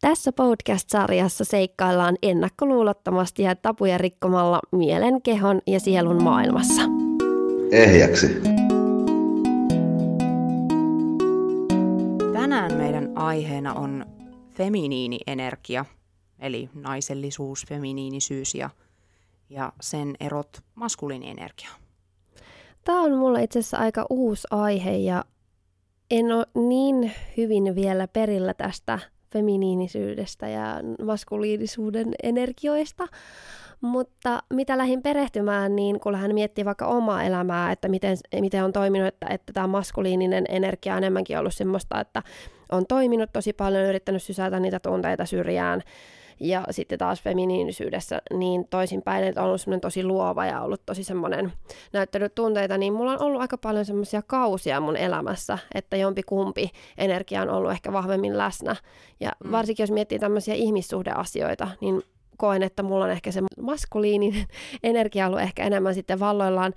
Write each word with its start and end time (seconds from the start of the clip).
Tässä 0.00 0.32
podcast-sarjassa 0.32 1.44
seikkaillaan 1.44 2.16
ennakkoluulottomasti 2.22 3.42
ja 3.42 3.56
tapuja 3.56 3.98
rikkomalla 3.98 4.60
mielen, 4.72 5.22
kehon 5.22 5.60
ja 5.66 5.80
sielun 5.80 6.22
maailmassa. 6.22 6.82
Ehjäksi. 7.70 8.26
Tänään 12.32 12.74
meidän 12.74 13.18
aiheena 13.18 13.74
on 13.74 14.06
feminiinienergia, 14.50 15.84
eli 16.38 16.70
naisellisuus, 16.74 17.64
feminiinisyys 17.68 18.54
ja, 18.54 18.70
ja 19.50 19.72
sen 19.80 20.14
erot 20.20 20.62
maskuliinienergiaan. 20.74 21.80
Tämä 22.84 23.00
on 23.00 23.18
mulle 23.18 23.42
itse 23.42 23.58
asiassa 23.58 23.78
aika 23.78 24.06
uusi 24.10 24.48
aihe 24.50 24.96
ja 24.96 25.24
en 26.10 26.32
ole 26.32 26.46
niin 26.54 27.12
hyvin 27.36 27.74
vielä 27.74 28.08
perillä 28.08 28.54
tästä 28.54 28.98
feminiinisyydestä 29.32 30.48
ja 30.48 30.80
maskuliinisuuden 31.04 32.14
energioista. 32.22 33.06
Mutta 33.80 34.42
mitä 34.52 34.78
lähdin 34.78 35.02
perehtymään, 35.02 35.76
niin 35.76 36.00
kun 36.00 36.14
hän 36.14 36.34
miettii 36.34 36.64
vaikka 36.64 36.86
omaa 36.86 37.24
elämää, 37.24 37.72
että 37.72 37.88
miten, 37.88 38.16
miten 38.40 38.64
on 38.64 38.72
toiminut, 38.72 39.08
että, 39.08 39.26
että 39.30 39.52
tämä 39.52 39.66
maskuliininen 39.66 40.44
energia 40.48 40.92
on 40.94 40.98
enemmänkin 40.98 41.38
ollut 41.38 41.54
semmoista, 41.54 42.00
että 42.00 42.22
on 42.72 42.86
toiminut 42.86 43.30
tosi 43.32 43.52
paljon, 43.52 43.84
yrittänyt 43.84 44.22
sysätä 44.22 44.60
niitä 44.60 44.80
tunteita 44.80 45.26
syrjään, 45.26 45.82
ja 46.40 46.64
sitten 46.70 46.98
taas 46.98 47.22
feminiinisyydessä 47.22 48.22
niin 48.34 48.68
toisinpäin, 48.68 49.24
että 49.24 49.40
on 49.40 49.46
ollut 49.46 49.60
semmoinen 49.60 49.80
tosi 49.80 50.04
luova 50.04 50.46
ja 50.46 50.60
ollut 50.60 50.86
tosi 50.86 51.04
semmoinen 51.04 51.52
näyttänyt 51.92 52.34
tunteita, 52.34 52.78
niin 52.78 52.92
mulla 52.92 53.12
on 53.12 53.22
ollut 53.22 53.40
aika 53.40 53.58
paljon 53.58 53.84
semmoisia 53.84 54.22
kausia 54.22 54.80
mun 54.80 54.96
elämässä, 54.96 55.58
että 55.74 55.96
jompi 55.96 56.22
kumpi 56.22 56.70
energia 56.98 57.42
on 57.42 57.50
ollut 57.50 57.70
ehkä 57.72 57.92
vahvemmin 57.92 58.38
läsnä. 58.38 58.76
Ja 59.20 59.32
mm. 59.44 59.50
varsinkin 59.52 59.82
jos 59.82 59.90
miettii 59.90 60.18
tämmöisiä 60.18 60.54
ihmissuhdeasioita, 60.54 61.68
niin 61.80 62.02
koen, 62.36 62.62
että 62.62 62.82
mulla 62.82 63.04
on 63.04 63.10
ehkä 63.10 63.32
se 63.32 63.40
maskuliininen 63.60 64.46
energia 64.82 65.26
ollut 65.26 65.40
ehkä 65.40 65.64
enemmän 65.64 65.94
sitten 65.94 66.20
valloillaan. 66.20 66.72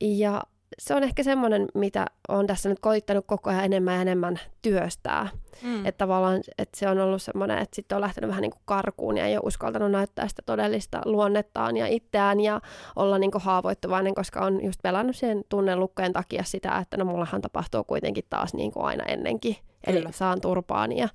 Ja 0.00 0.42
se 0.78 0.94
on 0.94 1.02
ehkä 1.02 1.22
semmoinen, 1.22 1.66
mitä 1.74 2.06
on 2.28 2.46
tässä 2.46 2.68
nyt 2.68 2.78
koittanut 2.80 3.24
koko 3.26 3.50
ajan 3.50 3.64
enemmän 3.64 3.94
ja 3.94 4.02
enemmän 4.02 4.40
työstää. 4.62 5.28
Mm. 5.62 5.86
Että 5.86 5.98
tavallaan 5.98 6.40
että 6.58 6.78
se 6.78 6.88
on 6.88 7.00
ollut 7.00 7.22
semmoinen, 7.22 7.58
että 7.58 7.76
sitten 7.76 7.96
on 7.96 8.02
lähtenyt 8.02 8.28
vähän 8.28 8.42
niin 8.42 8.50
kuin 8.50 8.62
karkuun 8.64 9.16
ja 9.16 9.26
ei 9.26 9.36
ole 9.36 9.42
uskaltanut 9.46 9.90
näyttää 9.90 10.28
sitä 10.28 10.42
todellista 10.46 11.02
luonnettaan 11.04 11.76
ja 11.76 11.86
itseään 11.86 12.40
ja 12.40 12.60
olla 12.96 13.18
niin 13.18 13.30
kuin 13.30 13.42
haavoittuvainen, 13.42 14.14
koska 14.14 14.40
on 14.40 14.64
just 14.64 14.82
pelannut 14.82 15.16
sen 15.16 15.44
tunnelukkojen 15.48 16.12
takia 16.12 16.44
sitä, 16.44 16.78
että 16.78 16.96
no 16.96 17.04
mullahan 17.04 17.42
tapahtuu 17.42 17.84
kuitenkin 17.84 18.24
taas 18.30 18.54
niin 18.54 18.72
kuin 18.72 18.86
aina 18.86 19.04
ennenkin. 19.04 19.56
Kyllä. 19.86 20.00
Eli 20.00 20.12
saan 20.12 20.40
turpaan 20.40 20.92
ja, 20.92 21.08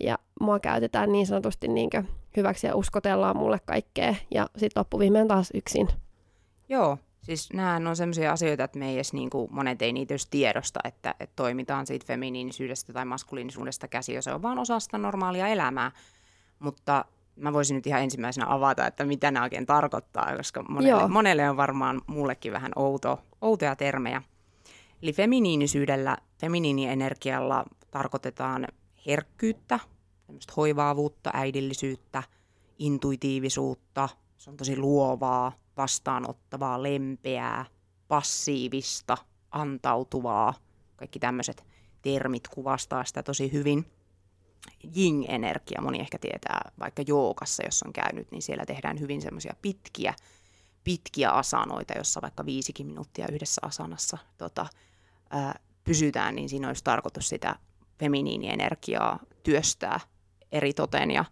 ja 0.00 0.18
mua 0.40 0.60
käytetään 0.60 1.12
niin 1.12 1.26
sanotusti 1.26 1.68
niin 1.68 1.90
kuin 1.90 2.08
hyväksi 2.36 2.66
ja 2.66 2.76
uskotellaan 2.76 3.36
mulle 3.36 3.60
kaikkea 3.66 4.14
ja 4.30 4.46
sitten 4.56 4.80
loppuviimeen 4.80 5.28
taas 5.28 5.50
yksin. 5.54 5.88
Joo, 6.68 6.98
Siis 7.30 7.52
nämä 7.52 7.90
on 7.90 7.96
sellaisia 7.96 8.32
asioita, 8.32 8.64
että 8.64 8.78
me 8.78 8.88
ei 8.88 8.94
edes 8.94 9.12
niin 9.12 9.30
kuin, 9.30 9.48
monet 9.54 9.82
ei 9.82 9.92
niitä 9.92 10.14
tiedosta, 10.30 10.80
että, 10.84 11.14
että 11.20 11.36
toimitaan 11.36 11.86
siitä 11.86 12.06
feminiinisyydestä 12.06 12.92
tai 12.92 13.04
maskuliinisuudesta 13.04 13.88
käsi, 13.88 14.12
ja 14.12 14.22
se 14.22 14.32
on 14.32 14.42
vaan 14.42 14.58
osa 14.58 14.80
sitä 14.80 14.98
normaalia 14.98 15.48
elämää. 15.48 15.92
Mutta 16.58 17.04
mä 17.36 17.52
voisin 17.52 17.74
nyt 17.74 17.86
ihan 17.86 18.02
ensimmäisenä 18.02 18.46
avata, 18.48 18.86
että 18.86 19.04
mitä 19.04 19.30
nämä 19.30 19.44
oikein 19.44 19.66
tarkoittaa, 19.66 20.36
koska 20.36 20.62
monelle, 20.62 21.08
monelle 21.08 21.50
on 21.50 21.56
varmaan 21.56 22.00
mullekin 22.06 22.52
vähän 22.52 22.72
outo, 22.76 23.20
outoja 23.40 23.76
termejä. 23.76 24.22
Eli 25.02 25.12
feminiinisyydellä, 25.12 26.16
feminiinienergialla 26.40 27.64
tarkoitetaan 27.90 28.68
herkkyyttä, 29.06 29.80
hoivaavuutta, 30.56 31.30
äidillisyyttä, 31.34 32.22
intuitiivisuutta, 32.78 34.08
se 34.38 34.50
on 34.50 34.56
tosi 34.56 34.76
luovaa, 34.76 35.52
vastaanottavaa, 35.80 36.82
lempeää, 36.82 37.66
passiivista, 38.08 39.16
antautuvaa. 39.50 40.54
Kaikki 40.96 41.18
tämmöiset 41.18 41.64
termit 42.02 42.48
kuvastaa 42.48 43.04
sitä 43.04 43.22
tosi 43.22 43.52
hyvin. 43.52 43.86
Jing-energia, 44.96 45.82
moni 45.82 46.00
ehkä 46.00 46.18
tietää 46.18 46.70
vaikka 46.78 47.02
jookassa, 47.06 47.62
jos 47.64 47.82
on 47.82 47.92
käynyt, 47.92 48.30
niin 48.30 48.42
siellä 48.42 48.66
tehdään 48.66 49.00
hyvin 49.00 49.22
semmoisia 49.22 49.54
pitkiä, 49.62 50.14
pitkiä 50.84 51.30
asanoita, 51.30 51.98
jossa 51.98 52.22
vaikka 52.22 52.46
viisikin 52.46 52.86
minuuttia 52.86 53.26
yhdessä 53.32 53.60
asanassa 53.64 54.18
tota, 54.38 54.66
ää, 55.30 55.58
pysytään, 55.84 56.34
niin 56.34 56.48
siinä 56.48 56.68
olisi 56.68 56.84
tarkoitus 56.84 57.28
sitä 57.28 57.56
feminiinienergiaa 57.98 59.18
työstää 59.42 60.00
eri 60.52 60.72
toten. 60.72 61.10
Ja 61.10 61.24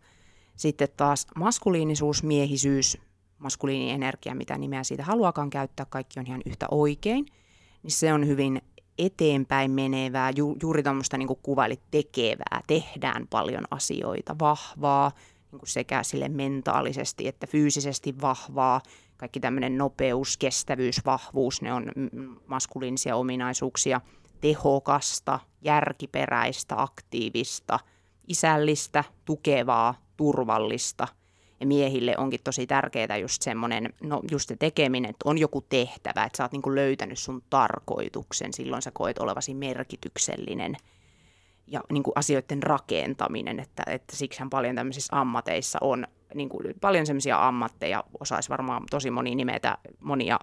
sitten 0.57 0.89
taas 0.97 1.27
maskuliinisuus, 1.37 2.23
miehisyys, 2.23 2.99
maskuliinienergia, 3.39 4.35
mitä 4.35 4.59
nimeä 4.59 4.85
siitä 4.85 5.05
haluakaan 5.05 5.51
käyttää, 5.51 5.87
kaikki 5.91 6.21
on 6.21 6.27
ihan 6.27 6.43
yhtä 6.47 6.67
oikein, 6.71 7.27
niin 7.83 7.91
se 7.91 8.13
on 8.13 8.27
hyvin 8.27 8.63
eteenpäin 8.99 9.71
menevää, 9.71 10.31
ju, 10.31 10.57
juuri 10.63 10.83
tuommoista 10.83 11.19
niin 11.19 11.27
kuin 11.27 11.39
kuvailit 11.43 11.81
tekevää, 11.91 12.61
tehdään 12.67 13.27
paljon 13.31 13.65
asioita, 13.71 14.37
vahvaa, 14.39 15.13
niin 15.53 15.59
kuin 15.59 15.69
sekä 15.69 16.03
sille 16.03 16.29
mentaalisesti 16.29 17.29
että 17.29 17.47
fyysisesti 17.47 18.21
vahvaa, 18.21 18.81
kaikki 19.17 19.41
tämmöinen 19.41 19.79
nopeus, 19.79 20.37
kestävyys, 20.37 21.05
vahvuus, 21.07 21.63
ne 21.63 21.73
on 21.73 21.93
maskuliinisia 22.47 23.17
ominaisuuksia, 23.17 24.01
tehokasta, 24.41 25.41
järkiperäistä, 25.63 26.83
aktiivista, 26.83 27.79
isällistä, 28.29 29.05
tukevaa, 29.25 29.95
turvallista– 30.17 31.09
ja 31.61 31.67
miehille 31.67 32.15
onkin 32.19 32.41
tosi 32.45 32.67
tärkeää 32.67 33.17
just 33.17 33.43
semmoinen, 33.43 33.95
no 34.03 34.21
just 34.31 34.49
se 34.49 34.57
tekeminen, 34.57 35.11
että 35.11 35.29
on 35.29 35.39
joku 35.39 35.61
tehtävä, 35.61 36.25
että 36.25 36.37
sä 36.37 36.45
oot 36.45 36.53
niinku 36.53 36.75
löytänyt 36.75 37.19
sun 37.19 37.43
tarkoituksen, 37.51 38.53
silloin 38.53 38.83
sä 38.83 38.91
koet 38.91 39.19
olevasi 39.19 39.55
merkityksellinen 39.55 40.77
ja 41.67 41.81
niin 41.93 42.03
kuin 42.03 42.13
asioiden 42.17 42.63
rakentaminen, 42.63 43.61
että, 43.61 43.83
että 43.87 44.17
siksihän 44.17 44.51
paljon 44.51 44.77
tämmöisissä 44.77 45.21
ammateissa 45.21 45.79
on 45.83 46.07
niin 46.35 46.49
kuin 46.49 46.75
paljon 46.81 47.07
semmoisia 47.07 47.49
ammatteja, 47.49 48.05
osaisi 48.21 48.49
varmaan 48.49 48.83
tosi 48.91 49.11
moni 49.11 49.35
nimetä 49.35 49.79
monia 50.01 50.39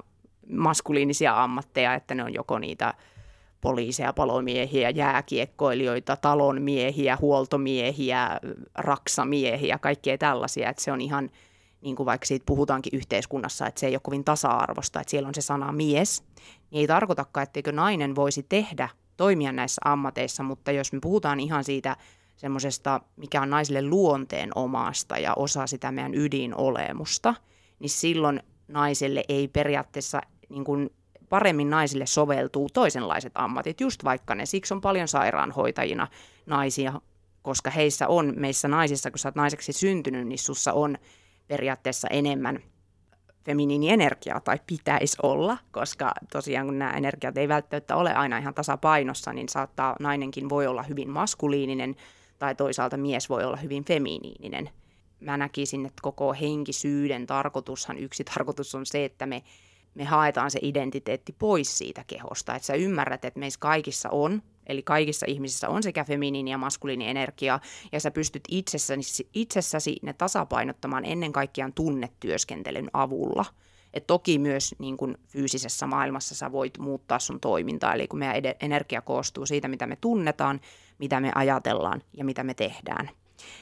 maskuliinisia 0.49 1.43
ammatteja, 1.43 1.93
että 1.93 2.15
ne 2.15 2.23
on 2.23 2.33
joko 2.33 2.59
niitä 2.59 2.93
poliiseja, 3.65 4.13
palomiehiä, 4.13 4.89
jääkiekkoilijoita, 4.89 6.15
talonmiehiä, 6.15 7.17
huoltomiehiä, 7.21 8.39
raksamiehiä, 8.75 9.79
kaikkea 9.79 10.17
tällaisia, 10.17 10.69
että 10.69 10.83
se 10.83 10.91
on 10.91 11.01
ihan, 11.01 11.29
niin 11.81 11.95
kuin 11.95 12.05
vaikka 12.05 12.25
siitä 12.25 12.45
puhutaankin 12.45 12.95
yhteiskunnassa, 12.95 13.67
että 13.67 13.79
se 13.79 13.87
ei 13.87 13.93
ole 13.93 14.01
kovin 14.03 14.23
tasa-arvosta, 14.23 15.01
että 15.01 15.11
siellä 15.11 15.27
on 15.27 15.35
se 15.35 15.41
sana 15.41 15.71
mies, 15.71 16.23
niin 16.71 16.79
ei 16.79 16.87
tarkoitakaan, 16.87 17.43
etteikö 17.43 17.71
nainen 17.71 18.15
voisi 18.15 18.43
tehdä, 18.43 18.89
toimia 19.17 19.51
näissä 19.51 19.81
ammateissa, 19.85 20.43
mutta 20.43 20.71
jos 20.71 20.93
me 20.93 20.99
puhutaan 21.01 21.39
ihan 21.39 21.63
siitä 21.63 21.97
semmoisesta, 22.35 23.01
mikä 23.15 23.41
on 23.41 23.49
naisille 23.49 23.81
luonteen 23.81 24.49
omasta 24.55 25.17
ja 25.17 25.33
osa 25.33 25.67
sitä 25.67 25.91
meidän 25.91 26.15
ydinolemusta, 26.15 27.35
niin 27.79 27.89
silloin 27.89 28.43
naiselle 28.67 29.23
ei 29.29 29.47
periaatteessa 29.47 30.21
niin 30.49 30.63
kuin 30.63 30.89
paremmin 31.29 31.69
naisille 31.69 32.05
soveltuu 32.05 32.69
toisenlaiset 32.73 33.31
ammatit, 33.35 33.81
just 33.81 34.03
vaikka 34.03 34.35
ne. 34.35 34.45
Siksi 34.45 34.73
on 34.73 34.81
paljon 34.81 35.07
sairaanhoitajina 35.07 36.07
naisia, 36.45 37.01
koska 37.41 37.69
heissä 37.69 38.07
on, 38.07 38.33
meissä 38.35 38.67
naisissa, 38.67 39.11
kun 39.11 39.19
sä 39.19 39.27
oot 39.27 39.35
naiseksi 39.35 39.73
syntynyt, 39.73 40.27
niin 40.27 40.39
sussa 40.39 40.73
on 40.73 40.97
periaatteessa 41.47 42.07
enemmän 42.07 42.59
feminiinienergiaa 43.45 44.39
tai 44.39 44.59
pitäisi 44.67 45.17
olla, 45.23 45.57
koska 45.71 46.11
tosiaan 46.31 46.65
kun 46.65 46.79
nämä 46.79 46.91
energiat 46.91 47.37
ei 47.37 47.47
välttämättä 47.47 47.95
ole 47.95 48.13
aina 48.13 48.37
ihan 48.37 48.53
tasapainossa, 48.53 49.33
niin 49.33 49.49
saattaa 49.49 49.95
nainenkin 49.99 50.49
voi 50.49 50.67
olla 50.67 50.83
hyvin 50.83 51.09
maskuliininen 51.09 51.95
tai 52.39 52.55
toisaalta 52.55 52.97
mies 52.97 53.29
voi 53.29 53.43
olla 53.43 53.57
hyvin 53.57 53.85
feminiininen. 53.85 54.69
Mä 55.19 55.37
näkisin, 55.37 55.85
että 55.85 56.01
koko 56.01 56.33
henkisyyden 56.33 57.27
tarkoitushan, 57.27 57.97
yksi 57.97 58.23
tarkoitus 58.23 58.75
on 58.75 58.85
se, 58.85 59.05
että 59.05 59.25
me 59.25 59.43
me 59.95 60.03
haetaan 60.03 60.51
se 60.51 60.59
identiteetti 60.61 61.35
pois 61.39 61.77
siitä 61.77 62.03
kehosta. 62.07 62.55
Että 62.55 62.65
sä 62.65 62.73
ymmärrät, 62.73 63.25
että 63.25 63.39
meissä 63.39 63.59
kaikissa 63.59 64.09
on, 64.09 64.41
eli 64.67 64.83
kaikissa 64.83 65.25
ihmisissä 65.29 65.69
on 65.69 65.83
sekä 65.83 66.03
feminiini 66.03 66.51
ja 66.51 66.57
maskuliini 66.57 67.09
energia, 67.09 67.59
ja 67.91 67.99
sä 67.99 68.11
pystyt 68.11 68.43
itsessäsi, 68.49 69.29
itsessäsi 69.33 69.95
ne 70.01 70.13
tasapainottamaan 70.13 71.05
ennen 71.05 71.33
kaikkea 71.33 71.69
tunnetyöskentelyn 71.75 72.89
avulla. 72.93 73.45
Et 73.93 74.07
toki 74.07 74.39
myös 74.39 74.75
niin 74.79 74.97
kun 74.97 75.17
fyysisessä 75.27 75.87
maailmassa 75.87 76.35
sä 76.35 76.51
voit 76.51 76.77
muuttaa 76.77 77.19
sun 77.19 77.39
toimintaa, 77.39 77.93
eli 77.93 78.07
kun 78.07 78.19
meidän 78.19 78.53
energia 78.59 79.01
koostuu 79.01 79.45
siitä, 79.45 79.67
mitä 79.67 79.87
me 79.87 79.95
tunnetaan, 79.95 80.61
mitä 80.99 81.19
me 81.19 81.31
ajatellaan 81.35 82.01
ja 82.13 82.25
mitä 82.25 82.43
me 82.43 82.53
tehdään. 82.53 83.09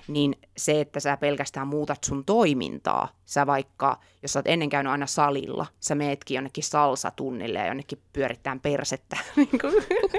Niin 0.07 0.35
se, 0.57 0.81
että 0.81 1.00
sä 1.00 1.18
pelkästään 1.18 1.68
muutat 1.68 2.03
sun 2.03 2.25
toimintaa, 2.25 3.07
sä 3.25 3.47
vaikka, 3.47 4.00
jos 4.21 4.33
sä 4.33 4.39
oot 4.39 4.47
ennen 4.47 4.69
käynyt 4.69 4.91
aina 4.91 5.07
salilla, 5.07 5.65
sä 5.80 5.95
meetkin 5.95 6.35
jonnekin 6.35 6.63
salsatunnille 6.63 7.59
ja 7.59 7.68
jonnekin 7.68 8.00
pyörittään 8.13 8.59
persettä, 8.59 9.18
niin, 9.35 9.50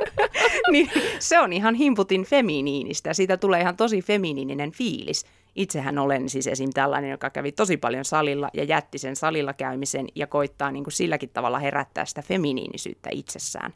niin 0.72 0.90
se 1.18 1.38
on 1.38 1.52
ihan 1.52 1.74
himputin 1.74 2.24
feminiinistä 2.24 3.14
siitä 3.14 3.36
tulee 3.36 3.60
ihan 3.60 3.76
tosi 3.76 4.02
feminiininen 4.02 4.72
fiilis. 4.72 5.26
Itsehän 5.54 5.98
olen 5.98 6.28
siis 6.28 6.46
esim. 6.46 6.70
tällainen, 6.74 7.10
joka 7.10 7.30
kävi 7.30 7.52
tosi 7.52 7.76
paljon 7.76 8.04
salilla 8.04 8.50
ja 8.54 8.64
jätti 8.64 8.98
sen 8.98 9.16
salilla 9.16 9.52
käymisen 9.52 10.06
ja 10.14 10.26
koittaa 10.26 10.70
niin 10.70 10.84
kuin 10.84 10.92
silläkin 10.92 11.30
tavalla 11.30 11.58
herättää 11.58 12.04
sitä 12.04 12.22
feminiinisyyttä 12.22 13.10
itsessään 13.12 13.74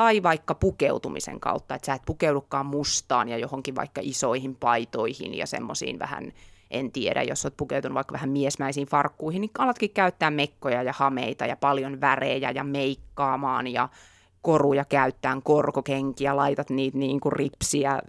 tai 0.00 0.22
vaikka 0.22 0.54
pukeutumisen 0.54 1.40
kautta, 1.40 1.74
että 1.74 1.86
sä 1.86 1.94
et 1.94 2.02
pukeudukaan 2.06 2.66
mustaan 2.66 3.28
ja 3.28 3.38
johonkin 3.38 3.74
vaikka 3.74 4.00
isoihin 4.04 4.56
paitoihin 4.56 5.34
ja 5.34 5.46
semmoisiin 5.46 5.98
vähän, 5.98 6.32
en 6.70 6.92
tiedä, 6.92 7.22
jos 7.22 7.44
oot 7.44 7.56
pukeutunut 7.56 7.94
vaikka 7.94 8.12
vähän 8.12 8.30
miesmäisiin 8.30 8.86
farkkuihin, 8.86 9.40
niin 9.40 9.50
alatkin 9.58 9.90
käyttää 9.90 10.30
mekkoja 10.30 10.82
ja 10.82 10.92
hameita 10.92 11.46
ja 11.46 11.56
paljon 11.56 12.00
värejä 12.00 12.50
ja 12.50 12.64
meikkaamaan 12.64 13.66
ja 13.66 13.88
koruja 14.42 14.84
käyttää, 14.84 15.40
korkokenkiä, 15.44 16.36
laitat 16.36 16.70
niitä 16.70 16.98
niin 16.98 17.20
kuin 17.20 17.32
ripsiä 17.32 17.90
äh, 17.90 18.00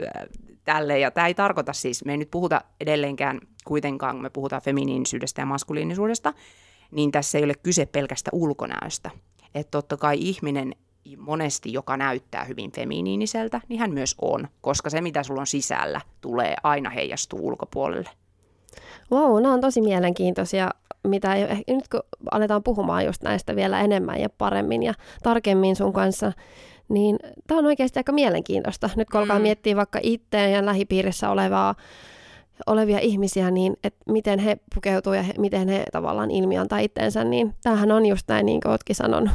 tälle. 0.64 1.00
Ja 1.00 1.12
tämä 1.12 1.28
ei 1.28 1.34
tarkoita 1.34 1.74
siis, 1.74 2.06
me 2.06 2.14
ei 2.14 2.18
nyt 2.18 2.32
puhuta 2.32 2.62
edelleenkään 2.80 3.42
kuitenkaan, 3.66 4.16
kun 4.16 4.24
me 4.24 4.30
puhutaan 4.30 4.62
feminiinisyydestä 4.62 5.42
ja 5.42 5.46
maskuliinisuudesta, 5.46 6.34
niin 6.92 7.12
tässä 7.12 7.38
ei 7.38 7.44
ole 7.44 7.56
kyse 7.64 7.86
pelkästä 7.86 8.30
ulkonäöstä. 8.34 9.12
Että 9.56 9.72
totta 9.72 9.98
kai 9.98 10.18
ihminen 10.20 10.76
monesti, 11.18 11.74
joka 11.74 11.98
näyttää 11.98 12.44
hyvin 12.44 12.72
feminiiniseltä, 12.72 13.62
niin 13.68 13.80
hän 13.80 13.92
myös 13.92 14.16
on, 14.22 14.48
koska 14.62 14.90
se, 14.90 15.02
mitä 15.02 15.24
sulla 15.24 15.42
on 15.42 15.48
sisällä, 15.48 16.02
tulee 16.22 16.56
aina 16.64 16.90
heijastuu 16.90 17.48
ulkopuolelle. 17.48 18.10
Wow, 19.12 19.42
nämä 19.42 19.54
on 19.54 19.62
tosi 19.62 19.82
mielenkiintoisia, 19.82 20.70
mitä 21.08 21.36
nyt 21.68 21.88
kun 21.88 22.02
aletaan 22.32 22.64
puhumaan 22.64 23.06
just 23.06 23.24
näistä 23.24 23.56
vielä 23.56 23.82
enemmän 23.82 24.22
ja 24.22 24.30
paremmin 24.30 24.84
ja 24.84 24.94
tarkemmin 25.24 25.76
sun 25.76 25.94
kanssa, 25.94 26.34
niin 26.90 27.20
tämä 27.48 27.60
on 27.60 27.66
oikeasti 27.66 28.00
aika 28.00 28.12
mielenkiintoista. 28.12 28.90
Nyt 28.96 29.10
kun 29.10 29.20
alkaa 29.20 29.40
mm. 29.40 29.44
miettiä 29.44 29.76
vaikka 29.76 30.00
itseään 30.04 30.52
ja 30.52 30.66
lähipiirissä 30.66 31.30
olevaa, 31.30 31.76
olevia 32.68 33.00
ihmisiä, 33.00 33.52
niin 33.52 33.78
että 33.84 34.12
miten 34.12 34.40
he 34.40 34.58
pukeutuu 34.76 35.14
ja 35.14 35.24
he, 35.24 35.34
miten 35.38 35.68
he 35.68 35.84
tavallaan 35.92 36.32
ilmiantaa 36.32 36.80
itteensä, 36.80 37.24
niin 37.24 37.56
tämähän 37.64 37.92
on 37.92 38.06
just 38.06 38.28
näin, 38.28 38.46
niin 38.46 38.62
kuin 38.62 38.70
oletkin 38.70 38.96
sanonut 38.96 39.32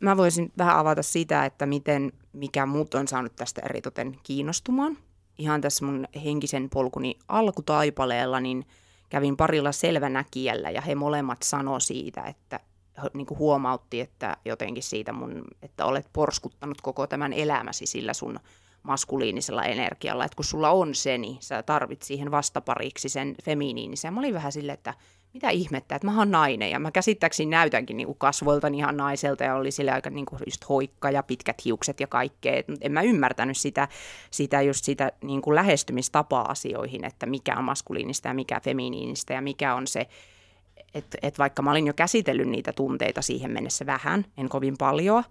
mä 0.00 0.16
voisin 0.16 0.52
vähän 0.58 0.76
avata 0.76 1.02
sitä, 1.02 1.44
että 1.44 1.66
miten, 1.66 2.12
mikä 2.32 2.66
muut 2.66 2.94
on 2.94 3.08
saanut 3.08 3.36
tästä 3.36 3.62
eritoten 3.64 4.16
kiinnostumaan. 4.22 4.98
Ihan 5.38 5.60
tässä 5.60 5.84
mun 5.84 6.08
henkisen 6.24 6.70
polkuni 6.70 7.18
alkutaipaleella, 7.28 8.40
niin 8.40 8.66
kävin 9.08 9.36
parilla 9.36 9.72
selvänäkijällä 9.72 10.70
ja 10.70 10.80
he 10.80 10.94
molemmat 10.94 11.42
sano 11.42 11.80
siitä, 11.80 12.22
että 12.22 12.60
niin 13.14 13.26
kuin 13.26 13.38
huomautti, 13.38 14.00
että 14.00 14.36
jotenkin 14.44 14.82
siitä 14.82 15.12
mun, 15.12 15.44
että 15.62 15.84
olet 15.84 16.08
porskuttanut 16.12 16.80
koko 16.80 17.06
tämän 17.06 17.32
elämäsi 17.32 17.86
sillä 17.86 18.14
sun 18.14 18.40
maskuliinisella 18.82 19.64
energialla, 19.64 20.24
että 20.24 20.36
kun 20.36 20.44
sulla 20.44 20.70
on 20.70 20.94
se, 20.94 21.18
niin 21.18 21.36
sä 21.40 21.62
tarvit 21.62 22.02
siihen 22.02 22.30
vastapariksi 22.30 23.08
sen 23.08 23.34
feminiinisen. 23.44 24.14
Mä 24.14 24.20
olin 24.20 24.34
vähän 24.34 24.52
silleen, 24.52 24.74
että 24.74 24.94
mitä 25.36 25.50
ihmettä, 25.50 25.94
että 25.96 26.06
mä 26.06 26.18
oon 26.18 26.30
nainen 26.30 26.70
ja 26.70 26.78
mä 26.78 26.90
käsittääkseni 26.90 27.50
näytänkin 27.50 27.96
niin 27.96 28.06
kuin 28.06 28.18
kasvoiltani 28.18 28.78
ihan 28.78 28.96
naiselta 28.96 29.44
ja 29.44 29.54
oli 29.54 29.70
sille 29.70 29.90
aika 29.90 30.10
niin 30.10 30.26
kuin 30.26 30.40
just 30.46 30.68
hoikka 30.68 31.10
ja 31.10 31.22
pitkät 31.22 31.64
hiukset 31.64 32.00
ja 32.00 32.06
kaikkea. 32.06 32.56
Et 32.56 32.66
en 32.80 32.92
mä 32.92 33.02
ymmärtänyt 33.02 33.56
sitä, 33.56 33.88
sitä 34.30 34.62
just 34.62 34.84
sitä 34.84 35.12
niin 35.22 35.42
kuin 35.42 35.54
lähestymistapaa 35.54 36.50
asioihin, 36.50 37.04
että 37.04 37.26
mikä 37.26 37.56
on 37.56 37.64
maskuliinista 37.64 38.28
ja 38.28 38.34
mikä 38.34 38.60
feminiinistä 38.60 39.34
ja 39.34 39.42
mikä 39.42 39.74
on 39.74 39.86
se, 39.86 40.06
että 40.94 41.18
et 41.22 41.38
vaikka 41.38 41.62
mä 41.62 41.70
olin 41.70 41.86
jo 41.86 41.94
käsitellyt 41.94 42.48
niitä 42.48 42.72
tunteita 42.72 43.22
siihen 43.22 43.50
mennessä 43.50 43.86
vähän, 43.86 44.24
en 44.36 44.48
kovin 44.48 44.74
paljon, 44.78 45.24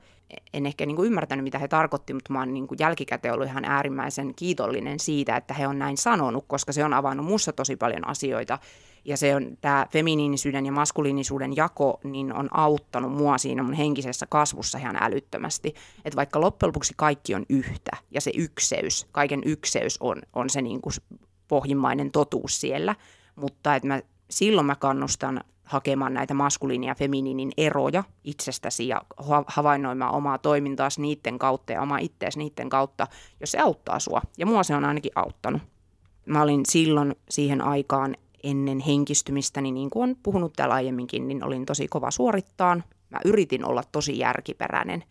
en 0.54 0.66
ehkä 0.66 0.86
niin 0.86 0.96
kuin 0.96 1.08
ymmärtänyt, 1.08 1.44
mitä 1.44 1.60
he 1.60 1.68
tarkoitti, 1.68 2.14
mutta 2.14 2.34
mä 2.34 2.40
oon 2.40 2.54
niin 2.54 2.68
kuin 2.68 2.78
jälkikäteen 2.82 3.34
ollut 3.34 3.48
ihan 3.48 3.66
äärimmäisen 3.66 4.36
kiitollinen 4.36 5.00
siitä, 5.00 5.38
että 5.38 5.54
he 5.54 5.68
on 5.68 5.80
näin 5.80 5.98
sanonut, 5.98 6.46
koska 6.48 6.72
se 6.72 6.84
on 6.84 6.94
avannut 6.94 7.26
mussa 7.26 7.54
tosi 7.54 7.76
paljon 7.76 8.08
asioita, 8.08 8.60
ja 9.06 9.18
se 9.18 9.36
on 9.36 9.58
tämä 9.62 9.88
feminiinisyyden 9.92 10.66
ja 10.66 10.72
maskuliinisuuden 10.72 11.56
jako, 11.56 12.00
niin 12.04 12.34
on 12.34 12.50
auttanut 12.52 13.12
mua 13.12 13.38
siinä 13.38 13.64
mun 13.64 13.74
henkisessä 13.74 14.26
kasvussa 14.30 14.78
ihan 14.78 14.98
älyttömästi. 15.02 15.74
Että 16.06 16.18
vaikka 16.18 16.42
loppujen 16.42 16.68
lopuksi 16.68 16.94
kaikki 16.98 17.36
on 17.36 17.46
yhtä 17.50 17.92
ja 18.12 18.22
se 18.22 18.32
ykseys, 18.36 19.08
kaiken 19.12 19.42
ykseys 19.46 19.98
on, 20.00 20.22
on 20.34 20.50
se 20.50 20.62
niin 20.62 20.82
kuin 20.82 20.94
pohjimmainen 21.48 22.12
totuus 22.12 22.62
siellä, 22.62 22.96
mutta 23.36 23.76
että 23.76 23.88
mä, 23.88 24.02
silloin 24.30 24.68
mä 24.68 24.76
kannustan 24.76 25.44
hakemaan 25.64 26.14
näitä 26.14 26.34
maskuliini- 26.34 26.88
ja 26.88 26.96
feminiinin 26.96 27.52
eroja 27.58 28.04
itsestäsi 28.24 28.88
ja 28.88 29.02
havainnoimaan 29.48 30.14
omaa 30.14 30.38
toimintaa 30.38 30.90
niiden 30.98 31.40
kautta 31.40 31.74
ja 31.74 31.82
omaa 31.82 31.98
itteesi 31.98 32.40
niiden 32.40 32.70
kautta, 32.70 33.08
jos 33.40 33.52
se 33.52 33.60
auttaa 33.60 34.00
sua. 34.00 34.22
Ja 34.38 34.46
mua 34.46 34.64
se 34.64 34.76
on 34.76 34.86
ainakin 34.86 35.12
auttanut. 35.16 35.62
Mä 36.26 36.42
olin 36.42 36.66
silloin 36.66 37.16
siihen 37.30 37.62
aikaan 37.62 38.16
ennen 38.46 38.80
henkistymistäni, 38.80 39.72
niin 39.72 39.90
kuin 39.90 40.10
on 40.10 40.16
puhunut 40.24 40.54
täällä 40.54 40.76
aiemminkin, 40.76 41.28
niin 41.28 41.44
olin 41.44 41.66
tosi 41.66 41.88
kova 41.88 42.12
suorittaan. 42.12 42.84
Mä 43.10 43.20
yritin 43.26 43.66
olla 43.66 43.84
tosi 43.92 44.20
järkiperäinen, 44.20 45.04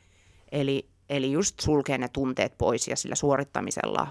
eli, 0.53 0.89
eli 1.11 1.33
just 1.33 1.61
sulkea 1.61 1.99
ne 1.99 2.09
tunteet 2.09 2.59
pois 2.59 2.89
ja 2.89 2.97
sillä 2.97 3.15
suorittamisella 3.15 4.07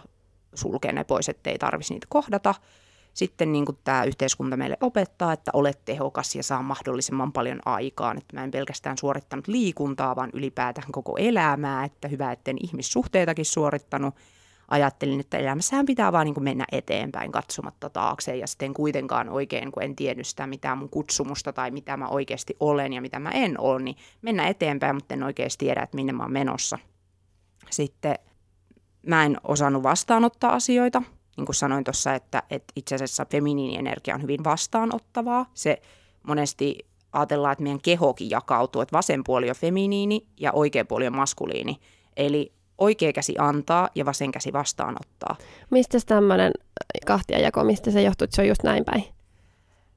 sulkea 0.54 0.92
ne 0.92 1.04
pois, 1.04 1.30
ettei 1.30 1.58
tarvitsisi 1.58 1.94
niitä 1.94 2.08
kohdata. 2.10 2.56
Sitten 3.14 3.52
niin 3.52 3.66
kuin 3.66 3.78
tämä 3.84 4.04
yhteiskunta 4.04 4.58
meille 4.58 4.78
opettaa, 4.82 5.34
että 5.34 5.52
olet 5.54 5.86
tehokas 5.86 6.36
ja 6.36 6.44
saa 6.44 6.62
mahdollisimman 6.62 7.32
paljon 7.32 7.60
aikaan. 7.66 8.18
Että 8.18 8.36
mä 8.38 8.44
en 8.44 8.52
pelkästään 8.52 8.98
suorittanut 8.98 9.48
liikuntaa, 9.48 10.16
vaan 10.16 10.30
ylipäätään 10.34 10.92
koko 10.92 11.18
elämää, 11.18 11.84
että 11.84 12.08
hyvä, 12.08 12.32
etten 12.32 12.58
ihmissuhteitakin 12.64 13.46
suorittanut– 13.46 14.16
ajattelin, 14.74 15.20
että 15.20 15.38
elämässähän 15.38 15.86
pitää 15.86 16.12
vaan 16.12 16.26
niin 16.26 16.34
kuin 16.34 16.44
mennä 16.44 16.66
eteenpäin 16.72 17.32
katsomatta 17.32 17.90
taakse 17.90 18.36
ja 18.36 18.48
sitten 18.48 18.74
kuitenkaan 18.74 19.30
oikein, 19.30 19.72
kun 19.72 19.84
en 19.84 19.96
tiennyt 19.96 20.28
sitä 20.28 20.48
mitään 20.48 20.78
mun 20.78 20.90
kutsumusta 20.90 21.54
tai 21.54 21.72
mitä 21.72 21.98
mä 21.98 22.08
oikeasti 22.08 22.56
olen 22.60 22.94
ja 22.94 23.02
mitä 23.02 23.20
mä 23.20 23.30
en 23.30 23.60
ole, 23.60 23.82
niin 23.82 23.98
mennä 24.22 24.48
eteenpäin, 24.48 24.96
mutta 24.96 25.14
en 25.14 25.24
oikeasti 25.24 25.66
tiedä, 25.66 25.82
että 25.82 25.96
minne 25.96 26.14
mä 26.14 26.24
oon 26.24 26.32
menossa. 26.32 26.80
Sitten 27.70 28.16
mä 29.08 29.26
en 29.26 29.38
osannut 29.44 29.84
vastaanottaa 29.84 30.54
asioita, 30.54 31.02
niin 31.38 31.46
kuin 31.46 31.56
sanoin 31.56 31.84
tuossa, 31.84 32.16
että, 32.16 32.44
että 32.50 32.74
itse 32.76 32.96
asiassa 32.96 33.26
feminiinienergia 33.32 34.16
on 34.16 34.22
hyvin 34.22 34.44
vastaanottavaa. 34.44 35.46
Se 35.54 35.82
monesti 36.24 36.88
ajatellaan, 37.12 37.52
että 37.52 37.64
meidän 37.64 37.82
kehokin 37.82 38.30
jakautuu, 38.30 38.82
että 38.82 38.98
vasen 38.98 39.24
puoli 39.24 39.50
on 39.50 39.56
feminiini 39.56 40.28
ja 40.40 40.52
oikea 40.52 40.86
puoli 40.86 41.08
on 41.08 41.16
maskuliini. 41.16 41.80
Eli 42.18 42.54
oikea 42.84 43.14
käsi 43.14 43.36
antaa 43.40 43.90
ja 43.96 44.06
vasen 44.06 44.32
käsi 44.32 44.54
vastaanottaa. 44.54 45.36
Mistä 45.70 45.98
tämmöinen 46.06 46.52
kahtiajako, 47.06 47.64
mistä 47.64 47.92
se 47.92 48.02
johtuu, 48.02 48.26
että 48.26 48.36
se 48.36 48.42
on 48.42 48.48
just 48.48 48.64
näin 48.64 48.86
päin? 48.86 49.04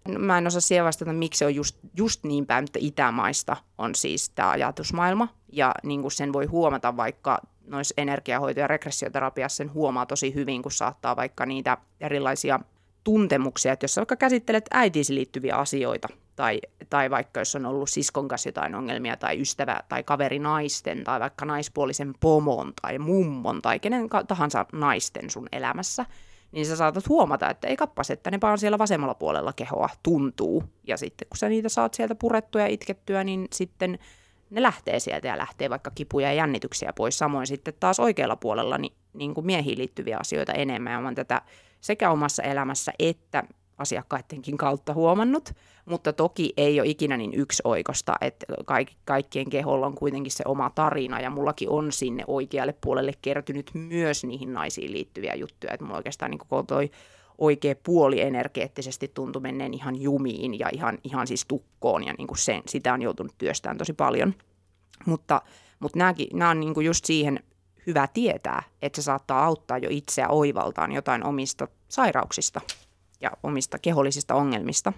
No, 0.09 0.19
mä 0.19 0.39
en 0.39 0.47
osaa 0.47 0.61
siihen 0.61 0.85
vastata, 0.85 1.13
miksi 1.13 1.39
se 1.39 1.45
on 1.45 1.55
just, 1.55 1.77
just 1.97 2.25
niin 2.25 2.47
päin, 2.47 2.65
mutta 2.65 2.79
itämaista 2.83 3.57
on 3.79 3.95
siis 3.95 4.31
tämä 4.31 4.51
ajatusmaailma. 4.51 5.29
Ja 5.53 5.75
niin 5.83 6.03
kuin 6.03 6.13
sen 6.13 6.33
voi 6.33 6.47
huomata 6.47 6.97
vaikka 6.97 7.41
noissa 7.67 7.95
energiahoito- 7.97 8.61
ja 8.61 8.67
regressioterapiassa 8.67 9.57
sen 9.57 9.75
huomaa 9.75 10.07
tosi 10.07 10.35
hyvin, 10.35 10.63
kun 10.63 10.73
saattaa 10.73 11.17
vaikka 11.17 11.47
niitä 11.47 11.79
erilaisia 12.01 12.61
tuntemuksia, 13.05 13.73
että 13.73 13.85
jos 13.85 13.95
sä 13.95 14.01
vaikka 14.01 14.17
käsittelet 14.17 14.65
äitiisi 14.71 15.15
liittyviä 15.15 15.57
asioita, 15.57 16.09
tai, 16.37 16.61
tai 16.91 17.11
vaikka 17.11 17.41
jos 17.41 17.57
on 17.57 17.67
ollut 17.67 17.91
siskon 17.91 18.29
kanssa 18.29 18.49
jotain 18.49 18.75
ongelmia, 18.75 19.17
tai 19.17 19.41
ystävä 19.41 19.81
tai 19.89 20.03
kaveri 20.03 20.39
naisten, 20.39 21.05
tai 21.05 21.21
vaikka 21.21 21.45
naispuolisen 21.45 22.15
pomon 22.21 22.73
tai 22.83 22.99
mummon, 22.99 23.63
tai 23.63 23.81
kenen 23.81 24.09
tahansa 24.29 24.67
naisten 24.73 25.31
sun 25.31 25.49
elämässä, 25.53 26.07
niin 26.53 26.67
sä 26.67 26.77
saatat 26.77 27.09
huomata, 27.09 27.51
että 27.51 27.69
ei 27.69 27.77
kappas, 27.77 28.11
että 28.11 28.31
ne 28.31 28.39
vaan 28.43 28.59
siellä 28.59 28.79
vasemmalla 28.79 29.15
puolella 29.15 29.53
kehoa 29.53 29.89
tuntuu. 30.03 30.65
Ja 30.87 30.97
sitten 30.97 31.29
kun 31.29 31.37
sä 31.37 31.49
niitä 31.49 31.69
saat 31.69 31.95
sieltä 31.95 32.15
purettua 32.15 32.61
ja 32.61 32.67
itkettyä, 32.67 33.25
niin 33.25 33.49
sitten 33.53 33.99
ne 34.51 34.63
lähtee 34.63 35.01
sieltä 35.01 35.29
ja 35.29 35.39
lähtee 35.39 35.71
vaikka 35.71 35.91
kipuja 35.95 36.29
ja 36.29 36.35
jännityksiä 36.35 36.93
pois. 36.93 37.19
Samoin 37.19 37.47
sitten 37.47 37.75
taas 37.81 38.01
oikealla 38.01 38.37
puolella 38.37 38.79
niin, 38.79 38.93
niin 39.13 39.35
kuin 39.35 39.47
miehiin 39.47 39.79
liittyviä 39.79 40.19
asioita 40.21 40.53
enemmän. 40.53 40.93
Ja 40.93 41.01
mä 41.01 41.15
tätä 41.15 41.43
sekä 41.81 42.11
omassa 42.11 42.43
elämässä 42.43 42.93
että 42.99 43.45
asiakkaidenkin 43.79 44.57
kautta 44.57 44.95
huomannut, 44.95 45.53
mutta 45.85 46.13
toki 46.13 46.53
ei 46.57 46.81
ole 46.81 46.89
ikinä 46.89 47.17
niin 47.17 47.35
yksi 47.35 47.63
oikosta, 47.65 48.15
että 48.21 48.47
kaik- 48.65 48.97
kaikkien 49.05 49.51
keholla 49.51 49.87
on 49.87 49.95
kuitenkin 49.95 50.33
se 50.33 50.45
oma 50.47 50.71
tarina 50.71 51.21
ja 51.21 51.31
mullakin 51.31 51.71
on 51.71 51.93
sinne 51.93 52.25
oikealle 52.27 52.75
puolelle 52.81 53.13
kertynyt 53.23 53.71
myös 53.75 54.25
niihin 54.25 54.53
naisiin 54.53 54.93
liittyviä 54.93 55.35
juttuja, 55.35 55.73
että 55.73 55.85
mulla 55.85 55.97
oikeastaan 55.97 56.31
niin 56.31 56.39
koko 56.39 56.63
toi 56.63 56.91
oikea 57.39 57.75
puoli 57.83 58.21
energeettisesti 58.21 59.09
tuntui 59.15 59.43
menneen 59.43 59.75
ihan 59.75 60.03
jumiin 60.03 60.59
ja 60.59 60.69
ihan, 60.73 60.99
ihan 61.05 61.27
siis 61.27 61.45
tukkoon 61.49 62.07
ja 62.07 62.15
niin 62.19 62.27
kuin 62.27 62.39
sen, 62.39 62.63
sitä 62.67 62.93
on 62.93 63.03
joutunut 63.03 63.35
työstämään 63.39 63.79
tosi 63.79 63.93
paljon. 63.93 64.35
Mutta, 65.07 65.43
mutta 65.81 65.99
nämäkin, 65.99 66.29
nämä 66.33 66.51
on 66.51 66.61
niin 66.61 66.75
kuin 66.75 66.87
just 66.87 67.05
siihen 67.05 67.41
hyvä 67.87 68.09
tietää, 68.15 68.63
että 68.83 69.03
se 69.03 69.05
saattaa 69.05 69.45
auttaa 69.45 69.79
jo 69.79 69.89
itseä 69.91 70.29
oivaltaan 70.29 70.93
jotain 70.93 71.25
omista 71.25 71.69
sairauksista 71.89 72.61
ja 73.21 73.31
omista 73.43 73.79
kehollisista 73.79 74.35
ongelmista. 74.35 74.93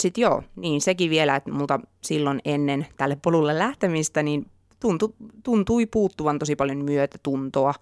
Sitten 0.00 0.22
joo, 0.22 0.42
niin 0.56 0.80
sekin 0.80 1.10
vielä, 1.10 1.36
että 1.36 1.52
multa 1.52 1.80
silloin 2.02 2.40
ennen 2.44 2.86
tälle 2.96 3.16
polulle 3.16 3.58
lähtemistä, 3.58 4.22
niin 4.22 4.50
tuntui, 4.80 5.14
tuntui 5.42 5.86
puuttuvan 5.86 6.38
tosi 6.38 6.56
paljon 6.56 6.84
myötätuntoa 6.84 7.74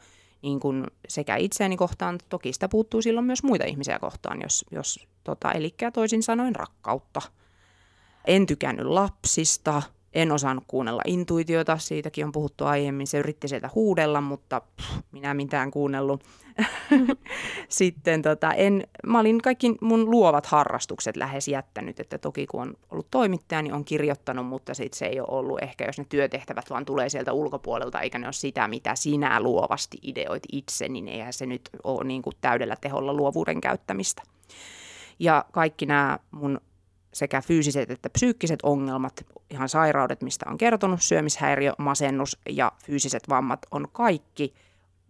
niin 0.43 0.61
kuin 0.61 0.87
sekä 1.09 1.37
itseäni 1.37 1.77
kohtaan, 1.77 2.19
toki 2.29 2.53
sitä 2.53 2.69
puuttuu 2.69 3.03
silloin 3.03 3.27
myös 3.27 3.43
muita 3.43 3.65
ihmisiä 3.65 3.99
kohtaan, 3.99 4.43
jos, 4.43 4.65
jos 4.71 5.07
tota, 5.25 5.53
eli 5.53 5.75
toisin 5.93 6.23
sanoen 6.23 6.57
rakkautta. 6.57 7.23
En 8.25 8.47
tykännyt 8.47 8.87
lapsista, 8.87 9.83
en 10.15 10.33
osannut 10.33 10.65
kuunnella 10.67 11.03
intuitiota, 11.07 11.79
siitäkin 11.79 12.25
on 12.25 12.33
puhuttu 12.33 12.65
aiemmin. 12.65 13.07
Se 13.07 13.19
yritti 13.19 13.49
sieltä 13.49 13.71
huudella, 13.75 14.21
mutta 14.21 14.61
pff, 14.61 14.99
minä 15.13 15.35
mitään 15.35 15.71
kuunnellut. 15.71 16.25
Sitten 17.69 18.23
tota, 18.23 18.53
en, 18.53 18.85
mä 19.07 19.21
olin 19.21 19.43
kaikki 19.43 19.75
mun 19.81 20.11
luovat 20.11 20.47
harrastukset 20.47 21.17
lähes 21.17 21.49
jättänyt, 21.49 22.01
että 22.01 22.19
toki 22.19 22.47
kun 22.47 22.63
on 22.63 22.75
ollut 22.91 23.07
toimittaja, 23.11 23.63
niin 23.63 23.75
on 23.75 23.85
kirjoittanut, 23.85 24.47
mutta 24.47 24.75
sit 24.75 24.93
se 24.93 25.07
ei 25.07 25.21
ole 25.21 25.29
ollut 25.31 25.63
ehkä, 25.63 25.85
jos 25.85 25.99
ne 25.99 26.07
työtehtävät 26.09 26.71
vaan 26.71 26.85
tulee 26.85 27.09
sieltä 27.09 27.33
ulkopuolelta, 27.33 28.01
eikä 28.01 28.19
ne 28.19 28.27
ole 28.27 28.33
sitä, 28.33 28.69
mitä 28.69 28.95
sinä 28.95 29.41
luovasti 29.41 29.99
ideoit 30.03 30.43
itse, 30.53 30.89
niin 30.89 31.09
eihän 31.09 31.33
se 31.33 31.47
nyt 31.47 31.71
ole 31.85 32.05
niin 32.05 32.23
kuin 32.23 32.37
täydellä 32.41 32.77
teholla 32.81 33.15
luovuuden 33.15 33.61
käyttämistä. 33.61 34.23
Ja 35.19 35.45
kaikki 35.53 35.87
nämä 35.87 36.19
mun 36.31 36.61
sekä 37.13 37.43
fyysiset 37.43 37.91
että 37.91 38.11
psyykkiset 38.11 38.59
ongelmat, 38.63 39.27
ihan 39.51 39.69
sairaudet, 39.69 40.23
mistä 40.23 40.47
on 40.51 40.59
kertonut, 40.59 41.03
syömishäiriö, 41.03 41.73
masennus 41.79 42.39
ja 42.49 42.73
fyysiset 42.85 43.29
vammat 43.29 43.67
on 43.71 43.89
kaikki 43.93 44.55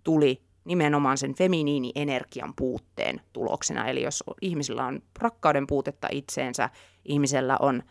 tuli 0.04 0.40
nimenomaan 0.64 1.18
sen 1.18 1.34
feminiini-energian 1.34 2.54
puutteen 2.56 3.20
tuloksena. 3.32 3.88
Eli 3.88 4.02
jos 4.02 4.24
ihmisellä 4.42 4.86
on 4.86 5.02
rakkauden 5.18 5.66
puutetta 5.66 6.08
itseensä, 6.12 6.70
ihmisellä 7.04 7.56
on, 7.60 7.82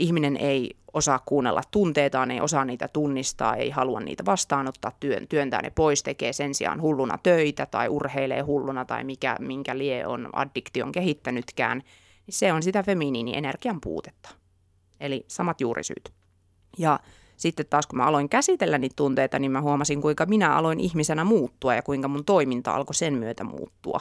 ihminen 0.00 0.36
ei 0.36 0.76
osaa 0.92 1.18
kuunnella 1.18 1.62
tunteitaan, 1.70 2.30
ei 2.30 2.40
osaa 2.40 2.64
niitä 2.64 2.88
tunnistaa, 2.88 3.56
ei 3.56 3.70
halua 3.70 4.00
niitä 4.00 4.24
vastaanottaa, 4.26 4.92
työn, 5.00 5.28
työntää 5.28 5.62
ne 5.62 5.70
pois, 5.70 6.02
tekee 6.02 6.32
sen 6.32 6.54
sijaan 6.54 6.82
hulluna 6.82 7.18
töitä 7.22 7.66
tai 7.66 7.88
urheilee 7.88 8.40
hulluna 8.40 8.84
tai 8.84 9.04
mikä, 9.04 9.36
minkä 9.40 9.78
lie 9.78 10.06
on 10.06 10.28
addiktion 10.32 10.92
kehittänytkään, 10.92 11.82
se 12.30 12.52
on 12.52 12.62
sitä 12.62 12.82
feminiini-energian 12.82 13.80
puutetta. 13.80 14.30
Eli 15.00 15.24
samat 15.28 15.60
juurisyyt. 15.60 16.12
Ja 16.78 17.00
sitten 17.36 17.66
taas 17.66 17.86
kun 17.86 17.96
mä 17.96 18.06
aloin 18.06 18.28
käsitellä 18.28 18.78
niitä 18.78 18.96
tunteita, 18.96 19.38
niin 19.38 19.50
mä 19.50 19.60
huomasin, 19.60 20.02
kuinka 20.02 20.26
minä 20.26 20.56
aloin 20.56 20.80
ihmisenä 20.80 21.24
muuttua 21.24 21.74
ja 21.74 21.82
kuinka 21.82 22.08
mun 22.08 22.24
toiminta 22.24 22.74
alkoi 22.74 22.94
sen 22.94 23.14
myötä 23.14 23.44
muuttua. 23.44 24.00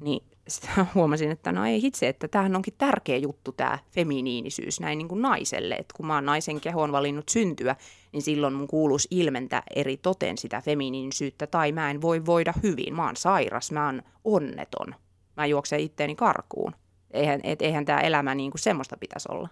Niin 0.00 0.22
sitten 0.48 0.86
huomasin, 0.94 1.30
että 1.30 1.52
no 1.52 1.66
ei 1.66 1.82
hitse, 1.82 2.08
että 2.08 2.28
tämähän 2.28 2.56
onkin 2.56 2.74
tärkeä 2.78 3.16
juttu 3.16 3.52
tämä 3.52 3.78
feminiinisyys 3.90 4.80
näin 4.80 4.98
niin 4.98 5.08
kuin 5.08 5.22
naiselle. 5.22 5.74
Että 5.74 5.94
kun 5.96 6.06
mä 6.06 6.14
oon 6.14 6.26
naisen 6.26 6.60
kehoon 6.60 6.92
valinnut 6.92 7.28
syntyä, 7.28 7.76
niin 8.12 8.22
silloin 8.22 8.54
mun 8.54 8.68
kuuluisi 8.68 9.08
ilmentää 9.10 9.62
eri 9.76 9.96
toteen 9.96 10.38
sitä 10.38 10.60
feminiinisyyttä 10.60 11.46
tai 11.46 11.72
mä 11.72 11.90
en 11.90 12.00
voi 12.00 12.26
voida 12.26 12.52
hyvin. 12.62 12.94
Mä 12.94 13.06
oon 13.06 13.16
sairas, 13.16 13.72
mä 13.72 13.86
oon 13.86 14.02
onneton. 14.24 14.94
Mä 15.36 15.46
juoksen 15.46 15.80
itteeni 15.80 16.14
karkuun. 16.14 16.72
Eihän, 17.10 17.40
et, 17.44 17.62
eihän 17.62 17.84
tämä 17.84 18.00
elämä 18.00 18.34
niin 18.34 18.50
kuin 18.50 18.60
semmoista 18.60 18.96
pitäisi 19.00 19.28
olla. 19.32 19.48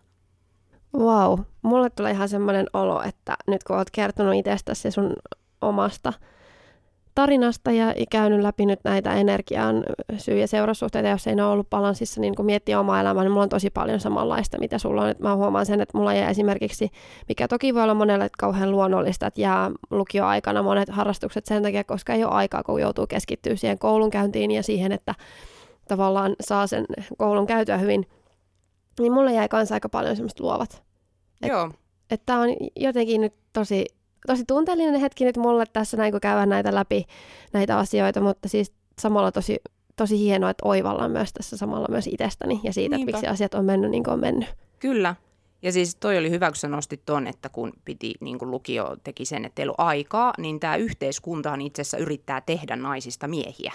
Wow, 0.97 1.41
mulle 1.63 1.91
tulee 1.91 2.13
ihan 2.13 2.29
semmoinen 2.29 2.67
olo, 2.73 3.03
että 3.03 3.37
nyt 3.47 3.65
kun 3.65 3.77
oot 3.77 3.91
kertonut 3.91 4.35
itsestäsi 4.35 4.91
sun 4.91 5.13
omasta 5.61 6.13
tarinasta 7.19 7.71
ja 7.73 7.95
käynyt 8.11 8.41
läpi 8.41 8.67
nyt 8.67 8.81
näitä 8.85 9.15
energian 9.15 9.85
syy- 10.17 10.39
ja 10.39 10.47
seurasuhteita, 10.47 11.09
jos 11.09 11.27
ei 11.27 11.35
ne 11.35 11.45
ole 11.45 11.53
ollut 11.53 11.71
balanssissa, 11.71 12.21
niin 12.21 12.35
kun 12.35 12.45
miettii 12.47 12.75
omaa 12.75 13.01
elämää, 13.01 13.25
niin 13.25 13.33
mulla 13.33 13.43
on 13.43 13.49
tosi 13.49 13.71
paljon 13.71 14.01
samanlaista, 14.01 14.59
mitä 14.59 14.79
sulla 14.79 15.03
on. 15.03 15.09
Et 15.09 15.19
mä 15.19 15.37
huomaan 15.37 15.67
sen, 15.67 15.81
että 15.81 15.99
mulla 15.99 16.13
ei 16.13 16.23
esimerkiksi, 16.23 16.91
mikä 17.29 17.49
toki 17.49 17.75
voi 17.75 17.83
olla 17.83 17.95
monelle 17.95 18.31
kauhean 18.39 18.71
luonnollista, 18.71 19.27
että 19.27 19.41
jää 19.41 19.71
lukioaikana 19.91 20.63
monet 20.63 20.89
harrastukset 20.89 21.47
sen 21.47 21.63
takia, 21.63 21.85
koska 21.85 22.15
ei 22.15 22.25
ole 22.25 22.33
aikaa, 22.33 22.63
kun 22.63 22.81
joutuu 22.81 23.07
keskittyä 23.07 23.57
siihen 23.57 23.79
koulunkäyntiin 23.79 24.51
ja 24.51 24.63
siihen, 24.63 24.93
että 24.93 25.15
tavallaan 25.89 26.37
saa 26.41 26.67
sen 26.67 26.85
koulun 27.17 27.47
käytyä 27.47 27.79
hyvin– 27.79 28.07
niin 29.01 29.13
mulle 29.13 29.33
jäi 29.33 29.49
kanssa 29.49 29.75
aika 29.75 29.89
paljon 29.89 30.17
semmoista 30.17 30.45
luovat. 30.45 30.83
Et, 31.43 31.49
Joo. 31.49 31.71
Että 32.11 32.39
on 32.39 32.49
jotenkin 32.77 33.21
nyt 33.21 33.35
tosi, 33.53 33.87
tosi 34.27 34.45
tunteellinen 34.45 35.01
hetki 35.01 35.25
nyt 35.25 35.37
mulle 35.37 35.65
tässä 35.73 35.97
näin, 35.97 36.13
kun 36.13 36.21
käydään 36.21 36.49
näitä 36.49 36.75
läpi 36.75 37.05
näitä 37.53 37.79
asioita, 37.79 38.21
mutta 38.21 38.49
siis 38.49 38.73
samalla 39.01 39.33
tosi, 39.33 39.57
tosi 39.97 40.19
hienoa, 40.19 40.51
että 40.51 40.69
oivallaan 40.69 41.11
myös 41.11 41.33
tässä 41.33 41.57
samalla 41.57 41.87
myös 41.91 42.07
itsestäni 42.07 42.61
ja 42.63 42.73
siitä, 42.73 42.97
että 42.97 43.07
miksi 43.07 43.27
asiat 43.27 43.55
on 43.55 43.65
mennyt 43.65 43.91
niin 43.91 44.05
kuin 44.05 44.15
on 44.15 44.21
mennyt. 44.21 44.49
Kyllä. 44.79 45.15
Ja 45.63 45.73
siis 45.73 45.95
toi 45.95 46.19
oli 46.19 46.31
hyvä, 46.31 46.47
kun 46.47 46.57
sä 46.57 46.69
nostit 46.69 47.03
ton, 47.07 47.27
että 47.27 47.49
kun 47.49 47.73
piti, 47.85 48.15
niin 48.21 48.39
kuin 48.39 48.51
lukio 48.51 48.97
teki 49.05 49.25
sen, 49.25 49.45
että 49.45 49.63
ei 49.63 49.65
ollut 49.65 49.81
aikaa, 49.81 50.33
niin 50.39 50.61
tämä 50.61 50.77
yhteiskuntahan 50.77 51.61
itse 51.61 51.83
asiassa 51.83 51.99
yrittää 51.99 52.41
tehdä 52.41 52.77
naisista 52.77 53.29
miehiä 53.29 53.73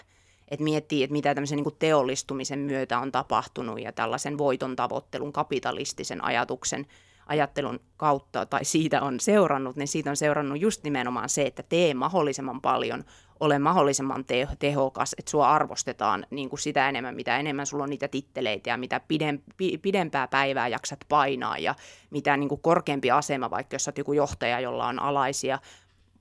että 0.53 0.63
miettii, 0.63 1.03
että 1.03 1.11
mitä 1.11 1.35
tämmöisen 1.35 1.55
niin 1.55 1.75
teollistumisen 1.79 2.59
myötä 2.59 2.99
on 2.99 3.11
tapahtunut 3.11 3.81
ja 3.81 3.91
tällaisen 3.91 4.37
voiton 4.37 4.75
tavoittelun, 4.75 5.33
kapitalistisen 5.33 6.23
ajatuksen, 6.23 6.85
ajattelun 7.27 7.79
kautta 7.97 8.45
tai 8.45 8.65
siitä 8.65 9.01
on 9.01 9.19
seurannut, 9.19 9.75
niin 9.75 9.87
siitä 9.87 10.09
on 10.09 10.17
seurannut 10.17 10.61
just 10.61 10.83
nimenomaan 10.83 11.29
se, 11.29 11.41
että 11.41 11.63
tee 11.63 11.93
mahdollisimman 11.93 12.61
paljon, 12.61 13.03
ole 13.39 13.59
mahdollisimman 13.59 14.25
te- 14.25 14.47
tehokas, 14.59 15.15
että 15.17 15.31
sua 15.31 15.49
arvostetaan 15.49 16.25
niin 16.29 16.49
kuin 16.49 16.59
sitä 16.59 16.89
enemmän, 16.89 17.15
mitä 17.15 17.37
enemmän 17.37 17.65
sulla 17.65 17.83
on 17.83 17.89
niitä 17.89 18.07
titteleitä 18.07 18.69
ja 18.69 18.77
mitä 18.77 19.01
pidem- 19.13 19.77
pidempää 19.81 20.27
päivää 20.27 20.67
jaksat 20.67 20.99
painaa 21.09 21.57
ja 21.57 21.75
mitä 22.09 22.37
niin 22.37 22.49
kuin 22.49 22.61
korkeampi 22.61 23.11
asema, 23.11 23.49
vaikka 23.49 23.75
jos 23.75 23.87
olet 23.87 23.97
joku 23.97 24.13
johtaja, 24.13 24.59
jolla 24.59 24.87
on 24.87 24.99
alaisia 24.99 25.59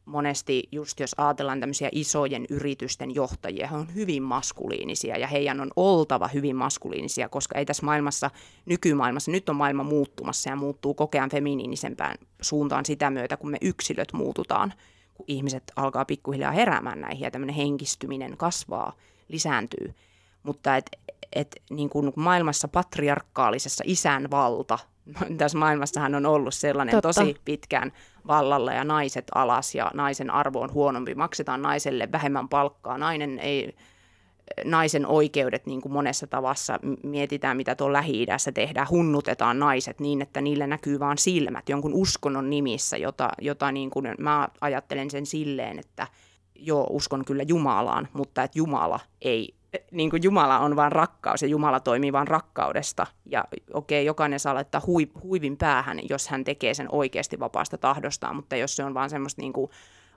monesti 0.05 0.69
just 0.73 1.01
jos 1.01 1.15
ajatellaan 1.19 1.61
tämmöisiä 1.61 1.89
isojen 1.93 2.47
yritysten 2.51 3.15
johtajia, 3.15 3.67
he 3.67 3.77
on 3.77 3.95
hyvin 3.95 4.23
maskuliinisia 4.23 5.19
ja 5.19 5.27
heidän 5.27 5.61
on 5.61 5.71
oltava 5.77 6.29
hyvin 6.29 6.57
maskuliinisia, 6.57 7.29
koska 7.29 7.59
ei 7.59 7.65
tässä 7.67 7.87
maailmassa, 7.87 8.31
nykymaailmassa, 8.67 9.31
nyt 9.31 9.49
on 9.49 9.57
maailma 9.57 9.83
muuttumassa 9.83 10.51
ja 10.51 10.57
muuttuu 10.57 10.95
kokean 10.95 11.31
feminiinisempään 11.31 12.17
suuntaan 12.41 12.87
sitä 12.87 13.11
myötä, 13.11 13.37
kun 13.37 13.51
me 13.51 13.59
yksilöt 13.61 14.13
muututaan, 14.13 14.75
kun 15.15 15.25
ihmiset 15.29 15.73
alkaa 15.77 16.05
pikkuhiljaa 16.05 16.53
heräämään 16.53 17.01
näihin 17.01 17.25
ja 17.25 17.31
tämmöinen 17.31 17.57
henkistyminen 17.57 18.37
kasvaa, 18.37 18.93
lisääntyy. 19.29 19.95
Mutta 20.43 20.77
et, 20.77 20.91
et, 21.33 21.63
niin 21.71 21.89
kuin 21.89 22.13
maailmassa 22.17 22.69
patriarkaalisessa 22.69 23.85
isänvalta, 23.87 24.79
tässä 25.39 25.59
maailmassahan 25.59 26.15
on 26.15 26.27
ollut 26.27 26.55
sellainen 26.55 26.93
Totta. 26.93 27.09
tosi 27.09 27.37
pitkään 27.45 27.93
vallalla 28.27 28.73
ja 28.73 28.85
naiset 28.85 29.25
alas 29.35 29.75
ja 29.75 29.91
naisen 29.95 30.31
arvo 30.31 30.61
on 30.61 30.73
huonompi. 30.73 31.15
Maksetaan 31.15 31.63
naiselle 31.63 32.09
vähemmän 32.13 32.49
palkkaa. 32.49 32.99
Nainen 32.99 33.39
ei, 33.39 33.77
naisen 34.65 35.07
oikeudet 35.07 35.67
niin 35.67 35.81
kuin 35.81 35.93
monessa 35.93 36.27
tavassa 36.27 36.79
mietitään, 37.03 37.57
mitä 37.57 37.75
tuolla 37.75 37.93
Lähi-idässä 37.93 38.53
tehdään, 38.53 38.87
hunnutetaan 38.91 39.59
naiset 39.59 40.01
niin, 40.01 40.23
että 40.23 40.41
niille 40.41 40.67
näkyy 40.67 41.01
vain 41.01 41.19
silmät 41.19 41.69
jonkun 41.69 41.95
uskonnon 41.95 42.51
nimissä, 42.51 42.97
jota, 42.97 43.29
jota 43.41 43.73
niin 43.73 43.91
kuin, 43.91 44.15
mä 44.19 44.49
ajattelen 44.61 45.11
sen 45.11 45.27
silleen, 45.27 45.79
että 45.79 46.07
joo, 46.55 46.87
uskon 46.91 47.25
kyllä 47.25 47.43
Jumalaan, 47.49 48.09
mutta 48.13 48.43
että 48.43 48.59
Jumala 48.59 49.01
ei 49.23 49.55
niin 49.91 50.11
kuin 50.11 50.23
Jumala 50.23 50.59
on 50.59 50.77
vain 50.77 50.93
rakkaus 50.93 51.43
ja 51.43 51.49
Jumala 51.49 51.81
toimii 51.81 52.13
vain 52.13 52.29
rakkaudesta. 52.29 53.07
Ja 53.27 53.45
okei, 53.75 54.01
okay, 54.01 54.07
jokainen 54.07 54.41
saa 54.41 54.55
laittaa 54.55 54.83
hui, 54.87 55.11
huivin 55.23 55.57
päähän, 55.57 56.01
jos 56.09 56.29
hän 56.29 56.45
tekee 56.45 56.75
sen 56.75 56.89
oikeasti 56.93 57.41
vapaasta 57.41 57.79
tahdostaan, 57.79 58.37
mutta 58.37 58.57
jos 58.57 58.77
se 58.77 58.85
on 58.85 58.95
vaan 58.95 59.11
semmoista 59.11 59.43
niin 59.43 59.53
kuin 59.53 59.71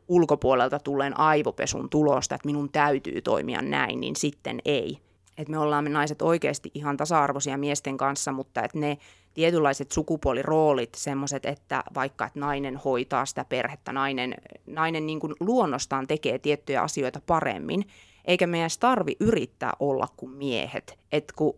ulkopuolelta 0.08 0.80
tulleen 0.80 1.20
aivopesun 1.20 1.90
tulosta, 1.90 2.36
että 2.36 2.46
minun 2.46 2.70
täytyy 2.72 3.22
toimia 3.22 3.62
näin, 3.62 4.00
niin 4.00 4.16
sitten 4.16 4.60
ei. 4.66 5.00
Että 5.38 5.52
me 5.52 5.58
ollaan 5.58 5.84
me 5.84 5.90
naiset 5.90 6.22
oikeasti 6.22 6.72
ihan 6.74 6.98
tasa-arvoisia 6.98 7.58
miesten 7.58 7.98
kanssa, 7.98 8.32
mutta 8.32 8.64
että 8.64 8.80
ne 8.80 8.98
tietynlaiset 9.34 9.92
sukupuoliroolit, 9.92 10.96
semmoiset, 10.96 11.46
että 11.46 11.84
vaikka 11.96 12.26
että 12.26 12.40
nainen 12.40 12.76
hoitaa 12.76 13.26
sitä 13.26 13.46
perhettä, 13.46 13.92
nainen, 13.94 14.36
nainen 14.66 15.06
niin 15.06 15.20
kuin 15.20 15.34
luonnostaan 15.40 16.08
tekee 16.08 16.40
tiettyjä 16.40 16.82
asioita 16.82 17.22
paremmin, 17.28 17.86
eikä 18.26 18.48
meidän 18.48 18.70
tarvi 18.80 19.16
yrittää 19.20 19.74
olla 19.80 20.08
kuin 20.18 20.32
miehet. 20.32 21.00
Et 21.12 21.32
kun 21.32 21.56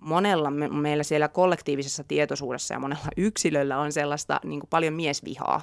monella 0.00 0.50
me, 0.50 0.68
meillä 0.68 1.02
siellä 1.02 1.28
kollektiivisessa 1.28 2.04
tietoisuudessa 2.04 2.74
ja 2.74 2.80
monella 2.80 3.08
yksilöllä 3.16 3.78
on 3.78 3.92
sellaista 3.92 4.40
niin 4.44 4.60
kuin 4.60 4.70
paljon 4.70 4.94
miesvihaa, 4.94 5.62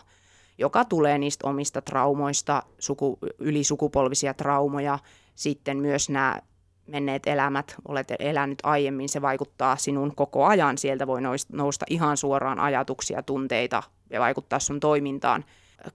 joka 0.58 0.86
tulee 0.86 1.18
niistä 1.18 1.48
omista 1.48 1.82
traumoista, 1.82 2.64
suku, 2.80 3.20
ylisukupolvisia 3.40 4.34
traumoja, 4.34 5.00
sitten 5.36 5.78
myös 5.78 6.10
nämä 6.10 6.40
menneet 6.88 7.28
elämät, 7.28 7.76
olet 7.88 8.08
elänyt 8.20 8.60
aiemmin, 8.64 9.10
se 9.10 9.22
vaikuttaa 9.22 9.76
sinun 9.76 10.16
koko 10.16 10.46
ajan. 10.46 10.78
Sieltä 10.78 11.08
voi 11.08 11.22
nousta 11.52 11.86
ihan 11.90 12.18
suoraan 12.18 12.60
ajatuksia, 12.60 13.24
tunteita 13.24 13.84
ja 14.10 14.20
vaikuttaa 14.20 14.60
sun 14.60 14.80
toimintaan. 14.80 15.46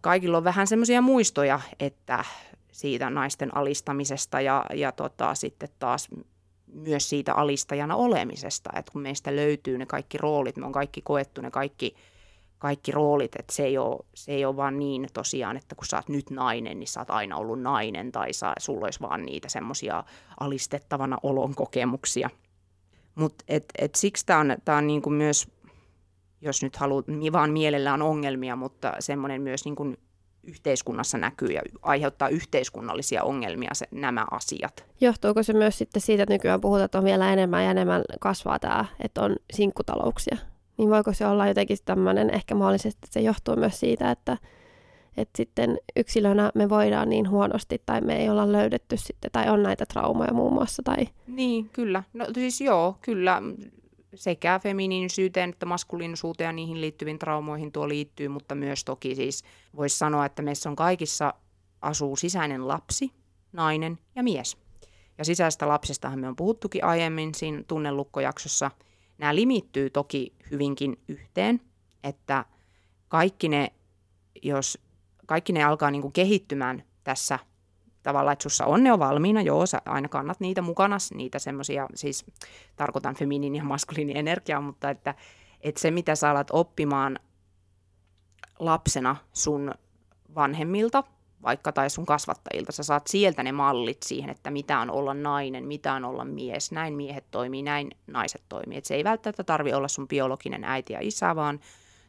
kaikilla 0.00 0.36
on 0.36 0.44
vähän 0.44 0.66
semmoisia 0.66 1.00
muistoja, 1.00 1.60
että 1.80 2.24
siitä 2.74 3.10
naisten 3.10 3.56
alistamisesta 3.56 4.40
ja, 4.40 4.64
ja 4.74 4.92
tota, 4.92 5.34
sitten 5.34 5.68
taas 5.78 6.08
myös 6.66 7.08
siitä 7.08 7.34
alistajana 7.34 7.96
olemisesta, 7.96 8.70
että 8.76 8.92
kun 8.92 9.02
meistä 9.02 9.36
löytyy 9.36 9.78
ne 9.78 9.86
kaikki 9.86 10.18
roolit, 10.18 10.56
me 10.56 10.66
on 10.66 10.72
kaikki 10.72 11.02
koettu 11.02 11.40
ne 11.40 11.50
kaikki, 11.50 11.94
kaikki 12.58 12.92
roolit, 12.92 13.36
että 13.38 13.54
se 13.54 13.64
ei, 13.64 13.78
ole, 13.78 14.04
se 14.14 14.32
ei 14.32 14.44
ole 14.44 14.56
vaan 14.56 14.78
niin 14.78 15.06
tosiaan, 15.12 15.56
että 15.56 15.74
kun 15.74 15.86
sä 15.86 15.96
oot 15.96 16.08
nyt 16.08 16.30
nainen, 16.30 16.78
niin 16.78 16.88
sä 16.88 17.00
oot 17.00 17.10
aina 17.10 17.36
ollut 17.36 17.62
nainen 17.62 18.12
tai 18.12 18.32
sä, 18.32 18.52
sulla 18.58 18.84
olisi 18.84 19.00
vaan 19.00 19.26
niitä 19.26 19.48
semmoisia 19.48 20.04
alistettavana 20.40 21.18
olon 21.22 21.54
kokemuksia. 21.54 22.30
Mutta 23.14 23.44
et, 23.48 23.64
et 23.78 23.94
siksi 23.94 24.26
tämä 24.26 24.40
on, 24.40 24.56
tää 24.64 24.76
on 24.76 24.86
niinku 24.86 25.10
myös, 25.10 25.48
jos 26.40 26.62
nyt 26.62 26.76
haluat, 26.76 27.06
vaan 27.32 27.50
mielellään 27.50 28.02
ongelmia, 28.02 28.56
mutta 28.56 28.92
semmoinen 29.00 29.42
myös 29.42 29.64
niinku 29.64 29.94
yhteiskunnassa 30.46 31.18
näkyy 31.18 31.48
ja 31.48 31.62
aiheuttaa 31.82 32.28
yhteiskunnallisia 32.28 33.22
ongelmia 33.22 33.70
se, 33.74 33.86
nämä 33.90 34.26
asiat. 34.30 34.84
Johtuuko 35.00 35.42
se 35.42 35.52
myös 35.52 35.78
sitten 35.78 36.02
siitä, 36.02 36.22
että 36.22 36.34
nykyään 36.34 36.60
puhutaan, 36.60 36.84
että 36.84 36.98
on 36.98 37.04
vielä 37.04 37.32
enemmän 37.32 37.64
ja 37.64 37.70
enemmän 37.70 38.02
kasvaa 38.20 38.58
tämä, 38.58 38.84
että 39.00 39.22
on 39.22 39.36
sinkkutalouksia? 39.52 40.36
Niin 40.78 40.90
voiko 40.90 41.12
se 41.12 41.26
olla 41.26 41.46
jotenkin 41.46 41.78
tämmöinen, 41.84 42.30
ehkä 42.30 42.54
mahdollisesti 42.54 42.98
että 43.04 43.12
se 43.12 43.20
johtuu 43.20 43.56
myös 43.56 43.80
siitä, 43.80 44.10
että, 44.10 44.38
että 45.16 45.36
sitten 45.36 45.78
yksilönä 45.96 46.50
me 46.54 46.68
voidaan 46.68 47.08
niin 47.08 47.30
huonosti 47.30 47.82
tai 47.86 48.00
me 48.00 48.16
ei 48.16 48.30
olla 48.30 48.52
löydetty 48.52 48.96
sitten, 48.96 49.30
tai 49.32 49.48
on 49.48 49.62
näitä 49.62 49.86
traumoja 49.86 50.32
muun 50.34 50.52
muassa. 50.52 50.82
Tai... 50.82 51.08
Niin, 51.26 51.68
kyllä. 51.72 52.02
No 52.12 52.26
siis 52.34 52.60
joo, 52.60 52.96
kyllä 53.02 53.42
sekä 54.14 54.58
feminiinisyyteen 54.58 55.50
että 55.50 55.66
maskuliinisuuteen 55.66 56.48
ja 56.48 56.52
niihin 56.52 56.80
liittyviin 56.80 57.18
traumoihin 57.18 57.72
tuo 57.72 57.88
liittyy, 57.88 58.28
mutta 58.28 58.54
myös 58.54 58.84
toki 58.84 59.14
siis 59.14 59.44
voisi 59.76 59.98
sanoa, 59.98 60.26
että 60.26 60.42
meissä 60.42 60.70
on 60.70 60.76
kaikissa 60.76 61.34
asuu 61.82 62.16
sisäinen 62.16 62.68
lapsi, 62.68 63.10
nainen 63.52 63.98
ja 64.14 64.22
mies. 64.22 64.56
Ja 65.18 65.24
sisäistä 65.24 65.68
lapsestahan 65.68 66.18
me 66.18 66.28
on 66.28 66.36
puhuttukin 66.36 66.84
aiemmin 66.84 67.34
siinä 67.34 67.62
tunnelukkojaksossa. 67.68 68.70
Nämä 69.18 69.34
limittyy 69.34 69.90
toki 69.90 70.34
hyvinkin 70.50 71.00
yhteen, 71.08 71.60
että 72.04 72.44
kaikki 73.08 73.48
ne, 73.48 73.72
jos 74.42 74.78
kaikki 75.26 75.52
ne 75.52 75.64
alkaa 75.64 75.90
niin 75.90 76.02
kuin 76.02 76.12
kehittymään 76.12 76.84
tässä 77.04 77.38
tavallaan, 78.04 78.32
että 78.32 78.42
sussa 78.42 78.66
on 78.66 78.84
ne 78.84 78.92
on 78.92 78.98
valmiina, 78.98 79.42
joo, 79.42 79.66
sä 79.66 79.82
aina 79.84 80.08
kannat 80.08 80.40
niitä 80.40 80.62
mukana, 80.62 80.96
niitä 81.14 81.38
semmoisia, 81.38 81.86
siis 81.94 82.24
tarkoitan 82.76 83.14
feminiini 83.14 83.58
ja 83.58 83.64
maskuliini 83.64 84.18
energiaa, 84.18 84.60
mutta 84.60 84.90
että, 84.90 85.14
että 85.60 85.80
se 85.80 85.90
mitä 85.90 86.14
sä 86.14 86.30
alat 86.30 86.48
oppimaan 86.52 87.18
lapsena 88.58 89.16
sun 89.32 89.74
vanhemmilta, 90.34 91.04
vaikka 91.42 91.72
tai 91.72 91.90
sun 91.90 92.06
kasvattajilta, 92.06 92.72
sä 92.72 92.82
saat 92.82 93.06
sieltä 93.06 93.42
ne 93.42 93.52
mallit 93.52 94.02
siihen, 94.02 94.30
että 94.30 94.50
mitä 94.50 94.78
on 94.78 94.90
olla 94.90 95.14
nainen, 95.14 95.64
mitä 95.64 95.94
on 95.94 96.04
olla 96.04 96.24
mies, 96.24 96.72
näin 96.72 96.94
miehet 96.94 97.24
toimii, 97.30 97.62
näin 97.62 97.90
naiset 98.06 98.42
toimii. 98.48 98.78
Et 98.78 98.84
se 98.84 98.94
ei 98.94 99.04
välttämättä 99.04 99.44
tarvi 99.44 99.72
olla 99.72 99.88
sun 99.88 100.08
biologinen 100.08 100.64
äiti 100.64 100.92
ja 100.92 100.98
isä, 101.02 101.36
vaan 101.36 101.60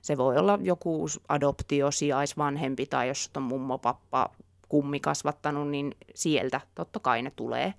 se 0.02 0.18
voi 0.18 0.38
olla 0.38 0.60
joku 0.62 1.08
adoptio, 1.30 1.92
sijaisvanhempi 1.92 2.86
tai 2.86 3.08
jos 3.08 3.32
on 3.38 3.44
mummo, 3.44 3.78
pappa, 3.78 4.30
kummi 4.70 5.00
kasvattanut, 5.00 5.70
niin 5.70 5.96
sieltä 6.16 6.62
totta 6.76 7.00
kai 7.00 7.22
ne 7.22 7.32
tulee. 7.32 7.74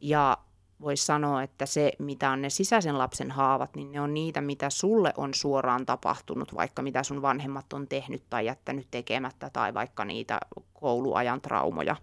Ja 0.00 0.38
voisi 0.80 1.04
sanoa, 1.04 1.42
että 1.42 1.66
se, 1.66 1.92
mitä 1.98 2.30
on 2.30 2.42
ne 2.42 2.50
sisäisen 2.50 2.98
lapsen 2.98 3.30
haavat, 3.30 3.76
niin 3.76 3.92
ne 3.92 4.00
on 4.00 4.14
niitä, 4.14 4.40
mitä 4.40 4.70
sulle 4.70 5.12
on 5.16 5.34
suoraan 5.34 5.86
tapahtunut, 5.86 6.54
vaikka 6.54 6.82
mitä 6.82 7.02
sun 7.02 7.22
vanhemmat 7.22 7.72
on 7.72 7.88
tehnyt 7.88 8.22
tai 8.30 8.46
jättänyt 8.46 8.88
tekemättä, 8.90 9.50
tai 9.50 9.74
vaikka 9.74 10.04
niitä 10.04 10.40
kouluajan 10.74 11.40
traumoja. 11.40 11.96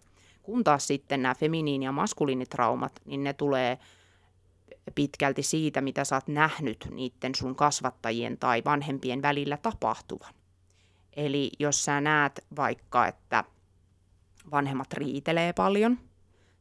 Kun 0.44 0.64
taas 0.64 0.88
sitten 0.88 1.22
nämä 1.22 1.34
feminiini- 1.34 1.86
ja 1.86 1.92
maskuliinitraumat, 1.92 3.02
niin 3.06 3.24
ne 3.24 3.34
tulee 3.34 3.80
pitkälti 4.96 5.44
siitä, 5.44 5.82
mitä 5.82 6.04
sä 6.04 6.16
oot 6.16 6.28
nähnyt 6.28 6.88
niiden 6.92 7.36
sun 7.36 7.56
kasvattajien 7.56 8.38
tai 8.38 8.62
vanhempien 8.66 9.22
välillä 9.22 9.58
tapahtuvan. 9.58 10.34
Eli 11.16 11.52
jos 11.60 11.86
sä 11.86 12.02
näet 12.02 12.46
vaikka, 12.56 13.08
että 13.08 13.44
vanhemmat 14.52 14.94
riitelee 14.94 15.54
paljon, 15.54 16.00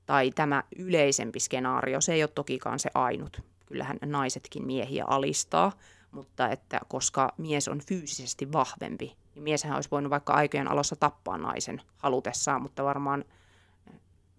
tai 0.06 0.30
tämä 0.30 0.62
yleisempi 0.78 1.40
skenaario, 1.40 2.00
se 2.00 2.12
ei 2.12 2.22
ole 2.22 2.30
tokikaan 2.34 2.78
se 2.78 2.90
ainut. 2.94 3.42
Kyllähän 3.66 3.98
naisetkin 4.04 4.66
miehiä 4.66 5.04
alistaa, 5.04 5.72
mutta 6.10 6.48
että 6.48 6.80
koska 6.88 7.34
mies 7.38 7.68
on 7.68 7.80
fyysisesti 7.88 8.52
vahvempi, 8.52 9.16
niin 9.34 9.42
mieshän 9.42 9.74
olisi 9.74 9.90
voinut 9.90 10.10
vaikka 10.10 10.32
aikojen 10.32 10.68
alussa 10.68 10.96
tappaa 10.96 11.38
naisen 11.38 11.82
halutessaan, 11.96 12.62
mutta 12.62 12.84
varmaan 12.84 13.24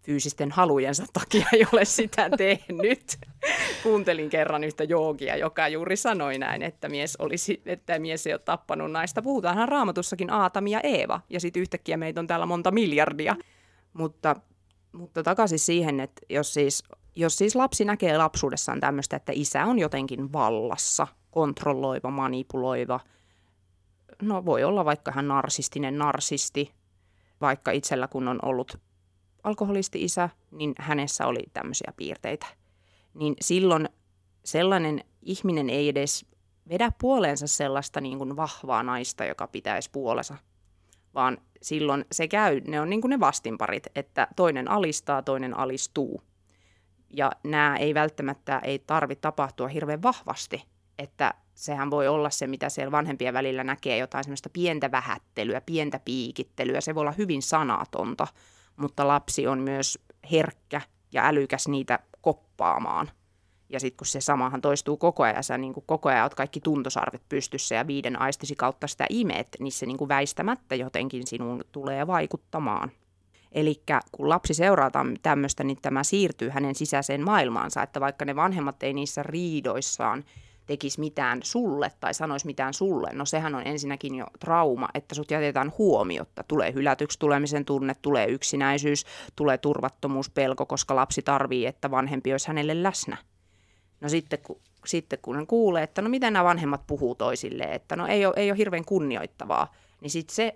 fyysisten 0.02 0.52
halujensa 0.52 1.06
takia 1.14 1.48
ei 1.54 1.66
ole 1.74 1.86
sitä 1.86 2.30
tehnyt. 2.38 3.20
Kuuntelin 3.84 4.30
kerran 4.30 4.64
yhtä 4.64 4.84
joogia, 4.84 5.36
joka 5.36 5.68
juuri 5.68 5.98
sanoi 5.98 6.38
näin, 6.38 6.64
että 6.64 6.90
mies, 6.90 7.16
olisi, 7.16 7.62
että 7.66 8.00
mies 8.00 8.28
ei 8.28 8.34
ole 8.34 8.42
tappanut 8.46 8.92
naista. 8.92 9.22
Puhutaanhan 9.22 9.70
raamatussakin 9.70 10.34
Aatami 10.34 10.72
ja 10.72 10.82
Eeva, 10.82 11.22
ja 11.30 11.40
sitten 11.40 11.62
yhtäkkiä 11.62 11.98
meitä 11.98 12.20
on 12.20 12.28
täällä 12.28 12.46
monta 12.46 12.72
miljardia. 12.72 13.36
Mutta, 13.94 14.36
mutta 14.92 15.24
takaisin 15.24 15.60
siihen, 15.60 16.00
että 16.00 16.22
jos 16.30 16.54
siis, 16.54 16.84
jos 17.16 17.38
siis 17.38 17.56
lapsi 17.56 17.86
näkee 17.86 18.18
lapsuudessaan 18.18 18.80
tämmöistä, 18.80 19.16
että 19.16 19.32
isä 19.36 19.66
on 19.66 19.80
jotenkin 19.80 20.34
vallassa, 20.34 21.08
kontrolloiva, 21.32 22.10
manipuloiva, 22.10 23.00
no 24.22 24.46
voi 24.46 24.64
olla 24.64 24.86
vaikka 24.86 25.12
hän 25.12 25.28
narsistinen 25.28 25.98
narsisti, 25.98 26.74
vaikka 27.42 27.72
itsellä 27.72 28.08
kun 28.08 28.28
on 28.28 28.40
ollut 28.42 28.80
alkoholisti-isä, 29.50 30.30
niin 30.52 30.74
hänessä 30.80 31.28
oli 31.28 31.44
tämmöisiä 31.54 31.94
piirteitä. 31.98 32.46
Niin 33.14 33.36
silloin 33.42 33.90
sellainen 34.46 35.04
ihminen 35.22 35.70
ei 35.70 35.90
edes 35.90 36.26
vedä 36.70 36.92
puoleensa 37.02 37.48
sellaista 37.48 38.02
niin 38.02 38.18
kuin 38.18 38.36
vahvaa 38.36 38.84
naista, 38.84 39.26
joka 39.26 39.48
pitäisi 39.48 39.90
puolensa, 39.92 40.36
vaan 41.14 41.38
silloin 41.62 42.06
se 42.12 42.28
käy, 42.28 42.62
ne 42.68 42.82
on 42.82 42.90
niin 42.90 43.02
kuin 43.02 43.10
ne 43.10 43.20
vastinparit, 43.20 43.88
että 43.96 44.28
toinen 44.36 44.72
alistaa, 44.72 45.22
toinen 45.22 45.58
alistuu. 45.58 46.22
Ja 47.10 47.32
nämä 47.44 47.78
ei 47.78 47.94
välttämättä 47.94 48.60
ei 48.60 48.80
tarvitse 48.80 49.22
tapahtua 49.22 49.68
hirveän 49.68 50.02
vahvasti, 50.02 50.66
että 50.98 51.34
sehän 51.56 51.92
voi 51.92 52.08
olla 52.08 52.30
se, 52.30 52.48
mitä 52.48 52.70
siellä 52.70 52.92
vanhempien 52.92 53.34
välillä 53.34 53.64
näkee, 53.64 53.98
jotain 53.98 54.24
semmoista 54.24 54.50
pientä 54.50 54.92
vähättelyä, 54.92 55.62
pientä 55.62 56.00
piikittelyä, 56.06 56.82
se 56.82 56.96
voi 56.96 57.02
olla 57.02 57.12
hyvin 57.12 57.42
sanatonta, 57.42 58.28
mutta 58.80 59.08
lapsi 59.08 59.48
on 59.48 59.60
myös 59.60 60.00
herkkä 60.32 60.82
ja 61.14 61.26
älykäs 61.26 61.68
niitä 61.68 62.00
koppaamaan. 62.22 63.12
Ja 63.70 63.80
sitten 63.80 63.98
kun 63.98 64.08
se 64.08 64.22
samahan 64.22 64.62
toistuu 64.62 64.98
koko 64.98 65.24
ajan, 65.24 65.44
sä 65.44 65.58
niin 65.58 65.74
koko 65.86 66.10
ajan 66.10 66.24
oot 66.24 66.36
kaikki 66.36 66.60
tuntosarvet 66.62 67.22
pystyssä 67.30 67.76
ja 67.76 67.88
viiden 67.88 68.22
aistisi 68.22 68.56
kautta 68.56 68.88
sitä 68.88 69.06
imet, 69.10 69.48
niin 69.60 69.72
se 69.72 69.86
niin 69.86 70.08
väistämättä 70.08 70.76
jotenkin 70.76 71.28
sinun 71.28 71.64
tulee 71.72 72.08
vaikuttamaan. 72.08 72.92
Eli 73.52 73.84
kun 74.12 74.30
lapsi 74.30 74.54
seuraa 74.54 74.92
tämmöistä, 75.22 75.64
niin 75.64 75.78
tämä 75.82 76.04
siirtyy 76.04 76.50
hänen 76.50 76.76
sisäiseen 76.76 77.26
maailmaansa, 77.26 77.84
että 77.84 78.00
vaikka 78.00 78.26
ne 78.26 78.36
vanhemmat 78.36 78.84
ei 78.84 78.94
niissä 78.94 79.24
riidoissaan 79.24 80.24
tekisi 80.70 81.00
mitään 81.00 81.40
sulle 81.44 81.92
tai 82.00 82.14
sanoisi 82.14 82.46
mitään 82.46 82.74
sulle, 82.74 83.10
no 83.14 83.26
sehän 83.26 83.56
on 83.56 83.68
ensinnäkin 83.68 84.16
jo 84.16 84.26
trauma, 84.40 84.90
että 84.94 85.16
sut 85.16 85.32
jätetään 85.32 85.74
huomiotta. 85.78 86.44
Tulee 86.44 86.74
hylätyksi 86.74 87.20
tulemisen 87.20 87.66
tunne, 87.66 87.96
tulee 88.02 88.28
yksinäisyys, 88.28 89.06
tulee 89.36 89.58
turvattomuus, 89.58 90.30
pelko, 90.30 90.66
koska 90.66 90.96
lapsi 90.96 91.22
tarvii, 91.22 91.66
että 91.66 91.92
vanhempi 91.92 92.32
olisi 92.32 92.48
hänelle 92.48 92.84
läsnä. 92.84 93.18
No 94.02 94.10
sitten 94.10 94.40
kun, 94.44 94.60
sitten 94.86 95.20
kun 95.22 95.36
hän 95.36 95.48
kuulee, 95.48 95.84
että 95.84 96.02
no 96.02 96.10
miten 96.10 96.34
nämä 96.34 96.44
vanhemmat 96.44 96.88
puhuu 96.88 97.16
toisilleen, 97.16 97.74
että 97.74 97.96
no 97.96 98.08
ei 98.08 98.26
ole, 98.26 98.34
ei 98.38 98.52
ole 98.52 98.58
hirveän 98.58 98.86
kunnioittavaa, 98.86 99.74
niin 100.02 100.12
sitten 100.12 100.36
se 100.36 100.56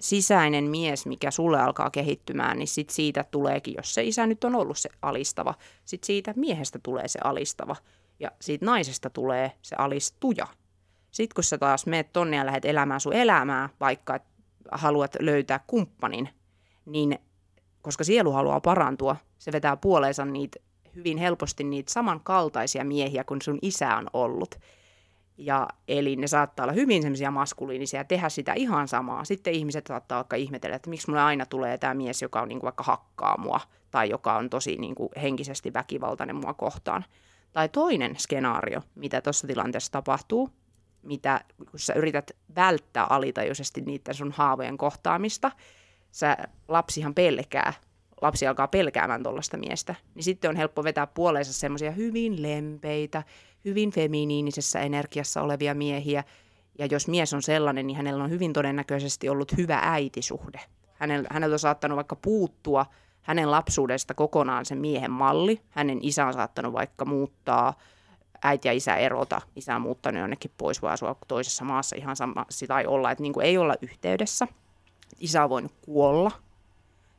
sisäinen 0.00 0.64
mies, 0.64 1.06
mikä 1.06 1.30
sulle 1.30 1.60
alkaa 1.60 1.90
kehittymään, 1.90 2.58
niin 2.58 2.68
sit 2.68 2.90
siitä 2.90 3.24
tuleekin, 3.30 3.74
jos 3.76 3.94
se 3.94 4.04
isä 4.04 4.26
nyt 4.26 4.44
on 4.44 4.54
ollut 4.54 4.78
se 4.78 4.88
alistava, 5.02 5.54
sitten 5.84 6.06
siitä 6.06 6.34
miehestä 6.36 6.78
tulee 6.82 7.08
se 7.08 7.18
alistava 7.24 7.76
ja 8.20 8.30
siitä 8.40 8.64
naisesta 8.64 9.10
tulee 9.10 9.52
se 9.62 9.76
alistuja. 9.78 10.46
Sitten 11.10 11.34
kun 11.34 11.44
sä 11.44 11.58
taas 11.58 11.86
meet 11.86 12.12
tonne 12.12 12.36
ja 12.36 12.46
lähdet 12.46 12.64
elämään 12.64 13.00
sun 13.00 13.12
elämää, 13.12 13.68
vaikka 13.80 14.20
haluat 14.72 15.16
löytää 15.20 15.60
kumppanin, 15.66 16.28
niin 16.86 17.18
koska 17.82 18.04
sielu 18.04 18.32
haluaa 18.32 18.60
parantua, 18.60 19.16
se 19.38 19.52
vetää 19.52 19.76
puoleensa 19.76 20.24
niitä 20.24 20.58
hyvin 20.94 21.18
helposti 21.18 21.64
niitä 21.64 21.92
samankaltaisia 21.92 22.84
miehiä 22.84 23.24
kuin 23.24 23.42
sun 23.42 23.58
isä 23.62 23.96
on 23.96 24.06
ollut. 24.12 24.54
Ja 25.38 25.68
eli 25.88 26.16
ne 26.16 26.26
saattaa 26.26 26.64
olla 26.64 26.72
hyvin 26.72 27.02
semmoisia 27.02 27.30
maskuliinisia 27.30 28.00
ja 28.00 28.04
tehdä 28.04 28.28
sitä 28.28 28.52
ihan 28.52 28.88
samaa. 28.88 29.24
Sitten 29.24 29.52
ihmiset 29.52 29.86
saattaa 29.86 30.16
vaikka 30.16 30.36
ihmetellä, 30.36 30.76
että 30.76 30.90
miksi 30.90 31.08
mulle 31.10 31.22
aina 31.22 31.46
tulee 31.46 31.78
tämä 31.78 31.94
mies, 31.94 32.22
joka 32.22 32.40
on 32.40 32.48
niin 32.48 32.58
kuin 32.60 32.66
vaikka 32.66 32.84
hakkaa 32.84 33.38
mua 33.38 33.60
tai 33.90 34.10
joka 34.10 34.36
on 34.36 34.50
tosi 34.50 34.76
niin 34.76 34.94
kuin 34.94 35.08
henkisesti 35.22 35.72
väkivaltainen 35.72 36.36
mua 36.36 36.54
kohtaan. 36.54 37.04
Tai 37.54 37.68
toinen 37.68 38.16
skenaario, 38.18 38.82
mitä 38.94 39.20
tuossa 39.20 39.46
tilanteessa 39.46 39.92
tapahtuu, 39.92 40.50
mitä, 41.02 41.40
kun 41.70 41.80
sä 41.80 41.94
yrität 41.94 42.30
välttää 42.56 43.04
alitajuisesti 43.04 43.80
niiden 43.80 44.14
sun 44.14 44.32
haavojen 44.32 44.78
kohtaamista, 44.78 45.50
sä, 46.10 46.36
lapsihan 46.68 47.14
pelkää, 47.14 47.72
lapsi 48.22 48.46
alkaa 48.46 48.68
pelkäämään 48.68 49.22
tuollaista 49.22 49.56
miestä, 49.56 49.94
niin 50.14 50.22
sitten 50.22 50.48
on 50.48 50.56
helppo 50.56 50.84
vetää 50.84 51.06
puoleensa 51.06 51.52
semmoisia 51.52 51.90
hyvin 51.90 52.42
lempeitä, 52.42 53.22
hyvin 53.64 53.90
feminiinisessä 53.90 54.80
energiassa 54.80 55.42
olevia 55.42 55.74
miehiä, 55.74 56.24
ja 56.78 56.86
jos 56.86 57.08
mies 57.08 57.34
on 57.34 57.42
sellainen, 57.42 57.86
niin 57.86 57.96
hänellä 57.96 58.24
on 58.24 58.30
hyvin 58.30 58.52
todennäköisesti 58.52 59.28
ollut 59.28 59.56
hyvä 59.56 59.78
äitisuhde. 59.82 60.60
Hänellä, 60.94 61.28
hänellä 61.32 61.54
on 61.54 61.58
saattanut 61.58 61.96
vaikka 61.96 62.16
puuttua 62.16 62.86
hänen 63.24 63.50
lapsuudesta 63.50 64.14
kokonaan 64.14 64.64
sen 64.64 64.78
miehen 64.78 65.10
malli. 65.10 65.60
Hänen 65.70 65.98
isä 66.02 66.26
on 66.26 66.34
saattanut 66.34 66.72
vaikka 66.72 67.04
muuttaa, 67.04 67.74
äiti 68.42 68.68
ja 68.68 68.72
isä 68.72 68.96
erota, 68.96 69.40
isä 69.56 69.76
on 69.76 69.82
muuttanut 69.82 70.20
jonnekin 70.20 70.50
pois, 70.58 70.82
voi 70.82 70.90
asua 70.90 71.16
toisessa 71.28 71.64
maassa 71.64 71.96
ihan 71.96 72.16
sama, 72.16 72.46
tai 72.68 72.86
olla, 72.86 73.10
että 73.10 73.22
niin 73.22 73.32
kuin 73.32 73.46
ei 73.46 73.58
olla 73.58 73.74
yhteydessä. 73.82 74.48
Isä 75.20 75.44
on 75.44 75.50
voinut 75.50 75.72
kuolla. 75.84 76.30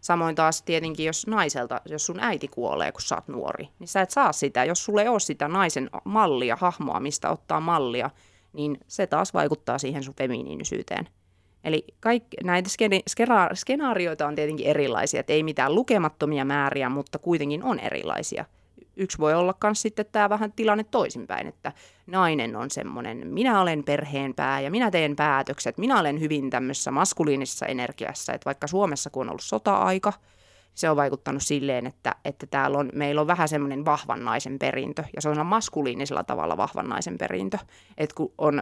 Samoin 0.02 0.36
taas 0.36 0.62
tietenkin, 0.62 1.06
jos 1.06 1.28
naiselta, 1.28 1.82
jos 1.86 2.06
sun 2.06 2.20
äiti 2.20 2.48
kuolee, 2.48 2.92
kun 2.92 3.02
sä 3.02 3.16
oot 3.16 3.28
nuori, 3.28 3.70
niin 3.80 3.88
sä 3.88 4.02
et 4.02 4.12
saa 4.12 4.34
sitä, 4.34 4.66
jos 4.66 4.86
sulle 4.86 5.02
ei 5.02 5.08
ole 5.08 5.20
sitä 5.20 5.48
naisen 5.48 5.90
mallia, 6.04 6.58
hahmoa, 6.60 7.00
mistä 7.00 7.30
ottaa 7.30 7.60
mallia, 7.60 8.10
niin 8.54 8.80
se 8.88 9.08
taas 9.08 9.34
vaikuttaa 9.34 9.78
siihen 9.78 10.04
sun 10.04 10.16
feminiinisyyteen. 10.16 11.08
Eli 11.66 11.86
kaikki, 12.00 12.38
näitä 12.44 12.70
skena- 13.10 13.56
skenaarioita 13.56 14.28
on 14.28 14.36
tietenkin 14.36 14.68
erilaisia, 14.68 15.20
että 15.20 15.34
ei 15.34 15.44
mitään 15.44 15.76
lukemattomia 15.76 16.46
määriä, 16.46 16.90
mutta 16.90 17.20
kuitenkin 17.20 17.64
on 17.64 17.80
erilaisia. 17.80 18.46
Yksi 18.98 19.18
voi 19.18 19.34
olla 19.34 19.56
myös 19.64 19.82
sitten 19.82 20.06
tämä 20.12 20.30
vähän 20.30 20.52
tilanne 20.52 20.84
toisinpäin, 20.84 21.48
että 21.48 21.72
nainen 22.08 22.56
on 22.56 22.72
semmoinen, 22.72 23.28
minä 23.28 23.62
olen 23.62 23.84
perheenpää 23.84 24.60
ja 24.60 24.72
minä 24.72 24.92
teen 24.92 25.16
päätökset, 25.16 25.78
minä 25.78 26.00
olen 26.00 26.20
hyvin 26.20 26.50
tämmöisessä 26.50 26.92
maskuliinisessa 26.92 27.66
energiassa, 27.66 28.34
että 28.34 28.46
vaikka 28.46 28.68
Suomessa 28.68 29.10
kun 29.10 29.22
on 29.22 29.30
ollut 29.30 29.44
sota-aika, 29.44 30.14
se 30.76 30.90
on 30.90 30.96
vaikuttanut 30.96 31.44
silleen, 31.44 31.86
että, 31.86 32.16
että 32.26 32.48
täällä 32.48 32.78
on, 32.78 32.90
meillä 32.94 33.22
on 33.22 33.28
vähän 33.28 33.50
semmoinen 33.50 33.86
vahvan 33.86 34.26
naisen 34.26 34.60
perintö, 34.60 35.04
ja 35.16 35.22
se 35.22 35.30
on 35.30 35.46
maskuliinisella 35.46 36.24
tavalla 36.24 36.58
vahvan 36.58 36.90
naisen 36.90 37.18
perintö, 37.18 37.58
että 37.98 38.16
kun 38.16 38.34
on 38.38 38.62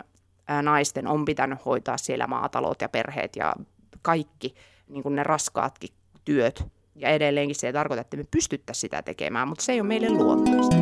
naisten 0.62 1.08
on 1.08 1.25
pitänyt 1.25 1.65
hoitaa 1.65 1.97
siellä 1.97 2.27
maatalot 2.27 2.82
ja 2.82 2.89
perheet 2.89 3.36
ja 3.36 3.53
kaikki 4.01 4.56
niin 4.89 5.03
kuin 5.03 5.15
ne 5.15 5.23
raskaatkin 5.23 5.89
työt, 6.25 6.65
ja 6.95 7.10
edelleenkin 7.10 7.56
se 7.56 7.67
ei 7.67 7.73
tarkoita, 7.73 8.01
että 8.01 8.17
me 8.17 8.25
pystyttäisiin 8.32 8.82
sitä 8.82 9.01
tekemään, 9.01 9.47
mutta 9.47 9.63
se 9.63 9.71
ei 9.71 9.82
ole 9.82 9.88
meille 9.88 10.10
luontoista. 10.10 10.75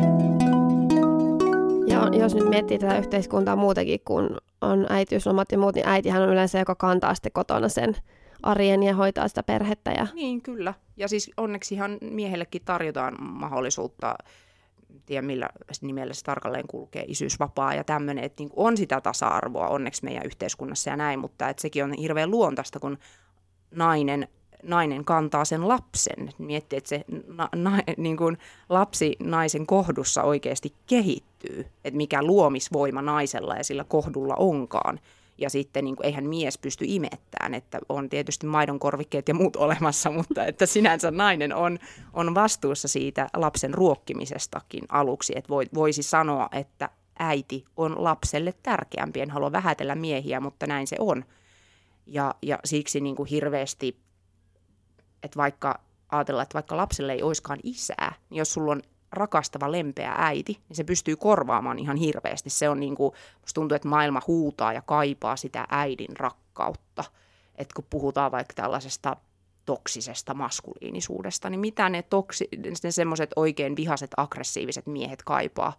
Ja 1.86 2.08
jos 2.18 2.34
nyt 2.34 2.48
miettii 2.48 2.78
tätä 2.78 2.98
yhteiskuntaa 2.98 3.56
muutenkin, 3.56 4.00
kun 4.04 4.38
on 4.60 4.86
äitiyslomat 4.88 5.52
ja 5.52 5.58
muut, 5.58 5.74
niin 5.74 5.88
äitihän 5.88 6.22
on 6.22 6.28
yleensä, 6.28 6.58
joka 6.58 6.74
kantaa 6.74 7.14
sitten 7.14 7.32
kotona 7.32 7.68
sen 7.68 7.96
arjen 8.42 8.82
ja 8.82 8.94
hoitaa 8.94 9.28
sitä 9.28 9.42
perhettä. 9.42 9.90
Ja... 9.90 10.06
Niin, 10.14 10.42
kyllä. 10.42 10.74
Ja 10.96 11.08
siis 11.08 11.30
onneksi 11.36 11.74
ihan 11.74 11.98
miehellekin 12.00 12.62
tarjotaan 12.64 13.16
mahdollisuutta, 13.20 14.14
tiedä 15.06 15.22
millä 15.22 15.48
nimellä 15.80 16.14
se 16.14 16.24
tarkalleen 16.24 16.66
kulkee, 16.66 17.04
isyysvapaa 17.08 17.74
ja 17.74 17.84
tämmöinen, 17.84 18.24
että 18.24 18.42
niin 18.42 18.52
on 18.56 18.76
sitä 18.76 19.00
tasa-arvoa 19.00 19.68
onneksi 19.68 20.04
meidän 20.04 20.26
yhteiskunnassa 20.26 20.90
ja 20.90 20.96
näin, 20.96 21.18
mutta 21.18 21.48
että 21.48 21.60
sekin 21.60 21.84
on 21.84 21.92
hirveän 21.92 22.30
luontaista, 22.30 22.80
kun 22.80 22.98
nainen 23.70 24.28
nainen 24.62 25.04
kantaa 25.04 25.44
sen 25.44 25.68
lapsen. 25.68 26.32
Miettii, 26.38 26.76
että 26.76 26.88
se 26.88 27.04
na, 27.26 27.48
na, 27.54 27.78
niin 27.96 28.16
kuin 28.16 28.38
lapsi 28.68 29.16
naisen 29.22 29.66
kohdussa 29.66 30.22
oikeasti 30.22 30.74
kehittyy, 30.86 31.66
että 31.84 31.96
mikä 31.96 32.22
luomisvoima 32.22 33.02
naisella 33.02 33.56
ja 33.56 33.64
sillä 33.64 33.84
kohdulla 33.84 34.34
onkaan 34.34 35.00
ja 35.38 35.50
sitten 35.50 35.84
niin 35.84 35.96
kuin, 35.96 36.06
eihän 36.06 36.28
mies 36.28 36.58
pysty 36.58 36.84
imettämään, 36.88 37.54
että 37.54 37.78
on 37.88 38.08
tietysti 38.08 38.46
maidon 38.46 38.78
korvikkeet 38.78 39.28
ja 39.28 39.34
muut 39.34 39.56
olemassa, 39.56 40.10
mutta 40.18 40.44
että 40.44 40.66
sinänsä 40.66 41.10
nainen 41.10 41.54
on, 41.54 41.78
on 42.12 42.34
vastuussa 42.34 42.88
siitä 42.88 43.28
lapsen 43.36 43.74
ruokkimisestakin 43.74 44.82
aluksi, 44.88 45.32
että 45.36 45.48
voi, 45.48 45.66
voisi 45.74 46.02
sanoa, 46.02 46.48
että 46.52 46.90
äiti 47.18 47.64
on 47.76 48.04
lapselle 48.04 48.54
tärkeämpi, 48.62 49.20
en 49.20 49.30
halua 49.30 49.52
vähätellä 49.52 49.94
miehiä, 49.94 50.40
mutta 50.40 50.66
näin 50.66 50.86
se 50.86 50.96
on. 50.98 51.24
Ja, 52.06 52.34
ja 52.42 52.58
siksi 52.64 53.00
niin 53.00 53.16
kuin 53.16 53.28
hirveästi, 53.28 54.00
että 55.22 55.36
vaikka 55.36 55.80
ajatellaan, 56.08 56.42
että 56.42 56.54
vaikka 56.54 56.76
lapselle 56.76 57.12
ei 57.12 57.22
olisikaan 57.22 57.58
isää, 57.62 58.14
niin 58.30 58.38
jos 58.38 58.52
sulla 58.52 58.72
on 58.72 58.82
rakastava, 59.12 59.72
lempeä 59.72 60.14
äiti, 60.16 60.58
niin 60.68 60.76
se 60.76 60.84
pystyy 60.84 61.16
korvaamaan 61.16 61.78
ihan 61.78 61.96
hirveästi. 61.96 62.50
Se 62.50 62.68
on 62.68 62.80
niin 62.80 62.94
kuin, 62.94 63.12
musta 63.40 63.54
tuntuu, 63.54 63.76
että 63.76 63.88
maailma 63.88 64.22
huutaa 64.26 64.72
ja 64.72 64.82
kaipaa 64.82 65.36
sitä 65.36 65.66
äidin 65.70 66.16
rakkautta. 66.16 67.04
Että 67.56 67.74
kun 67.74 67.84
puhutaan 67.90 68.32
vaikka 68.32 68.54
tällaisesta 68.54 69.16
toksisesta 69.66 70.34
maskuliinisuudesta, 70.34 71.50
niin 71.50 71.60
mitä 71.60 71.88
ne, 71.88 72.02
toksi, 72.02 72.48
ne 72.82 72.90
semmoiset 72.90 73.30
oikein 73.36 73.76
vihaset, 73.76 74.10
aggressiiviset 74.16 74.86
miehet 74.86 75.22
kaipaa? 75.22 75.72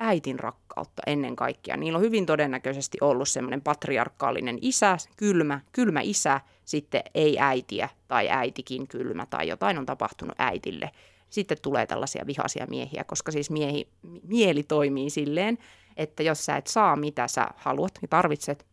Äitin 0.00 0.38
rakkautta 0.38 1.02
ennen 1.06 1.36
kaikkea. 1.36 1.76
Niillä 1.76 1.96
on 1.96 2.04
hyvin 2.04 2.26
todennäköisesti 2.26 2.98
ollut 3.00 3.28
semmoinen 3.28 3.62
patriarkaalinen 3.62 4.58
isä, 4.60 4.96
kylmä, 5.16 5.60
kylmä 5.72 6.00
isä, 6.00 6.40
sitten 6.64 7.02
ei 7.14 7.38
äitiä 7.38 7.88
tai 8.08 8.28
äitikin 8.28 8.88
kylmä 8.88 9.26
tai 9.26 9.48
jotain 9.48 9.78
on 9.78 9.86
tapahtunut 9.86 10.34
äitille– 10.38 10.90
sitten 11.30 11.58
tulee 11.62 11.86
tällaisia 11.86 12.26
vihaisia 12.26 12.66
miehiä, 12.70 13.04
koska 13.04 13.32
siis 13.32 13.50
miehi, 13.50 13.88
mieli 14.22 14.62
toimii 14.62 15.10
silleen, 15.10 15.58
että 15.96 16.22
jos 16.22 16.44
sä 16.44 16.56
et 16.56 16.66
saa 16.66 16.96
mitä 16.96 17.28
sä 17.28 17.48
haluat 17.56 17.92
ja 18.02 18.08
tarvitset, 18.08 18.66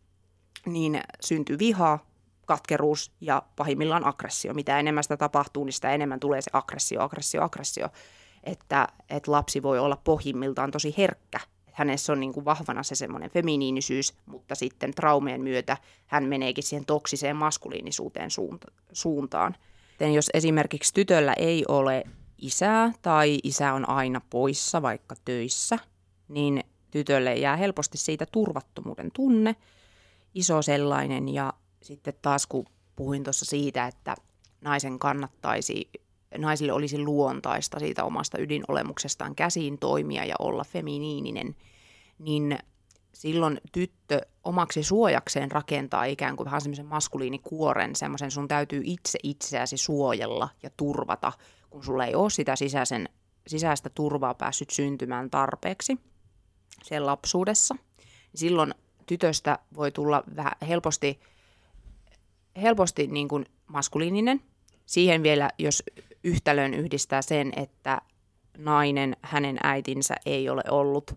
niin 0.66 1.00
syntyy 1.20 1.58
viha, 1.58 1.98
katkeruus 2.46 3.12
ja 3.20 3.42
pahimmillaan 3.56 4.06
aggressio. 4.06 4.54
Mitä 4.54 4.78
enemmän 4.78 5.04
sitä 5.04 5.16
tapahtuu, 5.16 5.64
niin 5.64 5.72
sitä 5.72 5.90
enemmän 5.90 6.20
tulee 6.20 6.42
se 6.42 6.50
aggressio, 6.52 7.02
aggressio, 7.02 7.42
aggressio. 7.42 7.88
Että, 8.44 8.88
että 9.10 9.32
lapsi 9.32 9.62
voi 9.62 9.78
olla 9.78 10.00
pohjimmiltaan 10.04 10.70
tosi 10.70 10.94
herkkä. 10.98 11.40
Hänessä 11.72 12.12
on 12.12 12.20
niin 12.20 12.32
kuin 12.32 12.44
vahvana 12.44 12.82
se 12.82 12.94
semmoinen 12.94 13.30
feminiinisyys, 13.30 14.14
mutta 14.26 14.54
sitten 14.54 14.94
traumeen 14.94 15.40
myötä 15.40 15.76
hän 16.06 16.24
meneekin 16.24 16.64
siihen 16.64 16.86
toksiseen 16.86 17.36
maskuliinisuuteen 17.36 18.30
suuntaan. 18.92 19.56
Jos 20.14 20.30
esimerkiksi 20.34 20.94
tytöllä 20.94 21.32
ei 21.32 21.64
ole 21.68 22.04
isää 22.38 22.92
tai 23.02 23.38
isä 23.42 23.72
on 23.72 23.88
aina 23.88 24.20
poissa 24.30 24.82
vaikka 24.82 25.14
töissä, 25.24 25.78
niin 26.28 26.64
tytölle 26.90 27.34
jää 27.34 27.56
helposti 27.56 27.98
siitä 27.98 28.26
turvattomuuden 28.32 29.10
tunne, 29.14 29.56
iso 30.34 30.62
sellainen. 30.62 31.28
Ja 31.28 31.52
sitten 31.82 32.14
taas 32.22 32.46
kun 32.46 32.66
puhuin 32.96 33.24
tuossa 33.24 33.44
siitä, 33.44 33.86
että 33.86 34.14
naisen 34.60 34.98
kannattaisi, 34.98 35.90
naisille 36.38 36.72
olisi 36.72 36.98
luontaista 36.98 37.78
siitä 37.78 38.04
omasta 38.04 38.38
ydinolemuksestaan 38.38 39.34
käsiin 39.34 39.78
toimia 39.78 40.24
ja 40.24 40.34
olla 40.38 40.64
feminiininen, 40.64 41.56
niin 42.18 42.58
silloin 43.12 43.60
tyttö 43.72 44.20
omaksi 44.44 44.82
suojakseen 44.82 45.50
rakentaa 45.50 46.04
ikään 46.04 46.36
kuin 46.36 46.44
vähän 46.44 46.60
semmoisen 46.60 46.86
maskuliinikuoren, 46.86 47.96
semmoisen 47.96 48.30
sun 48.30 48.48
täytyy 48.48 48.80
itse 48.84 49.18
itseäsi 49.22 49.76
suojella 49.76 50.48
ja 50.62 50.70
turvata– 50.76 51.32
kun 51.76 51.84
sulla 51.84 52.04
ei 52.04 52.14
ole 52.14 52.30
sitä 52.30 52.56
sisäisen, 52.56 53.08
sisäistä 53.46 53.90
turvaa 53.90 54.34
päässyt 54.34 54.70
syntymään 54.70 55.30
tarpeeksi 55.30 55.98
sen 56.82 57.06
lapsuudessa, 57.06 57.74
niin 57.74 58.38
silloin 58.38 58.74
tytöstä 59.06 59.58
voi 59.74 59.92
tulla 59.92 60.24
vähän 60.36 60.52
helposti, 60.68 61.20
helposti 62.62 63.06
niin 63.06 63.28
kuin 63.28 63.46
maskuliininen. 63.66 64.40
Siihen 64.86 65.22
vielä, 65.22 65.50
jos 65.58 65.82
yhtälön 66.24 66.74
yhdistää 66.74 67.22
sen, 67.22 67.52
että 67.56 68.00
nainen, 68.58 69.16
hänen 69.22 69.58
äitinsä 69.62 70.14
ei 70.26 70.48
ole 70.48 70.62
ollut 70.70 71.14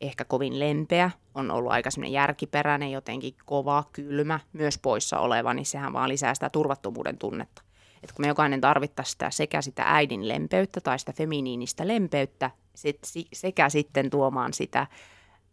ehkä 0.00 0.24
kovin 0.24 0.58
lempeä, 0.58 1.10
on 1.34 1.50
ollut 1.50 1.72
aika 1.72 1.90
järkiperäinen, 2.10 2.90
jotenkin 2.90 3.34
kova, 3.44 3.84
kylmä, 3.92 4.40
myös 4.52 4.78
poissa 4.78 5.18
oleva, 5.18 5.54
niin 5.54 5.66
sehän 5.66 5.92
vaan 5.92 6.08
lisää 6.08 6.34
sitä 6.34 6.50
turvattomuuden 6.50 7.18
tunnetta 7.18 7.62
että 8.02 8.14
kun 8.14 8.22
me 8.22 8.28
jokainen 8.28 8.60
tarvittaisiin 8.60 9.12
sitä 9.12 9.30
sekä 9.30 9.62
sitä 9.62 9.82
äidin 9.86 10.28
lempeyttä 10.28 10.80
tai 10.80 10.98
sitä 10.98 11.12
feminiinistä 11.12 11.88
lempeyttä 11.88 12.50
sekä 13.32 13.68
sitten 13.68 14.10
tuomaan 14.10 14.52
sitä 14.52 14.86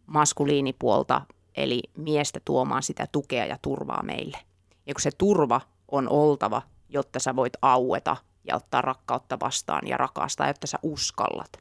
maskuliinipuolta, 0.06 1.22
eli 1.56 1.82
miestä 1.96 2.40
tuomaan 2.44 2.82
sitä 2.82 3.06
tukea 3.12 3.46
ja 3.46 3.58
turvaa 3.62 4.02
meille. 4.02 4.38
Ja 4.86 4.94
kun 4.94 5.00
se 5.00 5.10
turva 5.18 5.60
on 5.88 6.08
oltava, 6.08 6.62
jotta 6.88 7.18
sä 7.18 7.36
voit 7.36 7.52
aueta 7.62 8.16
ja 8.44 8.56
ottaa 8.56 8.82
rakkautta 8.82 9.40
vastaan 9.40 9.86
ja 9.86 9.96
rakastaa, 9.96 10.46
jotta 10.46 10.66
sä 10.66 10.78
uskallat, 10.82 11.52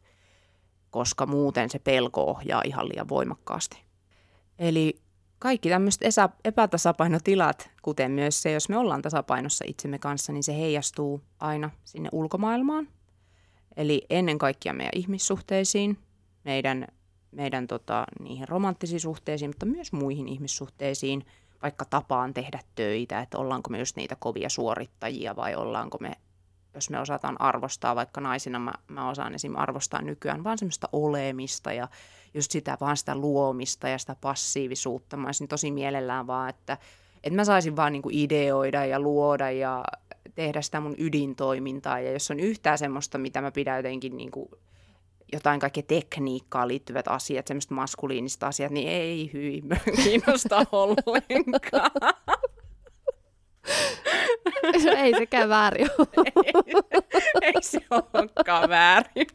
koska 0.89 1.25
muuten 1.25 1.69
se 1.69 1.79
pelko 1.79 2.23
ohjaa 2.23 2.61
ihan 2.65 2.89
liian 2.89 3.09
voimakkaasti. 3.09 3.83
Eli 4.59 5.01
kaikki 5.39 5.69
tämmöiset 5.69 6.01
epätasapainotilat, 6.45 7.69
kuten 7.81 8.11
myös 8.11 8.41
se, 8.41 8.51
jos 8.51 8.69
me 8.69 8.77
ollaan 8.77 9.01
tasapainossa 9.01 9.65
itsemme 9.67 9.99
kanssa, 9.99 10.33
niin 10.33 10.43
se 10.43 10.57
heijastuu 10.57 11.21
aina 11.39 11.69
sinne 11.85 12.09
ulkomaailmaan. 12.11 12.87
Eli 13.77 14.05
ennen 14.09 14.37
kaikkea 14.37 14.73
meidän 14.73 14.91
ihmissuhteisiin, 14.95 15.97
meidän 16.43 16.87
meidän 17.31 17.67
tota, 17.67 18.05
niihin 18.19 18.47
romanttisiin 18.47 18.99
suhteisiin, 18.99 19.49
mutta 19.49 19.65
myös 19.65 19.91
muihin 19.91 20.27
ihmissuhteisiin, 20.27 21.25
vaikka 21.61 21.85
tapaan 21.85 22.33
tehdä 22.33 22.59
töitä, 22.75 23.19
että 23.19 23.37
ollaanko 23.37 23.69
me 23.69 23.79
just 23.79 23.95
niitä 23.95 24.15
kovia 24.19 24.49
suorittajia 24.49 25.35
vai 25.35 25.55
ollaanko 25.55 25.97
me, 26.01 26.11
jos 26.75 26.89
me 26.89 26.99
osataan 26.99 27.41
arvostaa, 27.41 27.95
vaikka 27.95 28.21
naisina 28.21 28.59
mä, 28.59 28.73
mä 28.87 29.09
osaan 29.09 29.35
esim. 29.35 29.55
arvostaa 29.55 30.01
nykyään 30.01 30.43
vaan 30.43 30.57
semmoista 30.57 30.89
olemista 30.91 31.73
ja 31.73 31.87
just 32.33 32.51
sitä 32.51 32.77
vaan 32.81 32.97
sitä 32.97 33.15
luomista 33.15 33.87
ja 33.87 33.97
sitä 33.97 34.15
passiivisuutta. 34.21 35.17
Mä 35.17 35.27
olisin 35.27 35.47
tosi 35.47 35.71
mielellään 35.71 36.27
vaan, 36.27 36.49
että, 36.49 36.77
että 37.23 37.35
mä 37.35 37.45
saisin 37.45 37.75
vaan 37.75 37.91
niinku 37.91 38.09
ideoida 38.11 38.85
ja 38.85 38.99
luoda 38.99 39.51
ja 39.51 39.83
tehdä 40.35 40.61
sitä 40.61 40.79
mun 40.79 40.95
ydintoimintaa. 40.97 41.99
Ja 41.99 42.11
jos 42.11 42.31
on 42.31 42.39
yhtään 42.39 42.77
semmoista, 42.77 43.17
mitä 43.17 43.41
mä 43.41 43.51
pidän 43.51 43.77
jotenkin 43.77 44.17
niinku 44.17 44.49
jotain 45.33 45.59
kaikkea 45.59 45.83
tekniikkaan 45.83 46.67
liittyvät 46.67 47.07
asiat, 47.07 47.47
semmoista 47.47 47.75
maskuliinista 47.75 48.47
asiat, 48.47 48.71
niin 48.71 48.87
ei 48.87 49.29
hyi, 49.33 49.63
kiinnosta 50.03 50.65
ollenkaan. 50.71 51.91
ei 55.03 55.13
sekään 55.17 55.49
väärin 55.49 55.89
ei, 56.45 56.53
ei 57.41 57.53
se 57.61 57.79
olekaan 57.91 58.69
väärin. 58.69 59.27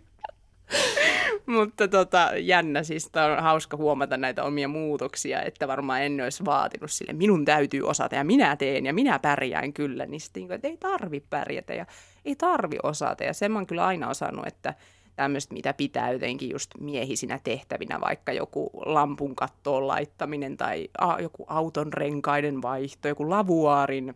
Mutta 1.46 1.88
tota, 1.88 2.30
jännä, 2.36 2.82
siis 2.82 3.10
on 3.36 3.42
hauska 3.42 3.76
huomata 3.76 4.16
näitä 4.16 4.44
omia 4.44 4.68
muutoksia, 4.68 5.42
että 5.42 5.68
varmaan 5.68 6.02
en 6.02 6.20
olisi 6.20 6.44
vaatinut 6.44 6.90
sille, 6.90 7.12
minun 7.12 7.44
täytyy 7.44 7.82
osata 7.82 8.14
ja 8.14 8.24
minä 8.24 8.56
teen 8.56 8.86
ja 8.86 8.94
minä 8.94 9.18
pärjään 9.18 9.72
kyllä, 9.72 10.06
niin 10.06 10.20
sitten 10.20 10.52
että 10.52 10.68
ei 10.68 10.76
tarvi 10.76 11.20
pärjätä 11.30 11.74
ja 11.74 11.86
ei 12.24 12.36
tarvi 12.36 12.76
osata. 12.82 13.24
Ja 13.24 13.32
sen 13.32 13.52
mä 13.52 13.58
oon 13.58 13.66
kyllä 13.66 13.86
aina 13.86 14.08
osannut, 14.08 14.46
että 14.46 14.74
tämmöistä, 15.16 15.54
mitä 15.54 15.74
pitää 15.74 16.12
jotenkin 16.12 16.50
just 16.50 16.70
miehisinä 16.80 17.40
tehtävinä, 17.44 18.00
vaikka 18.00 18.32
joku 18.32 18.70
lampun 18.74 19.36
kattoon 19.36 19.86
laittaminen 19.86 20.56
tai 20.56 20.88
a, 20.98 21.20
joku 21.22 21.44
auton 21.48 21.92
renkaiden 21.92 22.62
vaihto, 22.62 23.08
joku 23.08 23.30
lavuaarin 23.30 24.14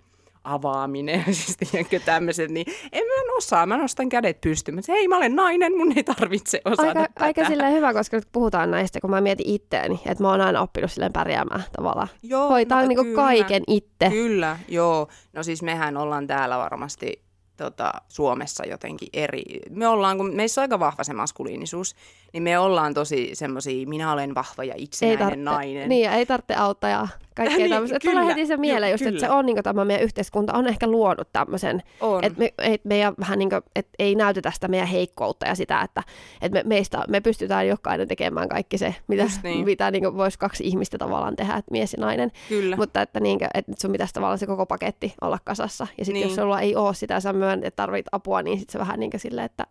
avaaminen, 0.53 1.25
siis 1.35 1.57
tiedätkö 1.57 2.01
tämmöiset, 2.01 2.51
niin 2.51 2.67
en 2.93 3.05
mä 3.05 3.37
osaa, 3.37 3.67
mä 3.67 3.77
nostan 3.77 4.09
kädet 4.09 4.41
pystyyn, 4.41 4.79
että 4.79 4.93
hei 4.93 5.09
mä 5.09 5.17
olen 5.17 5.37
nainen, 5.37 5.77
mun 5.77 5.93
ei 5.97 6.05
tarvitse 6.05 6.61
osata 6.65 6.89
aika, 6.89 7.01
tätä. 7.01 7.25
aika 7.25 7.45
silleen 7.45 7.73
hyvä, 7.73 7.93
koska 7.93 8.17
nyt 8.17 8.29
puhutaan 8.33 8.71
näistä, 8.71 9.01
kun 9.01 9.11
mä 9.11 9.21
mietin 9.21 9.49
itteeni, 9.49 10.01
että 10.07 10.25
mä 10.25 10.31
oon 10.31 10.41
aina 10.41 10.61
oppinut 10.61 10.93
silleen 10.93 11.13
pärjäämään 11.13 11.65
tavallaan. 11.77 12.09
Joo, 12.23 12.49
Hoitaa 12.49 12.83
no, 12.83 12.89
niinku 12.89 13.05
kyllä, 13.05 13.17
kaiken 13.17 13.63
itse. 13.67 14.11
Kyllä, 14.11 14.59
joo. 14.69 15.09
No 15.33 15.43
siis 15.43 15.63
mehän 15.63 15.97
ollaan 15.97 16.27
täällä 16.27 16.59
varmasti 16.59 17.23
tota, 17.59 17.93
Suomessa 18.09 18.67
jotenkin 18.67 19.09
eri. 19.13 19.43
Me 19.71 19.89
ollaan, 19.89 20.17
kun 20.17 20.35
meissä 20.35 20.61
on 20.61 20.63
aika 20.63 20.79
vahva 20.79 21.05
se 21.05 21.13
maskuliinisuus, 21.13 21.95
niin 22.33 22.43
me 22.43 22.59
ollaan 22.59 22.95
tosi 22.95 23.31
semmoisia, 23.33 23.87
minä 23.87 24.13
olen 24.13 24.35
vahva 24.35 24.65
ja 24.65 24.75
itsenäinen 24.77 25.21
ei 25.21 25.25
tarvitse, 25.27 25.45
nainen. 25.45 25.89
Niin, 25.89 26.05
ja 26.05 26.13
ei 26.13 26.27
tarvitse 26.27 26.55
auttaa 26.55 26.91
ja 26.91 27.09
kaikkea 27.37 27.57
Niin, 27.59 27.71
tämmöistä. 27.71 27.99
Tulee 28.05 28.27
heti 28.27 28.47
se 28.47 28.57
mieleen 28.57 28.91
ju- 28.91 28.95
just, 28.95 29.07
että 29.07 29.21
se 29.21 29.31
on 29.31 29.47
niin 29.47 29.63
tämä 29.63 29.85
meidän 29.85 30.05
yhteiskunta 30.05 30.53
on 30.53 30.67
ehkä 30.69 30.87
luonut 30.87 31.29
tämmöisen, 31.33 31.83
että 32.23 32.39
me, 32.39 32.55
et 32.59 32.85
meidän 32.85 33.15
vähän 33.21 33.39
niin 33.39 33.51
kuin, 33.51 33.63
et 33.77 33.89
ei 33.99 34.15
näytetä 34.15 34.51
sitä 34.51 34.69
meidän 34.69 34.89
heikkoutta 34.89 35.47
ja 35.47 35.55
sitä, 35.55 35.81
että 35.83 36.03
et 36.43 36.53
me, 36.53 36.63
meistä, 36.67 37.05
me 37.09 37.21
pystytään 37.21 37.69
jokainen 37.69 38.09
tekemään 38.09 38.49
kaikki 38.49 38.79
se, 38.79 38.95
mitä, 39.09 39.23
Just 39.23 39.43
niin. 39.43 39.65
mitä 39.65 39.91
niin 39.91 40.17
voisi 40.17 40.39
kaksi 40.39 40.65
ihmistä 40.67 40.99
tavallaan 40.99 41.37
tehdä, 41.37 41.55
että 41.55 41.71
mies 41.71 41.93
ja 41.93 42.01
nainen. 42.01 42.33
Kyllä. 42.49 42.77
Mutta 42.77 43.03
että, 43.03 43.21
niin 43.21 43.39
kuin, 43.39 43.49
että 43.55 43.73
sun 43.81 43.93
pitäisi 43.93 44.15
tavallaan 44.15 44.39
se 44.39 44.47
koko 44.47 44.67
paketti 44.67 45.15
olla 45.21 45.39
kasassa. 45.45 45.87
Ja 45.99 46.05
sitten 46.05 46.21
Niin. 46.21 46.29
jos 46.29 46.35
sulla 46.37 46.61
ei 46.61 46.77
ole 46.77 46.95
sitä, 46.95 47.21
sä 47.21 47.33
myönnät, 47.33 47.67
että 47.67 47.77
tarvit 47.83 48.07
apua, 48.13 48.43
niin 48.43 48.59
sitten 48.59 48.73
se 48.73 48.79
vähän 48.79 49.01
niin 49.01 49.11
kuin 49.11 49.21
silleen, 49.21 49.45
että, 49.45 49.67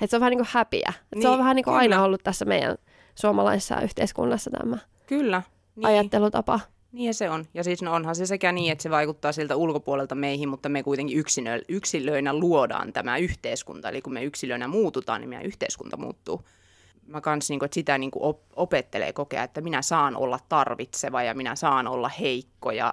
että 0.00 0.06
se 0.06 0.16
on 0.16 0.20
vähän 0.20 0.30
niin 0.30 0.38
kuin 0.38 0.48
häpiä. 0.52 0.92
Niin, 1.14 1.22
se 1.22 1.28
on 1.28 1.32
Niin, 1.32 1.38
vähän 1.38 1.56
niin 1.56 1.64
kuin 1.64 1.72
kyllä. 1.72 1.78
aina 1.80 2.02
ollut 2.04 2.20
tässä 2.24 2.44
meidän 2.44 2.76
suomalaisessa 3.14 3.80
yhteiskunnassa 3.80 4.50
tämä 4.50 4.78
Kyllä. 5.06 5.42
Niin. 5.76 5.86
ajattelutapa. 5.86 6.60
Niin 6.92 7.14
se 7.14 7.30
on. 7.30 7.46
Ja 7.54 7.64
siis 7.64 7.82
no 7.82 7.92
onhan 7.94 8.14
se 8.16 8.26
sekä 8.26 8.52
niin, 8.52 8.72
että 8.72 8.82
se 8.82 8.90
vaikuttaa 8.90 9.32
siltä 9.32 9.56
ulkopuolelta 9.56 10.14
meihin, 10.14 10.48
mutta 10.48 10.68
me 10.68 10.82
kuitenkin 10.82 11.18
yksilö, 11.18 11.60
yksilöinä 11.68 12.34
luodaan 12.34 12.92
tämä 12.92 13.16
yhteiskunta. 13.16 13.88
Eli 13.88 14.02
kun 14.02 14.12
me 14.12 14.24
yksilöinä 14.24 14.68
muututaan, 14.68 15.20
niin 15.20 15.28
meidän 15.28 15.46
yhteiskunta 15.46 15.96
muuttuu. 15.96 16.42
Mä 17.06 17.20
kans 17.20 17.48
niin 17.48 17.58
kuin, 17.58 17.66
että 17.66 17.74
sitä 17.74 17.98
niin 17.98 18.10
kuin 18.10 18.22
op- 18.22 18.42
opettelee 18.56 19.12
kokea, 19.12 19.42
että 19.42 19.60
minä 19.60 19.82
saan 19.82 20.16
olla 20.16 20.38
tarvitseva 20.48 21.22
ja 21.22 21.34
minä 21.34 21.56
saan 21.56 21.86
olla 21.88 22.08
heikko 22.08 22.70
ja 22.70 22.92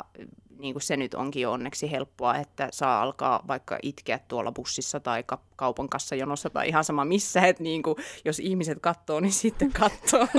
niin 0.59 0.73
kuin 0.73 0.83
se 0.83 0.97
nyt 0.97 1.13
onkin 1.13 1.41
jo 1.41 1.51
onneksi 1.51 1.91
helppoa, 1.91 2.35
että 2.35 2.67
saa 2.71 3.01
alkaa 3.01 3.43
vaikka 3.47 3.77
itkeä 3.81 4.19
tuolla 4.27 4.51
bussissa 4.51 4.99
tai 4.99 5.23
ka- 5.23 5.41
kaupan 5.55 5.89
kassajonossa 5.89 6.49
tai 6.49 6.67
ihan 6.67 6.83
sama 6.83 7.05
missä, 7.05 7.41
että 7.41 7.63
niin 7.63 7.83
kuin, 7.83 7.95
jos 8.25 8.39
ihmiset 8.39 8.77
katsoo, 8.81 9.19
niin 9.19 9.33
sitten 9.33 9.71
katsoo. 9.71 10.27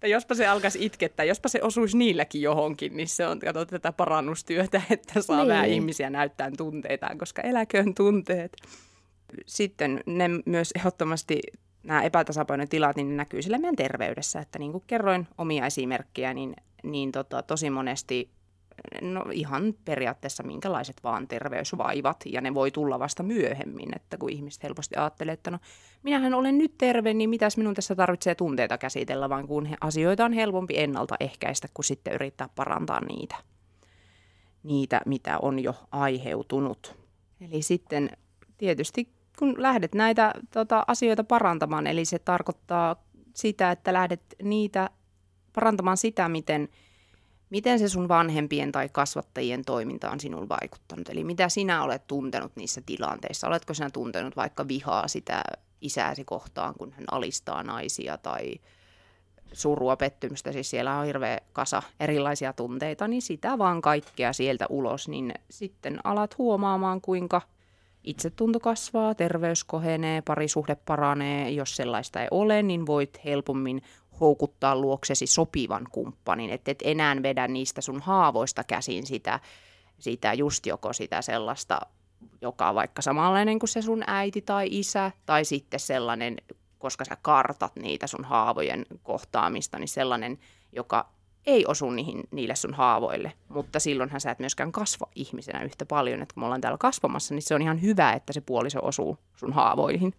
Tai 0.00 0.10
jospa 0.10 0.34
se 0.34 0.46
alkaisi 0.46 0.84
itkettää, 0.84 1.24
jospa 1.24 1.48
se 1.48 1.62
osuisi 1.62 1.96
niilläkin 1.96 2.42
johonkin, 2.42 2.96
niin 2.96 3.08
se 3.08 3.26
on 3.26 3.38
kato, 3.38 3.64
tätä 3.64 3.92
parannustyötä, 3.92 4.82
että 4.90 5.22
saa 5.22 5.36
Niin. 5.36 5.48
vähän 5.48 5.68
ihmisiä 5.68 6.10
näyttää 6.10 6.50
tunteitaan, 6.56 7.18
koska 7.18 7.42
eläköön 7.42 7.94
tunteet. 7.94 8.56
Sitten 9.46 10.00
ne 10.06 10.28
myös 10.46 10.70
ehdottomasti 10.76 11.40
nämä 11.86 12.02
epätasapainotilat 12.02 12.96
niin 12.96 13.08
ne 13.08 13.14
näkyy 13.14 13.42
sillä 13.42 13.58
meidän 13.58 13.76
terveydessä, 13.76 14.40
että 14.40 14.58
niin 14.58 14.72
kuin 14.72 14.84
kerroin 14.86 15.28
omia 15.38 15.66
esimerkkejä, 15.66 16.34
niin, 16.34 16.56
niin 16.82 17.12
tota, 17.12 17.42
tosi 17.42 17.70
monesti 17.70 18.30
no 19.02 19.24
ihan 19.32 19.74
periaatteessa 19.84 20.42
minkälaiset 20.42 20.96
vaan 21.04 21.28
terveysvaivat, 21.28 22.16
ja 22.26 22.40
ne 22.40 22.54
voi 22.54 22.70
tulla 22.70 22.98
vasta 22.98 23.22
myöhemmin, 23.22 23.96
että 23.96 24.16
kun 24.16 24.30
ihmiset 24.30 24.62
helposti 24.62 24.96
ajattelee, 24.96 25.32
että 25.32 25.50
no 25.50 25.58
minähän 26.02 26.34
olen 26.34 26.58
nyt 26.58 26.74
terve, 26.78 27.14
niin 27.14 27.30
mitäs 27.30 27.56
minun 27.56 27.74
tässä 27.74 27.94
tarvitsee 27.94 28.34
tunteita 28.34 28.78
käsitellä, 28.78 29.28
vaan 29.28 29.46
kun 29.46 29.68
asioita 29.80 30.24
on 30.24 30.32
helpompi 30.32 30.78
ennaltaehkäistä, 30.78 31.68
kuin 31.74 31.84
sitten 31.84 32.14
yrittää 32.14 32.48
parantaa 32.54 33.00
niitä, 33.04 33.36
niitä 34.62 35.00
mitä 35.06 35.38
on 35.38 35.58
jo 35.58 35.74
aiheutunut. 35.90 36.96
Eli 37.40 37.62
sitten 37.62 38.10
tietysti 38.58 39.15
kun 39.38 39.62
lähdet 39.62 39.94
näitä 39.94 40.32
tota, 40.52 40.84
asioita 40.86 41.24
parantamaan, 41.24 41.86
eli 41.86 42.04
se 42.04 42.18
tarkoittaa 42.18 42.96
sitä, 43.34 43.70
että 43.70 43.92
lähdet 43.92 44.22
niitä 44.42 44.90
parantamaan 45.52 45.96
sitä, 45.96 46.28
miten, 46.28 46.68
miten 47.50 47.78
se 47.78 47.88
sun 47.88 48.08
vanhempien 48.08 48.72
tai 48.72 48.88
kasvattajien 48.92 49.64
toiminta 49.64 50.10
on 50.10 50.20
sinuun 50.20 50.48
vaikuttanut. 50.48 51.08
Eli 51.08 51.24
mitä 51.24 51.48
sinä 51.48 51.82
olet 51.82 52.06
tuntenut 52.06 52.52
niissä 52.56 52.82
tilanteissa. 52.86 53.46
Oletko 53.46 53.74
sinä 53.74 53.90
tuntenut 53.90 54.36
vaikka 54.36 54.68
vihaa 54.68 55.08
sitä 55.08 55.42
isääsi 55.80 56.24
kohtaan, 56.24 56.74
kun 56.78 56.92
hän 56.92 57.04
alistaa 57.10 57.62
naisia 57.62 58.18
tai 58.18 58.54
surua, 59.52 59.96
pettymystä, 59.96 60.52
siis 60.52 60.70
siellä 60.70 60.98
on 60.98 61.06
hirveä 61.06 61.40
kasa 61.52 61.82
erilaisia 62.00 62.52
tunteita, 62.52 63.08
niin 63.08 63.22
sitä 63.22 63.58
vaan 63.58 63.82
kaikkea 63.82 64.32
sieltä 64.32 64.66
ulos, 64.68 65.08
niin 65.08 65.34
sitten 65.50 66.00
alat 66.04 66.38
huomaamaan, 66.38 67.00
kuinka 67.00 67.42
itsetunto 68.06 68.60
kasvaa, 68.60 69.14
terveys 69.14 69.64
kohenee, 69.64 70.22
parisuhde 70.22 70.74
paranee. 70.74 71.50
Jos 71.50 71.76
sellaista 71.76 72.22
ei 72.22 72.28
ole, 72.30 72.62
niin 72.62 72.86
voit 72.86 73.20
helpommin 73.24 73.82
houkuttaa 74.20 74.76
luoksesi 74.76 75.26
sopivan 75.26 75.86
kumppanin, 75.92 76.50
että 76.50 76.70
et 76.70 76.82
enää 76.84 77.16
vedä 77.22 77.48
niistä 77.48 77.80
sun 77.80 78.00
haavoista 78.00 78.64
käsin 78.64 79.06
sitä, 79.06 79.40
sitä 79.98 80.32
just 80.32 80.66
joko 80.66 80.92
sitä 80.92 81.22
sellaista, 81.22 81.80
joka 82.40 82.68
on 82.68 82.74
vaikka 82.74 83.02
samanlainen 83.02 83.58
kuin 83.58 83.68
se 83.68 83.82
sun 83.82 84.04
äiti 84.06 84.42
tai 84.42 84.68
isä, 84.70 85.12
tai 85.26 85.44
sitten 85.44 85.80
sellainen, 85.80 86.36
koska 86.78 87.04
sä 87.04 87.16
kartat 87.22 87.76
niitä 87.76 88.06
sun 88.06 88.24
haavojen 88.24 88.86
kohtaamista, 89.02 89.78
niin 89.78 89.88
sellainen, 89.88 90.38
joka 90.72 91.15
ei 91.46 91.66
osu 91.66 91.90
niihin, 91.90 92.24
niille 92.30 92.56
sun 92.56 92.74
haavoille, 92.74 93.32
mutta 93.48 93.80
silloinhan 93.80 94.20
sä 94.20 94.30
et 94.30 94.38
myöskään 94.38 94.72
kasva 94.72 95.06
ihmisenä 95.14 95.62
yhtä 95.62 95.86
paljon, 95.86 96.22
että 96.22 96.34
kun 96.34 96.42
me 96.42 96.44
ollaan 96.44 96.60
täällä 96.60 96.78
kasvamassa, 96.78 97.34
niin 97.34 97.42
se 97.42 97.54
on 97.54 97.62
ihan 97.62 97.82
hyvä, 97.82 98.12
että 98.12 98.32
se 98.32 98.40
puoliso 98.40 98.78
osuu 98.82 99.18
sun 99.36 99.52
haavoihin. 99.52 100.14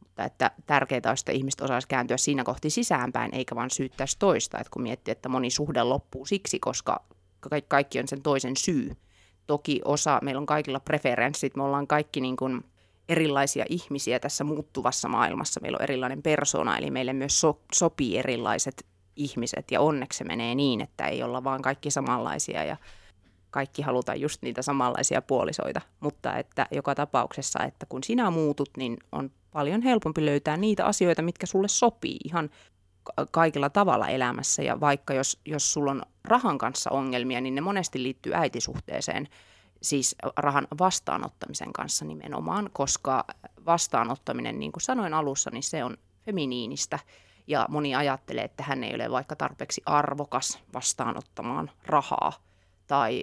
Mutta 0.00 0.24
että 0.24 0.50
tärkeää 0.66 1.00
olisi, 1.08 1.22
että 1.22 1.32
ihmiset 1.32 1.60
osaisi 1.60 1.88
kääntyä 1.88 2.16
siinä 2.16 2.44
kohti 2.44 2.70
sisäänpäin, 2.70 3.34
eikä 3.34 3.54
vaan 3.54 3.70
syyttäisi 3.70 4.16
toista, 4.18 4.58
että 4.58 4.70
kun 4.70 4.82
miettii, 4.82 5.12
että 5.12 5.28
moni 5.28 5.50
suhde 5.50 5.82
loppuu 5.82 6.26
siksi, 6.26 6.58
koska 6.58 7.04
ka- 7.40 7.60
kaikki 7.68 8.00
on 8.00 8.08
sen 8.08 8.22
toisen 8.22 8.56
syy. 8.56 8.92
Toki 9.46 9.80
osa, 9.84 10.18
meillä 10.22 10.38
on 10.38 10.46
kaikilla 10.46 10.80
preferenssit, 10.80 11.56
me 11.56 11.62
ollaan 11.62 11.86
kaikki 11.86 12.20
niin 12.20 12.36
kuin 12.36 12.64
erilaisia 13.08 13.64
ihmisiä 13.68 14.20
tässä 14.20 14.44
muuttuvassa 14.44 15.08
maailmassa. 15.08 15.60
Meillä 15.60 15.76
on 15.76 15.82
erilainen 15.82 16.22
persona, 16.22 16.78
eli 16.78 16.90
meille 16.90 17.12
myös 17.12 17.40
so- 17.40 17.60
sopii 17.74 18.18
erilaiset 18.18 18.86
ihmiset, 19.16 19.70
ja 19.70 19.80
onneksi 19.80 20.18
se 20.18 20.24
menee 20.24 20.54
niin, 20.54 20.80
että 20.80 21.06
ei 21.06 21.22
olla 21.22 21.44
vaan 21.44 21.62
kaikki 21.62 21.90
samanlaisia, 21.90 22.64
ja 22.64 22.76
kaikki 23.50 23.82
halutaan 23.82 24.20
just 24.20 24.42
niitä 24.42 24.62
samanlaisia 24.62 25.22
puolisoita, 25.22 25.80
mutta 26.00 26.36
että 26.36 26.66
joka 26.70 26.94
tapauksessa, 26.94 27.64
että 27.64 27.86
kun 27.86 28.04
sinä 28.04 28.30
muutut, 28.30 28.70
niin 28.76 28.96
on 29.12 29.30
paljon 29.50 29.82
helpompi 29.82 30.26
löytää 30.26 30.56
niitä 30.56 30.84
asioita, 30.84 31.22
mitkä 31.22 31.46
sulle 31.46 31.68
sopii 31.68 32.16
ihan 32.24 32.50
ka- 33.02 33.26
kaikilla 33.30 33.70
tavalla 33.70 34.08
elämässä. 34.08 34.62
Ja 34.62 34.80
vaikka 34.80 35.14
jos, 35.14 35.40
jos 35.44 35.72
sulla 35.72 35.90
on 35.90 36.02
rahan 36.24 36.58
kanssa 36.58 36.90
ongelmia, 36.90 37.40
niin 37.40 37.54
ne 37.54 37.60
monesti 37.60 38.02
liittyy 38.02 38.34
äitisuhteeseen, 38.34 39.28
siis 39.82 40.16
rahan 40.36 40.66
vastaanottamisen 40.78 41.72
kanssa 41.72 42.04
nimenomaan, 42.04 42.70
koska 42.72 43.24
vastaanottaminen, 43.66 44.58
niin 44.58 44.72
kuin 44.72 44.82
sanoin 44.82 45.14
alussa, 45.14 45.50
niin 45.50 45.62
se 45.62 45.84
on 45.84 45.96
feminiinistä. 46.24 46.98
Ja 47.46 47.66
moni 47.70 47.94
ajattelee, 47.94 48.44
että 48.44 48.62
hän 48.62 48.84
ei 48.84 48.94
ole 48.94 49.10
vaikka 49.10 49.36
tarpeeksi 49.36 49.82
arvokas 49.86 50.58
vastaanottamaan 50.74 51.70
rahaa 51.86 52.32
tai 52.86 53.22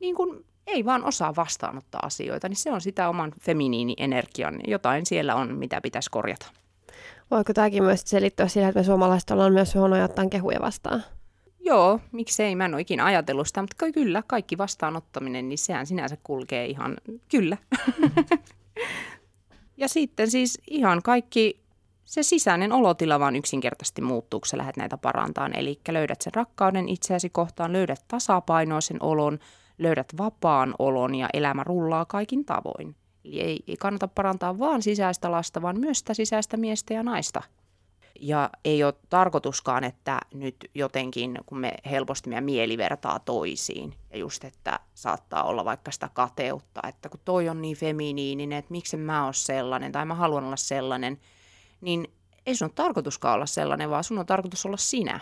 niin 0.00 0.14
kuin 0.14 0.44
ei 0.66 0.84
vaan 0.84 1.04
osaa 1.04 1.36
vastaanottaa 1.36 2.00
asioita, 2.06 2.48
niin 2.48 2.56
se 2.56 2.72
on 2.72 2.80
sitä 2.80 3.08
oman 3.08 3.32
feminiini-energian. 3.40 4.60
Jotain 4.66 5.06
siellä 5.06 5.34
on, 5.34 5.54
mitä 5.54 5.80
pitäisi 5.80 6.10
korjata. 6.10 6.46
Voiko 7.30 7.52
tämäkin 7.52 7.82
myös 7.82 8.02
selittyä 8.04 8.48
siihen, 8.48 8.68
että 8.68 8.80
me 8.80 8.84
suomalaiset 8.84 9.30
ollaan 9.30 9.52
myös 9.52 9.74
huonoja 9.74 10.04
ottaa 10.04 10.28
kehuja 10.28 10.60
vastaan? 10.60 11.04
Joo, 11.60 12.00
miksei, 12.12 12.56
mä 12.56 12.64
en 12.64 12.74
ole 12.74 12.80
ikinä 12.80 13.04
ajatellut 13.04 13.46
sitä, 13.46 13.62
mutta 13.62 13.90
kyllä, 13.94 14.22
kaikki 14.26 14.58
vastaanottaminen, 14.58 15.48
niin 15.48 15.58
sehän 15.58 15.86
sinänsä 15.86 16.16
kulkee 16.22 16.66
ihan, 16.66 16.96
kyllä. 17.30 17.56
ja 19.76 19.88
sitten 19.88 20.30
siis 20.30 20.58
ihan 20.70 21.02
kaikki, 21.02 21.60
se 22.10 22.22
sisäinen 22.22 22.72
olotila 22.72 23.20
vaan 23.20 23.36
yksinkertaisesti 23.36 24.02
muuttuu, 24.02 24.40
kun 24.40 24.46
sä 24.46 24.58
lähdet 24.58 24.76
näitä 24.76 24.98
parantamaan. 24.98 25.58
Eli 25.58 25.80
löydät 25.88 26.22
sen 26.22 26.34
rakkauden 26.34 26.88
itseäsi 26.88 27.30
kohtaan, 27.30 27.72
löydät 27.72 28.04
tasapainoisen 28.08 29.02
olon, 29.02 29.38
löydät 29.78 30.12
vapaan 30.18 30.74
olon 30.78 31.14
ja 31.14 31.28
elämä 31.32 31.64
rullaa 31.64 32.04
kaikin 32.04 32.44
tavoin. 32.44 32.96
Eli 33.24 33.40
ei, 33.40 33.60
ei 33.68 33.76
kannata 33.76 34.08
parantaa 34.08 34.58
vaan 34.58 34.82
sisäistä 34.82 35.30
lasta, 35.30 35.62
vaan 35.62 35.80
myös 35.80 35.98
sitä 35.98 36.14
sisäistä 36.14 36.56
miestä 36.56 36.94
ja 36.94 37.02
naista. 37.02 37.42
Ja 38.20 38.50
ei 38.64 38.84
ole 38.84 38.94
tarkoituskaan, 39.10 39.84
että 39.84 40.18
nyt 40.34 40.56
jotenkin, 40.74 41.38
kun 41.46 41.58
me 41.58 41.72
helposti 41.90 42.28
meidän 42.28 42.44
mieli 42.44 42.78
vertaa 42.78 43.18
toisiin, 43.18 43.94
ja 44.10 44.18
just, 44.18 44.44
että 44.44 44.80
saattaa 44.94 45.44
olla 45.44 45.64
vaikka 45.64 45.90
sitä 45.90 46.10
kateutta, 46.14 46.80
että 46.88 47.08
kun 47.08 47.20
toi 47.24 47.48
on 47.48 47.62
niin 47.62 47.76
feminiininen, 47.76 48.58
että 48.58 48.72
miksi 48.72 48.96
mä 48.96 49.24
oon 49.24 49.34
sellainen, 49.34 49.92
tai 49.92 50.04
mä 50.04 50.14
haluan 50.14 50.44
olla 50.44 50.56
sellainen, 50.56 51.18
niin 51.80 52.12
ei 52.46 52.54
sun 52.54 52.66
ole 52.66 52.72
tarkoituskaan 52.74 53.34
olla 53.34 53.46
sellainen, 53.46 53.90
vaan 53.90 54.04
sun 54.04 54.18
on 54.18 54.26
tarkoitus 54.26 54.66
olla 54.66 54.76
sinä. 54.76 55.20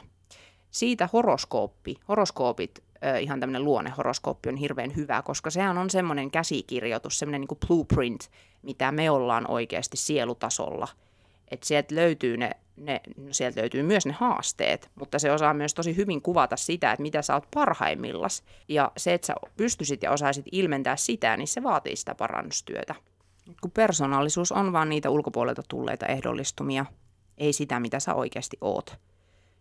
Siitä 0.71 1.09
horoskooppi, 1.13 1.97
horoskoopit 2.09 2.83
ihan 3.21 3.41
tämmöinen 3.41 3.65
luonnehoroskooppi 3.65 4.49
on 4.49 4.57
hirveän 4.57 4.97
hyvä, 4.97 5.23
koska 5.23 5.51
sehän 5.51 5.79
on 5.79 5.91
semmoinen 5.91 6.31
käsikirjoitus, 6.31 7.19
semmoinen 7.19 7.41
niin 7.41 7.59
blueprint, 7.67 8.31
mitä 8.63 8.93
me 8.93 9.11
ollaan 9.11 9.51
oikeasti 9.51 9.97
sielutasolla. 9.97 10.89
Että 11.51 11.67
sieltä 11.67 11.95
löytyy 11.95 12.37
ne, 12.37 12.51
ne, 12.77 13.01
no 13.17 13.33
sieltä 13.33 13.61
löytyy 13.61 13.83
myös 13.83 14.07
ne 14.07 14.13
haasteet, 14.13 14.91
mutta 14.95 15.19
se 15.19 15.33
osaa 15.33 15.55
myös 15.55 15.75
tosi 15.75 15.97
hyvin 15.97 16.23
kuvata 16.23 16.57
sitä, 16.57 16.93
että 16.93 17.03
mitä 17.03 17.23
sä 17.23 17.35
oot 17.35 17.49
parhaimmillas. 17.55 18.43
Ja 18.69 18.93
se, 18.97 19.15
että 19.15 19.27
sä 19.27 19.35
pystyisit 19.57 20.03
ja 20.03 20.11
osaisit 20.11 20.47
ilmentää 20.53 20.97
sitä, 20.97 21.37
niin 21.37 21.49
se 21.49 21.63
vaatii 21.63 21.97
sitä 21.97 22.15
parannustyötä. 22.15 22.95
Kun 23.61 23.71
persoonallisuus 23.71 24.53
on 24.53 24.73
vaan 24.73 24.89
niitä 24.89 25.11
ulkopuolelta 25.11 25.63
tulleita 25.69 26.07
ehdollistumia, 26.07 26.87
ei 27.39 27.53
sitä, 27.53 27.81
mitä 27.81 28.01
sä 28.01 28.15
oikeasti 28.15 28.57
oot. 28.61 28.97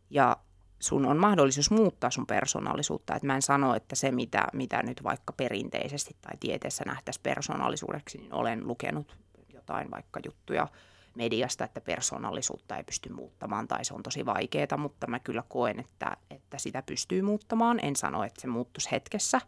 Ja 0.09 0.37
sun 0.79 1.05
on 1.05 1.17
mahdollisuus 1.17 1.71
muuttaa 1.71 2.11
sun 2.11 2.27
persoonallisuutta. 2.27 3.15
Et 3.15 3.23
mä 3.23 3.35
en 3.35 3.41
sano, 3.41 3.75
että 3.75 3.95
se 3.95 4.11
mitä, 4.11 4.47
mitä 4.53 4.83
nyt 4.83 5.03
vaikka 5.03 5.33
perinteisesti 5.33 6.15
tai 6.21 6.37
tieteessä 6.39 6.83
nähtäisi 6.85 7.19
persoonallisuudeksi, 7.23 8.17
niin 8.17 8.33
olen 8.33 8.67
lukenut 8.67 9.17
jotain 9.53 9.91
vaikka 9.91 10.19
juttuja 10.25 10.67
mediasta, 11.15 11.65
että 11.65 11.81
persoonallisuutta 11.81 12.77
ei 12.77 12.83
pysty 12.83 13.13
muuttamaan 13.13 13.67
tai 13.67 13.85
se 13.85 13.93
on 13.93 14.03
tosi 14.03 14.25
vaikeaa, 14.25 14.77
mutta 14.77 15.07
mä 15.07 15.19
kyllä 15.19 15.43
koen, 15.47 15.79
että, 15.79 16.17
että 16.31 16.57
sitä 16.57 16.81
pystyy 16.81 17.21
muuttamaan. 17.21 17.79
En 17.83 17.95
sano, 17.95 18.23
että 18.23 18.41
se 18.41 18.47
muuttuisi 18.47 18.91
hetkessä. 18.91 19.41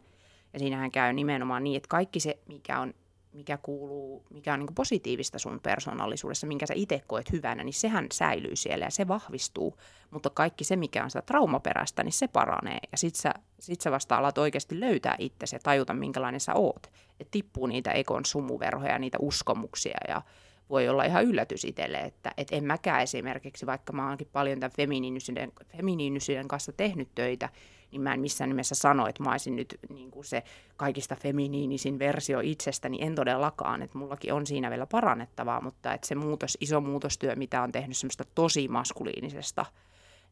Ja 0.53 0.59
siinähän 0.59 0.91
käy 0.91 1.13
nimenomaan 1.13 1.63
niin, 1.63 1.77
että 1.77 1.87
kaikki 1.87 2.19
se, 2.19 2.39
mikä 2.47 2.79
on 2.79 2.93
mikä 3.33 3.57
kuuluu, 3.57 4.23
mikä 4.29 4.53
on 4.53 4.59
niin 4.59 4.75
positiivista 4.75 5.39
sun 5.39 5.59
persoonallisuudessa, 5.63 6.47
minkä 6.47 6.65
sä 6.65 6.73
itse 6.77 7.01
koet 7.07 7.31
hyvänä, 7.31 7.63
niin 7.63 7.73
sehän 7.73 8.07
säilyy 8.13 8.55
siellä 8.55 8.85
ja 8.85 8.91
se 8.91 9.07
vahvistuu. 9.07 9.77
Mutta 10.11 10.29
kaikki 10.29 10.63
se, 10.63 10.75
mikä 10.75 11.03
on 11.03 11.09
sitä 11.09 11.21
traumaperäistä, 11.21 12.03
niin 12.03 12.13
se 12.13 12.27
paranee. 12.27 12.79
Ja 12.91 12.97
sit 12.97 13.15
sä, 13.15 13.33
sit 13.59 13.81
sä 13.81 13.91
vasta 13.91 14.17
alat 14.17 14.37
oikeasti 14.37 14.79
löytää 14.79 15.15
itsesi 15.19 15.55
ja 15.55 15.59
tajuta, 15.59 15.93
minkälainen 15.93 16.39
sä 16.39 16.53
oot. 16.53 16.87
Että 17.19 17.31
tippuu 17.31 17.67
niitä 17.67 17.91
ekon 17.91 18.25
sumuverhoja, 18.25 18.99
niitä 18.99 19.17
uskomuksia 19.21 19.97
ja 20.07 20.21
voi 20.69 20.89
olla 20.89 21.03
ihan 21.03 21.25
yllätys 21.25 21.65
itselle, 21.65 21.97
että 21.97 22.31
et 22.37 22.47
en 22.51 22.63
mäkään 22.63 23.01
esimerkiksi, 23.01 23.65
vaikka 23.65 23.93
mä 23.93 24.09
oonkin 24.09 24.29
paljon 24.31 24.59
tämän 24.59 24.75
feminiinisyyden, 24.75 25.51
feminiinisyyden 25.77 26.47
kanssa 26.47 26.71
tehnyt 26.71 27.09
töitä, 27.15 27.49
niin 27.91 28.01
mä 28.01 28.13
en 28.13 28.19
missään 28.19 28.49
nimessä 28.49 28.75
sano, 28.75 29.07
että 29.07 29.23
mä 29.23 29.31
olisin 29.31 29.55
nyt 29.55 29.79
niin 29.89 30.11
kuin 30.11 30.25
se 30.25 30.43
kaikista 30.77 31.15
feminiinisin 31.15 31.99
versio 31.99 32.39
itsestäni, 32.39 32.97
en 33.01 33.15
todellakaan, 33.15 33.81
että 33.81 33.97
mullakin 33.97 34.33
on 34.33 34.47
siinä 34.47 34.69
vielä 34.69 34.85
parannettavaa, 34.85 35.61
mutta 35.61 35.93
että 35.93 36.07
se 36.07 36.15
muutos, 36.15 36.57
iso 36.61 36.81
muutostyö, 36.81 37.35
mitä 37.35 37.61
on 37.61 37.71
tehnyt 37.71 37.97
semmoista 37.97 38.23
tosi 38.35 38.67
maskuliinisesta, 38.67 39.65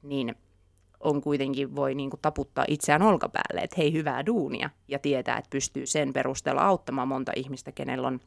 niin 0.04 0.36
on 1.00 1.22
kuitenkin 1.22 1.76
voi 1.76 1.96
niin 1.96 2.10
kuin 2.10 2.22
taputtaa 2.22 2.65
itseään 2.67 3.02
olkapäälle, 3.02 3.62
että 3.62 3.76
hei 3.78 3.93
hyvää 3.93 4.26
duunia 4.26 4.70
ja 4.88 5.00
tietää, 5.00 5.38
että 5.38 5.50
pystyy 5.50 5.86
sen 5.86 6.13
perusteella 6.13 6.62
auttamaan 6.62 7.08
monta 7.08 7.32
ihmistä, 7.36 7.72
kenellä 7.72 8.08
on 8.08 8.20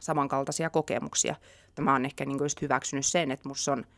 samankaltaisia 0.00 0.70
kokemuksia. 0.70 1.34
Mä 1.80 1.92
oon 1.92 2.04
ehkä 2.04 2.24
niin 2.24 2.38
kuin 2.38 2.44
just 2.44 2.62
hyväksynyt 2.62 3.06
sen, 3.06 3.30
että 3.30 3.48
musta 3.48 3.72
on– 3.72 3.84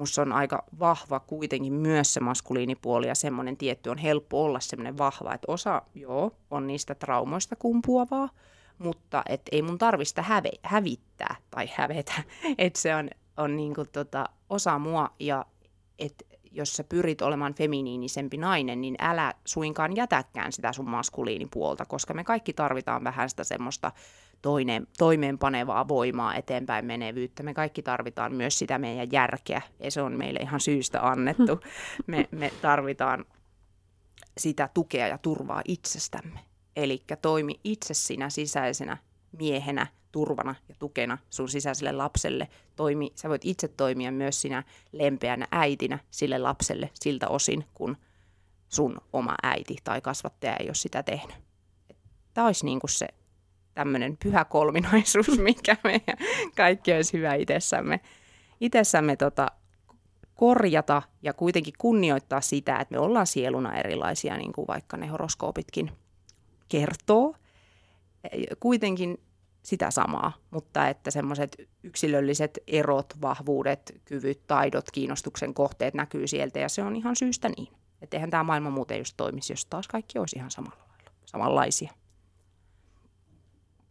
musta 0.00 0.22
on 0.22 0.32
aika 0.32 0.64
vahva 0.78 1.20
kuitenkin 1.20 1.72
myös 1.72 2.14
se 2.14 2.20
maskuliinipuoli 2.20 3.08
ja 3.08 3.14
semmoinen 3.14 3.56
tietty 3.56 3.90
on 3.90 3.98
helppo 3.98 4.44
olla 4.44 4.60
semmoinen 4.60 4.98
vahva, 4.98 5.34
että 5.34 5.52
osa, 5.52 5.82
joo, 5.94 6.32
on 6.50 6.66
niistä 6.66 6.94
traumoista 6.94 7.56
kumpuavaa, 7.56 8.28
mutta 8.78 9.22
et 9.28 9.42
ei 9.52 9.62
mun 9.62 9.78
tarvista 9.78 10.22
häve, 10.22 10.50
hävittää 10.62 11.36
tai 11.50 11.68
hävetä, 11.74 12.12
että 12.58 12.80
se 12.80 12.94
on, 12.94 13.10
on 13.36 13.56
niinku 13.56 13.84
tota, 13.84 14.28
osa 14.50 14.78
mua 14.78 15.10
ja 15.18 15.46
että 15.98 16.24
jos 16.52 16.76
sä 16.76 16.84
pyrit 16.84 17.22
olemaan 17.22 17.54
feminiinisempi 17.54 18.36
nainen, 18.36 18.80
niin 18.80 18.96
älä 18.98 19.34
suinkaan 19.44 19.96
jätäkään 19.96 20.52
sitä 20.52 20.72
sun 20.72 20.90
maskuliinipuolta, 20.90 21.84
koska 21.84 22.14
me 22.14 22.24
kaikki 22.24 22.52
tarvitaan 22.52 23.04
vähän 23.04 23.30
sitä 23.30 23.44
semmoista 23.44 23.92
toinen, 24.42 24.86
toimeenpanevaa 24.98 25.88
voimaa, 25.88 26.34
eteenpäin 26.34 26.84
menevyyttä. 26.84 27.42
Me 27.42 27.54
kaikki 27.54 27.82
tarvitaan 27.82 28.34
myös 28.34 28.58
sitä 28.58 28.78
meidän 28.78 29.12
järkeä, 29.12 29.62
ja 29.80 29.90
se 29.90 30.02
on 30.02 30.12
meille 30.12 30.40
ihan 30.40 30.60
syystä 30.60 31.08
annettu. 31.08 31.60
Me, 32.06 32.28
me 32.30 32.52
tarvitaan 32.62 33.24
sitä 34.38 34.68
tukea 34.74 35.08
ja 35.08 35.18
turvaa 35.18 35.62
itsestämme. 35.68 36.40
Eli 36.76 37.02
toimi 37.22 37.60
itse 37.64 37.94
sinä 37.94 38.30
sisäisenä 38.30 38.96
miehenä, 39.38 39.86
turvana 40.12 40.54
ja 40.68 40.74
tukena 40.78 41.18
sun 41.30 41.48
sisäiselle 41.48 41.92
lapselle. 41.92 42.48
Toimi, 42.76 43.12
sä 43.14 43.28
voit 43.28 43.44
itse 43.44 43.68
toimia 43.68 44.12
myös 44.12 44.40
sinä 44.40 44.62
lempeänä 44.92 45.48
äitinä 45.52 45.98
sille 46.10 46.38
lapselle 46.38 46.90
siltä 46.94 47.28
osin, 47.28 47.64
kun 47.74 47.96
sun 48.68 49.00
oma 49.12 49.34
äiti 49.42 49.76
tai 49.84 50.00
kasvattaja 50.00 50.56
ei 50.56 50.66
ole 50.66 50.74
sitä 50.74 51.02
tehnyt. 51.02 51.36
Tämä 52.34 52.46
olisi 52.46 52.64
niin 52.64 52.80
kuin 52.80 52.90
se 52.90 53.08
tämmöinen 53.74 54.16
pyhä 54.22 54.44
kolminaisuus, 54.44 55.38
mikä 55.48 55.76
meidän 55.84 56.16
kaikki 56.56 56.92
olisi 56.92 57.12
hyvä 57.12 57.34
itsessämme, 57.34 58.00
itsessämme 58.60 59.16
tota, 59.16 59.46
korjata 60.34 61.02
ja 61.22 61.32
kuitenkin 61.32 61.74
kunnioittaa 61.78 62.40
sitä, 62.40 62.76
että 62.76 62.94
me 62.94 62.98
ollaan 62.98 63.26
sieluna 63.26 63.76
erilaisia, 63.76 64.36
niin 64.36 64.52
kuin 64.52 64.66
vaikka 64.66 64.96
ne 64.96 65.06
horoskoopitkin 65.06 65.92
kertoo. 66.68 67.34
Kuitenkin 68.60 69.18
sitä 69.62 69.90
samaa, 69.90 70.32
mutta 70.50 70.88
että 70.88 71.10
semmoiset 71.10 71.68
yksilölliset 71.82 72.58
erot, 72.66 73.14
vahvuudet, 73.22 74.00
kyvyt, 74.04 74.46
taidot, 74.46 74.90
kiinnostuksen 74.90 75.54
kohteet 75.54 75.94
näkyy 75.94 76.26
sieltä 76.26 76.58
ja 76.58 76.68
se 76.68 76.82
on 76.82 76.96
ihan 76.96 77.16
syystä 77.16 77.48
niin. 77.48 77.68
Että 78.02 78.16
eihän 78.16 78.30
tämä 78.30 78.42
maailma 78.42 78.70
muuten 78.70 78.98
just 78.98 79.14
toimisi, 79.16 79.52
jos 79.52 79.66
taas 79.66 79.88
kaikki 79.88 80.18
olisi 80.18 80.36
ihan 80.36 80.50
samalla 80.50 80.84
lailla, 80.88 81.10
samanlaisia. 81.26 81.92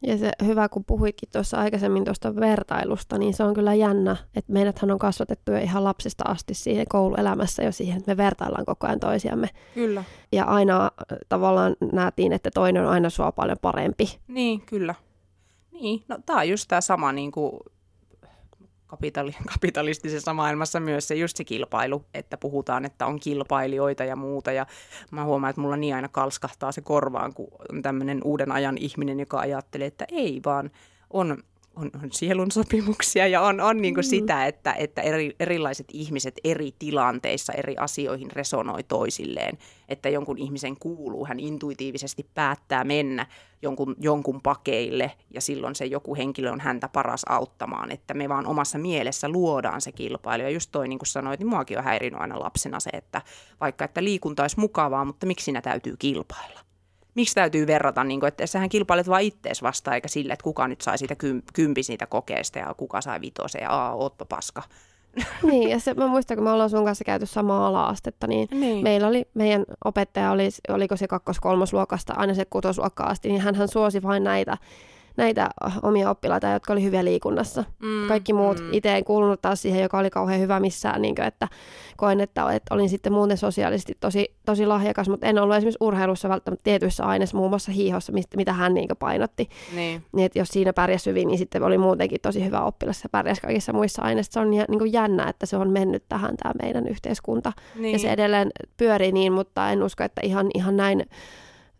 Ja 0.07 0.17
se 0.17 0.31
hyvä, 0.45 0.69
kun 0.69 0.85
puhuitkin 0.85 1.29
tuossa 1.31 1.57
aikaisemmin 1.57 2.05
tuosta 2.05 2.35
vertailusta, 2.35 3.17
niin 3.17 3.33
se 3.33 3.43
on 3.43 3.53
kyllä 3.53 3.73
jännä, 3.73 4.15
että 4.35 4.53
meidäthän 4.53 4.91
on 4.91 4.99
kasvatettu 4.99 5.51
jo 5.51 5.57
ihan 5.57 5.83
lapsista 5.83 6.23
asti 6.27 6.53
siihen 6.53 6.85
kouluelämässä 6.89 7.63
jo 7.63 7.71
siihen, 7.71 7.97
että 7.97 8.11
me 8.11 8.17
vertaillaan 8.17 8.65
koko 8.65 8.87
ajan 8.87 8.99
toisiamme. 8.99 9.49
Kyllä. 9.73 10.03
Ja 10.31 10.45
aina 10.45 10.83
äh, 10.85 11.17
tavallaan 11.29 11.75
nähtiin, 11.91 12.33
että 12.33 12.51
toinen 12.53 12.83
on 12.83 12.89
aina 12.89 13.09
sua 13.09 13.31
paljon 13.31 13.57
parempi. 13.61 14.19
Niin, 14.27 14.61
kyllä. 14.61 14.95
Niin, 15.71 16.03
no 16.07 16.19
tämä 16.25 16.39
on 16.39 16.49
just 16.49 16.67
tämä 16.67 16.81
sama 16.81 17.11
niin 17.11 17.31
kuin 17.31 17.51
kapitali- 18.89 19.43
kapitalistisessa 19.53 20.33
maailmassa 20.33 20.79
myös 20.79 21.07
se 21.07 21.15
just 21.15 21.37
se 21.37 21.43
kilpailu, 21.43 22.05
että 22.13 22.37
puhutaan, 22.37 22.85
että 22.85 23.05
on 23.05 23.19
kilpailijoita 23.19 24.03
ja 24.03 24.15
muuta. 24.15 24.51
Ja 24.51 24.65
mä 25.11 25.23
huomaan, 25.23 25.49
että 25.49 25.61
mulla 25.61 25.77
niin 25.77 25.95
aina 25.95 26.07
kalskahtaa 26.07 26.71
se 26.71 26.81
korvaan, 26.81 27.33
kun 27.33 27.47
on 27.73 27.81
tämmöinen 27.81 28.21
uuden 28.23 28.51
ajan 28.51 28.77
ihminen, 28.77 29.19
joka 29.19 29.39
ajattelee, 29.39 29.87
että 29.87 30.05
ei 30.11 30.41
vaan 30.45 30.71
on 31.09 31.43
on, 31.79 31.89
on 32.03 32.11
sielun 32.11 32.51
sopimuksia 32.51 33.27
ja 33.27 33.41
on, 33.41 33.61
on 33.61 33.81
niin 33.81 33.93
kuin 33.93 34.05
mm. 34.05 34.09
sitä, 34.09 34.45
että, 34.45 34.73
että 34.73 35.01
eri, 35.01 35.35
erilaiset 35.39 35.87
ihmiset 35.93 36.39
eri 36.43 36.71
tilanteissa 36.79 37.53
eri 37.53 37.77
asioihin 37.77 38.31
resonoi 38.31 38.83
toisilleen. 38.83 39.57
Että 39.89 40.09
jonkun 40.09 40.37
ihmisen 40.37 40.77
kuuluu, 40.79 41.25
hän 41.25 41.39
intuitiivisesti 41.39 42.25
päättää 42.33 42.83
mennä 42.83 43.25
jonkun, 43.61 43.95
jonkun 43.99 44.41
pakeille 44.41 45.11
ja 45.33 45.41
silloin 45.41 45.75
se 45.75 45.85
joku 45.85 46.15
henkilö 46.15 46.51
on 46.51 46.59
häntä 46.59 46.87
paras 46.87 47.21
auttamaan. 47.29 47.91
Että 47.91 48.13
me 48.13 48.29
vaan 48.29 48.47
omassa 48.47 48.77
mielessä 48.77 49.29
luodaan 49.29 49.81
se 49.81 49.91
kilpailu. 49.91 50.43
Ja 50.43 50.49
just 50.49 50.69
toi 50.71 50.87
niin 50.87 50.99
kuin 50.99 51.07
sanoit, 51.07 51.39
niin 51.39 51.49
muakin 51.49 51.77
on 51.77 51.83
häirinyt 51.83 52.21
aina 52.21 52.39
lapsena 52.39 52.79
se, 52.79 52.89
että 52.93 53.21
vaikka 53.61 53.85
että 53.85 54.03
liikunta 54.03 54.43
olisi 54.43 54.59
mukavaa, 54.59 55.05
mutta 55.05 55.25
miksi 55.25 55.43
siinä 55.43 55.61
täytyy 55.61 55.95
kilpailla? 55.99 56.68
Miksi 57.15 57.35
täytyy 57.35 57.67
verrata, 57.67 58.03
niin 58.03 58.19
kuin, 58.19 58.27
että 58.27 58.47
sähän 58.47 58.69
kilpailet 58.69 59.09
vain 59.09 59.27
ittees 59.27 59.63
vastaan, 59.63 59.95
eikä 59.95 60.07
sille, 60.07 60.33
että 60.33 60.43
kuka 60.43 60.67
nyt 60.67 60.81
sai 60.81 60.97
siitä 60.97 61.15
kympi 61.53 61.83
siitä 61.83 62.05
kokeesta 62.05 62.59
ja 62.59 62.73
kuka 62.77 63.01
sai 63.01 63.21
vitosen 63.21 63.61
ja 63.61 63.69
aa, 63.69 63.95
ootpa 63.95 64.25
paska. 64.25 64.63
Niin, 65.43 65.69
ja 65.69 65.79
se, 65.79 65.93
mä 65.93 66.07
muistan, 66.07 66.37
kun 66.37 66.43
me 66.43 66.51
ollaan 66.51 66.69
sun 66.69 66.85
kanssa 66.85 67.03
käyty 67.03 67.25
samaa 67.25 67.67
ala-astetta, 67.67 68.27
niin, 68.27 68.47
niin, 68.51 68.83
meillä 68.83 69.07
oli, 69.07 69.25
meidän 69.33 69.65
opettaja 69.85 70.31
oli, 70.31 70.49
oliko 70.69 70.97
se 70.97 71.07
kakkos-kolmosluokasta 71.07 72.13
aina 72.13 72.33
se 72.33 72.45
kutosluokka 72.45 73.03
asti, 73.03 73.29
niin 73.29 73.41
hän 73.41 73.67
suosi 73.67 74.03
vain 74.03 74.23
näitä 74.23 74.57
näitä 75.19 75.49
omia 75.81 76.09
oppilaita, 76.09 76.47
jotka 76.47 76.73
oli 76.73 76.83
hyviä 76.83 77.05
liikunnassa. 77.05 77.63
Mm, 77.79 78.07
Kaikki 78.07 78.33
muut 78.33 78.59
mm. 78.59 78.69
itse 78.71 78.97
en 78.97 79.03
kuulunut 79.03 79.41
taas 79.41 79.61
siihen, 79.61 79.81
joka 79.81 79.99
oli 79.99 80.09
kauhean 80.09 80.39
hyvä 80.39 80.59
missään, 80.59 81.01
niin 81.01 81.15
kuin, 81.15 81.25
että 81.25 81.47
koen, 81.97 82.21
että, 82.21 82.53
että 82.53 82.75
olin 82.75 82.89
sitten 82.89 83.13
muuten 83.13 83.37
sosiaalisesti 83.37 83.97
tosi, 83.99 84.35
tosi 84.45 84.65
lahjakas, 84.65 85.09
mutta 85.09 85.27
en 85.27 85.39
ollut 85.39 85.55
esimerkiksi 85.55 85.77
urheilussa 85.85 86.29
välttämättä 86.29 86.63
tietyissä 86.63 87.03
aineissa, 87.03 87.37
muun 87.37 87.49
muassa 87.49 87.71
hiihossa, 87.71 88.11
mistä, 88.11 88.37
mitä 88.37 88.53
hän 88.53 88.73
niin 88.73 88.89
painotti. 88.99 89.49
Niin. 89.75 90.03
niin. 90.11 90.25
että 90.25 90.39
jos 90.39 90.47
siinä 90.47 90.73
pärjäsi 90.73 91.09
hyvin, 91.09 91.27
niin 91.27 91.37
sitten 91.37 91.63
oli 91.63 91.77
muutenkin 91.77 92.21
tosi 92.21 92.45
hyvä 92.45 92.61
oppilas 92.61 93.03
ja 93.03 93.09
pärjäsi 93.09 93.41
kaikissa 93.41 93.73
muissa 93.73 94.01
aineissa. 94.01 94.31
Se 94.33 94.39
on 94.39 94.49
niin 94.51 94.79
kuin 94.79 94.93
jännä, 94.93 95.29
että 95.29 95.45
se 95.45 95.57
on 95.57 95.69
mennyt 95.69 96.03
tähän 96.09 96.37
tämä 96.37 96.53
meidän 96.61 96.87
yhteiskunta. 96.87 97.53
Niin. 97.75 97.93
Ja 97.93 97.99
se 97.99 98.11
edelleen 98.11 98.51
pyörii 98.77 99.11
niin, 99.11 99.33
mutta 99.33 99.71
en 99.71 99.83
usko, 99.83 100.03
että 100.03 100.21
ihan, 100.23 100.47
ihan 100.53 100.77
näin 100.77 101.05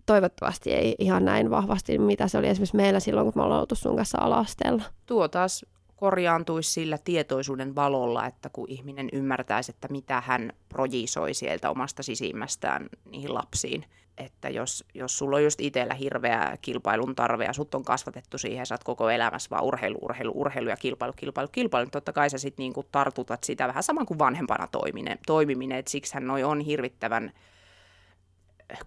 toivottavasti 0.09 0.71
ei 0.73 0.95
ihan 0.99 1.25
näin 1.25 1.49
vahvasti, 1.49 1.97
mitä 1.97 2.27
se 2.27 2.37
oli 2.37 2.47
esimerkiksi 2.47 2.75
meillä 2.75 2.99
silloin, 2.99 3.25
kun 3.25 3.33
me 3.35 3.43
ollaan 3.43 3.61
oltu 3.61 3.75
sun 3.75 3.95
kanssa 3.95 4.17
ala-asteella. 4.21 4.83
Tuo 5.05 5.27
taas 5.27 5.65
korjaantuisi 5.95 6.71
sillä 6.71 6.97
tietoisuuden 6.97 7.75
valolla, 7.75 8.25
että 8.25 8.49
kun 8.49 8.69
ihminen 8.69 9.09
ymmärtäisi, 9.13 9.71
että 9.71 9.87
mitä 9.91 10.21
hän 10.21 10.53
projisoi 10.69 11.33
sieltä 11.33 11.69
omasta 11.69 12.03
sisimmästään 12.03 12.89
niihin 13.11 13.33
lapsiin. 13.33 13.85
Että 14.17 14.49
jos, 14.49 14.83
jos 14.93 15.17
sulla 15.17 15.35
on 15.35 15.43
just 15.43 15.61
itsellä 15.61 15.93
hirveä 15.93 16.57
kilpailun 16.61 17.15
tarve 17.15 17.45
ja 17.45 17.53
sut 17.53 17.75
on 17.75 17.83
kasvatettu 17.83 18.37
siihen, 18.37 18.65
sä 18.65 18.73
oot 18.73 18.83
koko 18.83 19.09
elämässä 19.09 19.49
vaan 19.49 19.63
urheilu, 19.63 19.97
urheilu, 20.01 20.31
urheilu 20.35 20.69
ja 20.69 20.77
kilpailu, 20.77 21.13
kilpailu, 21.15 21.49
kilpailu, 21.51 21.85
niin 21.85 21.91
totta 21.91 22.13
kai 22.13 22.29
sä 22.29 22.37
sitten 22.37 22.63
niinku 22.63 22.85
tartutat 22.91 23.43
sitä 23.43 23.67
vähän 23.67 23.83
saman 23.83 24.05
kuin 24.05 24.19
vanhempana 24.19 24.67
toimiminen, 24.67 25.19
toimiminen 25.27 25.77
että 25.77 25.91
siksihän 25.91 26.27
noi 26.27 26.43
on 26.43 26.61
hirvittävän 26.61 27.31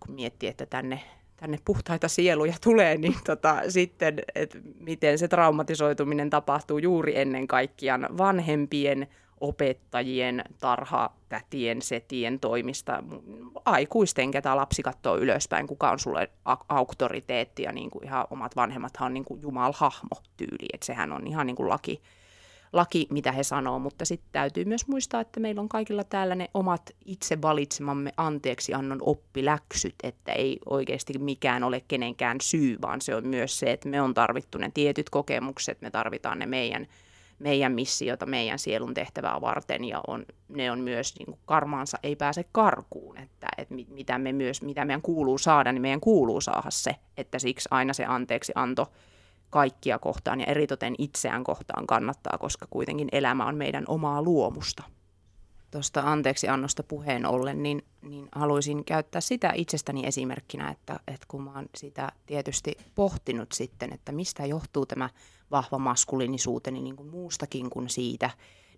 kun 0.00 0.14
miettii, 0.14 0.48
että 0.48 0.66
tänne, 0.66 1.00
tänne 1.36 1.58
puhtaita 1.64 2.08
sieluja 2.08 2.54
tulee, 2.60 2.96
niin 2.96 3.14
tota, 3.26 3.56
sitten, 3.68 4.18
että 4.34 4.58
miten 4.80 5.18
se 5.18 5.28
traumatisoituminen 5.28 6.30
tapahtuu 6.30 6.78
juuri 6.78 7.18
ennen 7.18 7.48
kaikkiaan 7.48 8.08
vanhempien, 8.18 9.06
opettajien, 9.40 10.44
tarhatätien, 10.60 11.82
setien 11.82 12.40
toimista, 12.40 13.04
aikuisten, 13.64 14.30
ketä 14.30 14.56
lapsi 14.56 14.82
katsoo 14.82 15.16
ylöspäin, 15.16 15.66
kuka 15.66 15.90
on 15.90 15.98
sulle 15.98 16.30
auktoriteetti 16.68 17.62
ja 17.62 17.72
niin 17.72 17.90
kuin 17.90 18.04
ihan 18.04 18.26
omat 18.30 18.56
vanhemmathan 18.56 19.06
on 19.06 19.14
niin 19.14 19.24
kuin 19.24 19.42
jumalhahmo 19.42 20.16
tyyli, 20.36 20.68
että 20.72 20.86
sehän 20.86 21.12
on 21.12 21.26
ihan 21.26 21.46
niin 21.46 21.56
kuin 21.56 21.68
laki, 21.68 22.02
laki, 22.72 23.06
mitä 23.10 23.32
he 23.32 23.42
sanoo, 23.42 23.78
mutta 23.78 24.04
sitten 24.04 24.28
täytyy 24.32 24.64
myös 24.64 24.88
muistaa, 24.88 25.20
että 25.20 25.40
meillä 25.40 25.60
on 25.60 25.68
kaikilla 25.68 26.04
täällä 26.04 26.34
ne 26.34 26.50
omat 26.54 26.90
itse 27.04 27.42
valitsemamme 27.42 28.12
anteeksiannon 28.16 28.98
oppiläksyt, 29.00 29.94
että 30.02 30.32
ei 30.32 30.58
oikeasti 30.66 31.18
mikään 31.18 31.64
ole 31.64 31.82
kenenkään 31.88 32.40
syy, 32.40 32.76
vaan 32.82 33.00
se 33.00 33.14
on 33.14 33.26
myös 33.26 33.58
se, 33.58 33.72
että 33.72 33.88
me 33.88 34.00
on 34.00 34.14
tarvittu 34.14 34.58
ne 34.58 34.70
tietyt 34.74 35.10
kokemukset, 35.10 35.80
me 35.80 35.90
tarvitaan 35.90 36.38
ne 36.38 36.46
meidän, 36.46 36.86
meidän 37.38 37.72
missiota, 37.72 38.26
meidän 38.26 38.58
sielun 38.58 38.94
tehtävää 38.94 39.40
varten 39.40 39.84
ja 39.84 40.00
on, 40.06 40.24
ne 40.48 40.70
on 40.70 40.80
myös 40.80 41.18
niin 41.18 41.26
kuin 41.26 41.38
karmaansa 41.44 41.98
ei 42.02 42.16
pääse 42.16 42.44
karkuun, 42.52 43.18
että, 43.18 43.46
että 43.58 43.74
mitä, 43.88 44.18
me 44.18 44.32
myös, 44.32 44.62
mitä 44.62 44.84
meidän 44.84 45.02
kuuluu 45.02 45.38
saada, 45.38 45.72
niin 45.72 45.82
meidän 45.82 46.00
kuuluu 46.00 46.40
saada 46.40 46.70
se, 46.70 46.96
että 47.16 47.38
siksi 47.38 47.68
aina 47.70 47.92
se 47.92 48.04
anteeksi 48.04 48.52
anto 48.54 48.92
kaikkia 49.52 49.98
kohtaan 49.98 50.40
ja 50.40 50.46
eritoten 50.46 50.94
itseään 50.98 51.44
kohtaan 51.44 51.86
kannattaa, 51.86 52.38
koska 52.38 52.66
kuitenkin 52.70 53.08
elämä 53.12 53.46
on 53.46 53.56
meidän 53.56 53.84
omaa 53.88 54.22
luomusta. 54.22 54.82
Tuosta 55.70 56.00
anteeksi 56.04 56.48
annosta 56.48 56.82
puheen 56.82 57.26
ollen, 57.26 57.62
niin, 57.62 57.84
niin 58.02 58.28
haluaisin 58.34 58.84
käyttää 58.84 59.20
sitä 59.20 59.52
itsestäni 59.54 60.06
esimerkkinä, 60.06 60.70
että, 60.70 61.00
että 61.08 61.26
kun 61.28 61.42
mä 61.42 61.52
oon 61.54 61.66
sitä 61.76 62.12
tietysti 62.26 62.76
pohtinut 62.94 63.52
sitten, 63.52 63.92
että 63.92 64.12
mistä 64.12 64.46
johtuu 64.46 64.86
tämä 64.86 65.10
vahva 65.50 65.78
maskuliinisuuteni 65.78 66.82
niin 66.82 66.96
kuin 66.96 67.08
muustakin 67.08 67.70
kuin 67.70 67.88
siitä, 67.88 68.30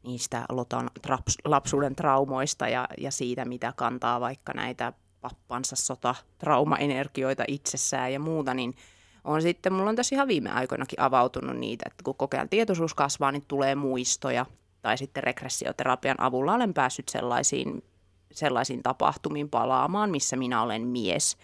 niistä 0.02 0.44
lotan 0.48 0.90
traps, 1.02 1.38
lapsuuden 1.44 1.96
traumoista 1.96 2.68
ja, 2.68 2.88
ja 2.98 3.10
siitä, 3.10 3.44
mitä 3.44 3.72
kantaa 3.76 4.20
vaikka 4.20 4.52
näitä 4.52 4.92
pappansa 5.20 5.76
sota 5.76 6.14
traumaenergioita 6.38 7.44
itsessään 7.48 8.12
ja 8.12 8.20
muuta, 8.20 8.54
niin– 8.54 8.74
on 9.24 9.42
sitten, 9.42 9.72
mulla 9.72 9.90
on 9.90 9.96
tässä 9.96 10.16
ihan 10.16 10.28
viime 10.28 10.50
aikoinakin 10.50 11.00
avautunut 11.00 11.56
niitä, 11.56 11.84
että 11.86 12.04
kun 12.04 12.14
kokeen 12.14 12.48
tietoisuus 12.48 12.94
kasvaa, 12.94 13.32
niin 13.32 13.44
tulee 13.48 13.74
muistoja. 13.74 14.46
Tai 14.82 14.98
sitten 14.98 15.22
regressioterapian 15.22 16.20
avulla 16.20 16.54
olen 16.54 16.74
päässyt 16.74 17.08
sellaisiin, 17.08 17.84
sellaisiin 18.32 18.82
tapahtumiin 18.82 19.50
palaamaan, 19.50 20.10
missä 20.10 20.36
minä 20.36 20.62
olen 20.62 20.86
mies, 20.86 21.36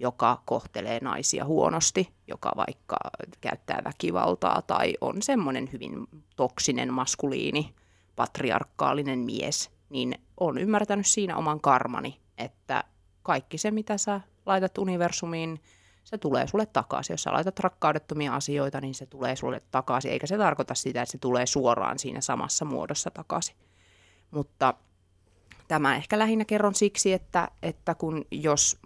joka 0.00 0.42
kohtelee 0.44 0.98
naisia 1.02 1.44
huonosti, 1.44 2.08
joka 2.26 2.52
vaikka 2.56 2.96
käyttää 3.40 3.82
väkivaltaa 3.84 4.62
tai 4.62 4.94
on 5.00 5.22
semmoinen 5.22 5.68
hyvin 5.72 6.06
toksinen, 6.36 6.92
maskuliini, 6.92 7.74
patriarkaalinen 8.16 9.18
mies, 9.18 9.70
niin 9.90 10.14
on 10.40 10.58
ymmärtänyt 10.58 11.06
siinä 11.06 11.36
oman 11.36 11.60
karmani, 11.60 12.20
että 12.38 12.84
kaikki 13.22 13.58
se, 13.58 13.70
mitä 13.70 13.98
sä 13.98 14.20
laitat 14.46 14.78
universumiin, 14.78 15.60
se 16.04 16.18
tulee 16.18 16.46
sulle 16.46 16.66
takaisin. 16.66 17.14
Jos 17.14 17.22
sä 17.22 17.32
laitat 17.32 17.60
rakkaudettomia 17.60 18.34
asioita, 18.34 18.80
niin 18.80 18.94
se 18.94 19.06
tulee 19.06 19.36
sulle 19.36 19.62
takaisin, 19.70 20.10
eikä 20.10 20.26
se 20.26 20.38
tarkoita 20.38 20.74
sitä, 20.74 21.02
että 21.02 21.12
se 21.12 21.18
tulee 21.18 21.46
suoraan 21.46 21.98
siinä 21.98 22.20
samassa 22.20 22.64
muodossa 22.64 23.10
takaisin. 23.10 23.56
Mutta 24.30 24.74
tämä 25.68 25.96
ehkä 25.96 26.18
lähinnä 26.18 26.44
kerron 26.44 26.74
siksi, 26.74 27.12
että, 27.12 27.48
että 27.62 27.94
kun 27.94 28.24
jos 28.30 28.78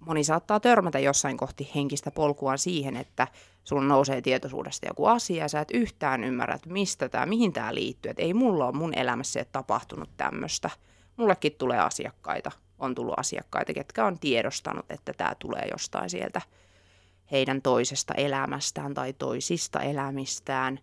moni 0.00 0.24
saattaa 0.24 0.60
törmätä 0.60 0.98
jossain 0.98 1.36
kohti 1.36 1.70
henkistä 1.74 2.10
polkua 2.10 2.56
siihen, 2.56 2.96
että 2.96 3.28
sulla 3.64 3.82
nousee 3.82 4.20
tietoisuudesta 4.22 4.86
joku 4.86 5.06
asia 5.06 5.44
ja 5.44 5.48
sä 5.48 5.60
et 5.60 5.70
yhtään 5.70 6.24
ymmärrä, 6.24 6.54
että 6.54 6.70
mistä 6.70 7.08
tämä, 7.08 7.26
mihin 7.26 7.52
tämä 7.52 7.74
liittyy. 7.74 8.10
Että 8.10 8.22
ei 8.22 8.34
mulla 8.34 8.66
ole 8.66 8.76
mun 8.76 8.98
elämässä 8.98 9.44
tapahtunut 9.44 10.10
tämmöistä. 10.16 10.70
Mullekin 11.16 11.52
tulee 11.52 11.78
asiakkaita 11.78 12.52
on 12.78 12.94
tullut 12.94 13.18
asiakkaita, 13.18 13.74
ketkä 13.74 14.06
on 14.06 14.18
tiedostanut, 14.18 14.86
että 14.90 15.12
tämä 15.12 15.34
tulee 15.38 15.68
jostain 15.70 16.10
sieltä 16.10 16.40
heidän 17.30 17.62
toisesta 17.62 18.14
elämästään 18.14 18.94
tai 18.94 19.12
toisista 19.12 19.80
elämistään. 19.80 20.80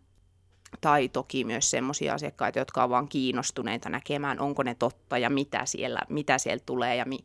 Tai 0.82 1.10
toki 1.10 1.44
myös 1.44 1.72
sellaisia 1.72 2.14
asiakkaita, 2.14 2.60
jotka 2.60 2.84
ovat 2.84 2.90
vain 2.90 3.08
kiinnostuneita 3.08 3.90
näkemään, 3.90 4.40
onko 4.40 4.64
ne 4.64 4.76
totta 4.76 5.18
ja 5.18 5.30
mitä 5.30 5.66
siellä, 5.66 6.00
mitä 6.10 6.38
siellä 6.38 6.64
tulee 6.66 6.96
ja 6.96 7.06
mi, 7.06 7.20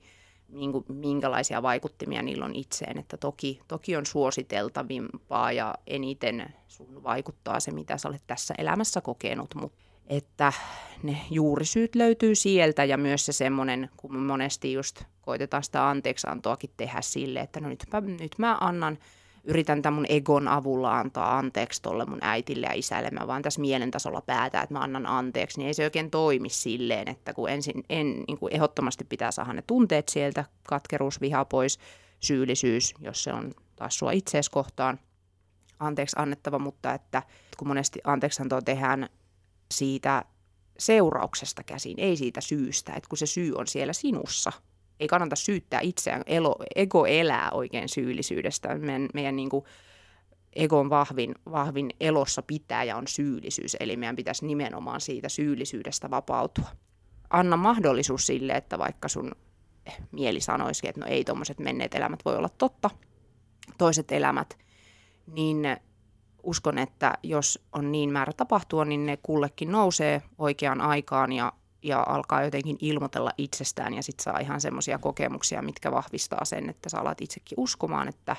minkälaisia 0.88 1.62
vaikuttimia 1.62 2.22
niillä 2.22 2.44
on 2.44 2.54
itseen. 2.54 2.98
Että 2.98 3.16
toki, 3.16 3.60
toki 3.68 3.96
on 3.96 4.06
suositeltavimpaa 4.06 5.52
ja 5.52 5.74
eniten 5.86 6.54
sun 6.68 7.02
vaikuttaa 7.02 7.60
se, 7.60 7.70
mitä 7.70 7.98
sä 7.98 8.08
olet 8.08 8.22
tässä 8.26 8.54
elämässä 8.58 9.00
kokenut, 9.00 9.54
mutta 9.54 9.78
että 10.08 10.52
ne 11.02 11.16
juurisyyt 11.30 11.94
löytyy 11.94 12.34
sieltä 12.34 12.84
ja 12.84 12.96
myös 12.96 13.26
se 13.26 13.32
semmoinen, 13.32 13.90
kun 13.96 14.18
monesti 14.18 14.72
just 14.72 15.02
koitetaan 15.20 15.62
sitä 15.62 15.88
anteeksiantoakin 15.88 16.70
tehdä 16.76 17.00
sille, 17.00 17.40
että 17.40 17.60
no 17.60 17.68
nytpä, 17.68 18.00
nyt 18.00 18.34
mä 18.38 18.58
annan, 18.60 18.98
yritän 19.44 19.82
tämän 19.82 19.94
mun 19.94 20.06
egon 20.08 20.48
avulla 20.48 20.98
antaa 20.98 21.38
anteeksi 21.38 21.82
tolle 21.82 22.06
mun 22.06 22.18
äitille 22.22 22.66
ja 22.66 22.72
isälle, 22.72 23.10
mä 23.10 23.26
vaan 23.26 23.42
tässä 23.42 23.60
mielen 23.60 23.90
tasolla 23.90 24.20
päätän, 24.20 24.62
että 24.62 24.74
mä 24.74 24.80
annan 24.80 25.06
anteeksi, 25.06 25.58
niin 25.58 25.66
ei 25.66 25.74
se 25.74 25.84
oikein 25.84 26.10
toimi 26.10 26.48
silleen, 26.48 27.08
että 27.08 27.34
kun 27.34 27.50
ensin 27.50 27.84
en, 27.88 28.24
niin 28.28 28.38
kuin 28.38 28.54
ehdottomasti 28.54 29.04
pitää 29.04 29.30
saada 29.30 29.52
ne 29.52 29.62
tunteet 29.66 30.08
sieltä, 30.08 30.44
katkeruus, 30.68 31.20
viha 31.20 31.44
pois, 31.44 31.78
syyllisyys, 32.20 32.94
jos 33.00 33.24
se 33.24 33.32
on 33.32 33.52
taas 33.76 33.98
sua 33.98 34.12
itseesi 34.12 34.50
kohtaan, 34.50 35.00
anteeksi 35.80 36.16
annettava, 36.18 36.58
mutta 36.58 36.94
että 36.94 37.22
kun 37.58 37.68
monesti 37.68 38.00
anteeksiantoa 38.04 38.62
tehdään 38.62 39.08
siitä 39.70 40.24
seurauksesta 40.78 41.62
käsin, 41.62 41.94
ei 41.98 42.16
siitä 42.16 42.40
syystä, 42.40 42.92
että 42.92 43.08
kun 43.08 43.18
se 43.18 43.26
syy 43.26 43.54
on 43.54 43.66
siellä 43.66 43.92
sinussa. 43.92 44.52
Ei 45.00 45.08
kannata 45.08 45.36
syyttää 45.36 45.80
itseään, 45.80 46.22
elo, 46.26 46.56
ego 46.76 47.06
elää 47.06 47.50
oikein 47.50 47.88
syyllisyydestä. 47.88 48.78
Meidän, 48.78 49.08
meidän 49.14 49.36
niin 49.36 49.48
kuin 49.48 49.64
egon 50.56 50.90
vahvin, 50.90 51.34
vahvin 51.50 51.90
elossa 52.00 52.42
pitäjä 52.42 52.96
on 52.96 53.08
syyllisyys, 53.08 53.76
eli 53.80 53.96
meidän 53.96 54.16
pitäisi 54.16 54.46
nimenomaan 54.46 55.00
siitä 55.00 55.28
syyllisyydestä 55.28 56.10
vapautua. 56.10 56.68
Anna 57.30 57.56
mahdollisuus 57.56 58.26
sille, 58.26 58.52
että 58.52 58.78
vaikka 58.78 59.08
sun 59.08 59.32
mieli 60.12 60.40
sanoisi, 60.40 60.88
että 60.88 61.00
no 61.00 61.06
ei 61.06 61.24
tuommoiset 61.24 61.58
menneet 61.58 61.94
elämät 61.94 62.24
voi 62.24 62.36
olla 62.36 62.48
totta, 62.48 62.90
toiset 63.78 64.12
elämät, 64.12 64.58
niin 65.26 65.66
uskon, 66.42 66.78
että 66.78 67.14
jos 67.22 67.64
on 67.72 67.92
niin 67.92 68.12
määrä 68.12 68.32
tapahtua, 68.32 68.84
niin 68.84 69.06
ne 69.06 69.18
kullekin 69.22 69.72
nousee 69.72 70.22
oikeaan 70.38 70.80
aikaan 70.80 71.32
ja, 71.32 71.52
ja 71.82 72.04
alkaa 72.08 72.44
jotenkin 72.44 72.76
ilmoitella 72.80 73.30
itsestään 73.38 73.94
ja 73.94 74.02
sitten 74.02 74.24
saa 74.24 74.38
ihan 74.38 74.60
semmoisia 74.60 74.98
kokemuksia, 74.98 75.62
mitkä 75.62 75.92
vahvistaa 75.92 76.44
sen, 76.44 76.70
että 76.70 76.88
sä 76.88 77.00
alat 77.00 77.20
itsekin 77.20 77.60
uskomaan, 77.60 78.08
että, 78.08 78.36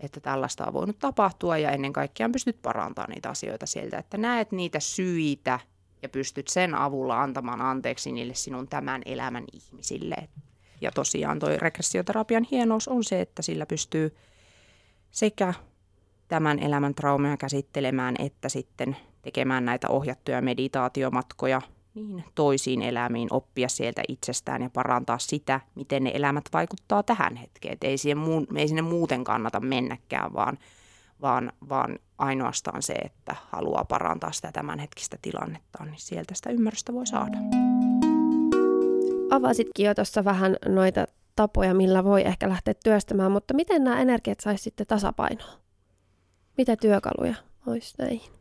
että 0.00 0.20
tällaista 0.20 0.66
on 0.66 0.72
voinut 0.72 0.98
tapahtua 0.98 1.58
ja 1.58 1.70
ennen 1.70 1.92
kaikkea 1.92 2.28
pystyt 2.28 2.62
parantamaan 2.62 3.10
niitä 3.10 3.28
asioita 3.28 3.66
sieltä, 3.66 3.98
että 3.98 4.18
näet 4.18 4.52
niitä 4.52 4.80
syitä 4.80 5.60
ja 6.02 6.08
pystyt 6.08 6.48
sen 6.48 6.74
avulla 6.74 7.22
antamaan 7.22 7.60
anteeksi 7.60 8.12
niille 8.12 8.34
sinun 8.34 8.68
tämän 8.68 9.02
elämän 9.04 9.44
ihmisille. 9.52 10.16
Ja 10.80 10.92
tosiaan 10.92 11.38
toi 11.38 11.56
regressioterapian 11.56 12.46
hienous 12.50 12.88
on 12.88 13.04
se, 13.04 13.20
että 13.20 13.42
sillä 13.42 13.66
pystyy 13.66 14.16
sekä 15.10 15.54
tämän 16.32 16.58
elämän 16.58 16.94
traumeja 16.94 17.36
käsittelemään, 17.36 18.14
että 18.18 18.48
sitten 18.48 18.96
tekemään 19.22 19.64
näitä 19.64 19.88
ohjattuja 19.88 20.42
meditaatiomatkoja 20.42 21.62
niin 21.94 22.24
toisiin 22.34 22.82
elämiin, 22.82 23.28
oppia 23.30 23.68
sieltä 23.68 24.02
itsestään 24.08 24.62
ja 24.62 24.70
parantaa 24.70 25.18
sitä, 25.18 25.60
miten 25.74 26.04
ne 26.04 26.10
elämät 26.14 26.44
vaikuttaa 26.52 27.02
tähän 27.02 27.36
hetkeen. 27.36 27.72
Et 27.72 27.84
ei, 27.84 27.98
siihen 27.98 28.18
muu, 28.18 28.46
ei 28.56 28.68
sinne 28.68 28.82
muuten 28.82 29.24
kannata 29.24 29.60
mennäkään, 29.60 30.32
vaan, 30.32 30.58
vaan, 31.20 31.52
vaan 31.68 31.98
ainoastaan 32.18 32.82
se, 32.82 32.92
että 32.92 33.36
haluaa 33.50 33.84
parantaa 33.84 34.32
sitä 34.32 34.52
tämänhetkistä 34.52 35.18
tilannetta, 35.22 35.84
niin 35.84 35.98
sieltä 35.98 36.34
sitä 36.34 36.50
ymmärrystä 36.50 36.92
voi 36.92 37.06
saada. 37.06 37.38
Avasitkin 39.30 39.86
jo 39.86 39.94
tuossa 39.94 40.24
vähän 40.24 40.56
noita 40.68 41.06
tapoja, 41.36 41.74
millä 41.74 42.04
voi 42.04 42.22
ehkä 42.26 42.48
lähteä 42.48 42.74
työstämään, 42.84 43.32
mutta 43.32 43.54
miten 43.54 43.84
nämä 43.84 44.00
energiat 44.00 44.40
saisi 44.40 44.62
sitten 44.62 44.86
tasapainoa? 44.86 45.61
Mitä 46.56 46.76
työkaluja 46.76 47.34
olisi 47.66 47.94
näihin? 47.98 48.32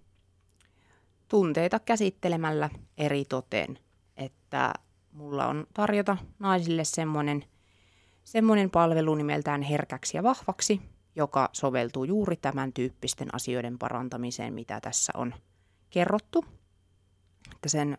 Tunteita 1.27 1.79
käsittelemällä 1.79 2.69
eri 2.97 3.25
toteen, 3.25 3.79
että 4.17 4.73
mulla 5.11 5.47
on 5.47 5.67
tarjota 5.73 6.17
naisille 6.39 6.83
semmoinen, 6.83 7.45
semmoinen 8.23 8.69
palvelu 8.69 9.15
nimeltään 9.15 9.61
herkäksi 9.61 10.17
ja 10.17 10.23
vahvaksi, 10.23 10.81
joka 11.15 11.49
soveltuu 11.53 12.03
juuri 12.03 12.35
tämän 12.35 12.73
tyyppisten 12.73 13.35
asioiden 13.35 13.77
parantamiseen, 13.79 14.53
mitä 14.53 14.81
tässä 14.81 15.13
on 15.15 15.33
kerrottu. 15.89 16.45
Että 17.55 17.69
sen, 17.69 17.97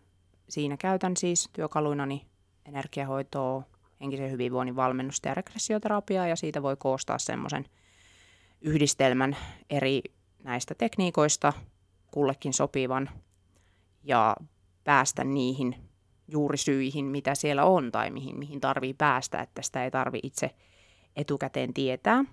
siinä 0.49 0.77
käytän 0.77 1.17
siis 1.17 1.51
työkaluinani 1.53 2.27
energiahoitoa, 2.65 3.63
henkisen 4.01 4.31
hyvinvoinnin 4.31 4.77
valmennusta 4.77 5.29
ja 5.29 5.35
regressioterapiaa, 5.35 6.27
ja 6.27 6.37
siitä 6.37 6.63
voi 6.63 6.77
koostaa 6.77 7.19
semmoisen– 7.19 7.65
yhdistelmän 8.63 9.37
eri 9.71 10.03
näistä 10.45 10.75
tekniikoista 10.75 11.53
kullekin 12.11 12.53
sopivan 12.53 13.11
ja 14.05 14.37
päästä 14.85 15.25
niihin 15.25 15.77
juurisyihin, 16.29 17.05
mitä 17.05 17.35
siellä 17.35 17.65
on 17.65 17.93
tai 17.93 18.11
mihin, 18.11 18.39
mihin 18.39 18.61
tarvii 18.61 18.95
päästä, 18.95 19.41
että 19.41 19.63
sitä 19.63 19.85
ei 19.85 19.91
tarvi 19.91 20.21
itse 20.23 20.51
etukäteen 21.17 21.75
tietää. 21.75 22.25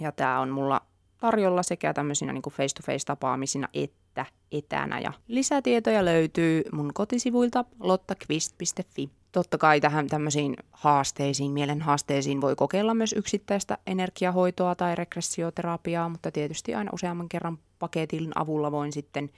Ja 0.00 0.12
tämä 0.12 0.40
on 0.40 0.48
mulla 0.48 0.80
tarjolla 1.20 1.62
sekä 1.62 1.94
tämmöisinä 1.94 2.32
niin 2.32 2.42
face-to-face 2.50 3.04
tapaamisina 3.06 3.68
että 3.74 4.26
etänä. 4.52 5.00
Ja 5.00 5.12
lisätietoja 5.28 6.04
löytyy 6.04 6.62
mun 6.72 6.90
kotisivuilta 6.94 7.64
lottakvist.fi 7.80 9.10
totta 9.34 9.58
kai 9.58 9.80
tähän 9.80 10.06
tämmöisiin 10.06 10.56
haasteisiin, 10.72 11.52
mielen 11.52 11.82
haasteisiin 11.82 12.40
voi 12.40 12.56
kokeilla 12.56 12.94
myös 12.94 13.12
yksittäistä 13.12 13.78
energiahoitoa 13.86 14.74
tai 14.74 14.94
regressioterapiaa, 14.94 16.08
mutta 16.08 16.30
tietysti 16.30 16.74
aina 16.74 16.90
useamman 16.94 17.28
kerran 17.28 17.58
paketin 17.78 18.32
avulla 18.34 18.72
voin 18.72 18.92
sitten 18.92 19.30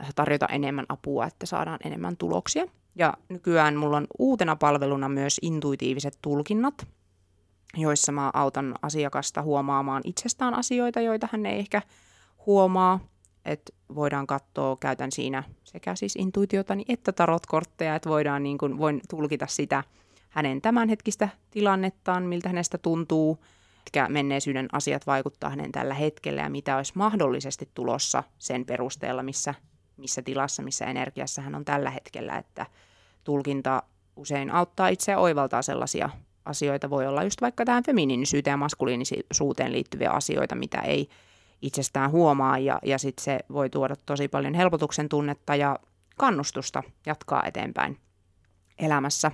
äh, 0.00 0.14
tarjota 0.14 0.46
enemmän 0.46 0.86
apua, 0.88 1.26
että 1.26 1.46
saadaan 1.46 1.78
enemmän 1.84 2.16
tuloksia. 2.16 2.66
Ja 2.96 3.14
nykyään 3.28 3.76
mulla 3.76 3.96
on 3.96 4.06
uutena 4.18 4.56
palveluna 4.56 5.08
myös 5.08 5.38
intuitiiviset 5.42 6.18
tulkinnat, 6.22 6.86
joissa 7.76 8.12
mä 8.12 8.30
autan 8.34 8.74
asiakasta 8.82 9.42
huomaamaan 9.42 10.02
itsestään 10.04 10.54
asioita, 10.54 11.00
joita 11.00 11.28
hän 11.32 11.46
ei 11.46 11.58
ehkä 11.58 11.82
huomaa 12.46 13.00
että 13.44 13.72
voidaan 13.94 14.26
katsoa, 14.26 14.76
käytän 14.80 15.12
siinä 15.12 15.42
sekä 15.64 15.94
siis 15.94 16.16
intuitiotani 16.16 16.84
että 16.88 17.12
tarotkortteja, 17.12 17.94
että 17.94 18.08
voidaan 18.08 18.42
niin 18.42 18.58
kuin, 18.58 18.78
voin 18.78 19.00
tulkita 19.10 19.46
sitä 19.46 19.84
hänen 20.28 20.62
tämänhetkistä 20.62 21.28
tilannettaan, 21.50 22.22
miltä 22.22 22.48
hänestä 22.48 22.78
tuntuu, 22.78 23.44
mitkä 23.78 24.08
menneisyyden 24.08 24.68
asiat 24.72 25.06
vaikuttaa 25.06 25.50
hänen 25.50 25.72
tällä 25.72 25.94
hetkellä 25.94 26.42
ja 26.42 26.50
mitä 26.50 26.76
olisi 26.76 26.92
mahdollisesti 26.94 27.68
tulossa 27.74 28.22
sen 28.38 28.64
perusteella, 28.64 29.22
missä, 29.22 29.54
missä 29.96 30.22
tilassa, 30.22 30.62
missä 30.62 30.84
energiassa 30.84 31.42
hän 31.42 31.54
on 31.54 31.64
tällä 31.64 31.90
hetkellä, 31.90 32.38
että 32.38 32.66
tulkinta 33.24 33.82
usein 34.16 34.50
auttaa 34.50 34.88
itseä 34.88 35.18
oivaltaa 35.18 35.62
sellaisia 35.62 36.10
asioita, 36.44 36.90
voi 36.90 37.06
olla 37.06 37.22
just 37.22 37.40
vaikka 37.40 37.64
tähän 37.64 37.84
feminiinisyyteen 37.84 38.52
ja 38.52 38.56
maskuliinisuuteen 38.56 39.72
liittyviä 39.72 40.10
asioita, 40.10 40.54
mitä 40.54 40.80
ei 40.80 41.08
itsestään 41.64 42.10
huomaa 42.10 42.58
ja, 42.58 42.78
ja 42.84 42.98
sitten 42.98 43.24
se 43.24 43.38
voi 43.52 43.70
tuoda 43.70 43.96
tosi 44.06 44.28
paljon 44.28 44.54
helpotuksen 44.54 45.08
tunnetta 45.08 45.54
ja 45.56 45.78
kannustusta 46.16 46.82
jatkaa 47.06 47.42
eteenpäin 47.46 47.98
elämässä. 48.78 49.30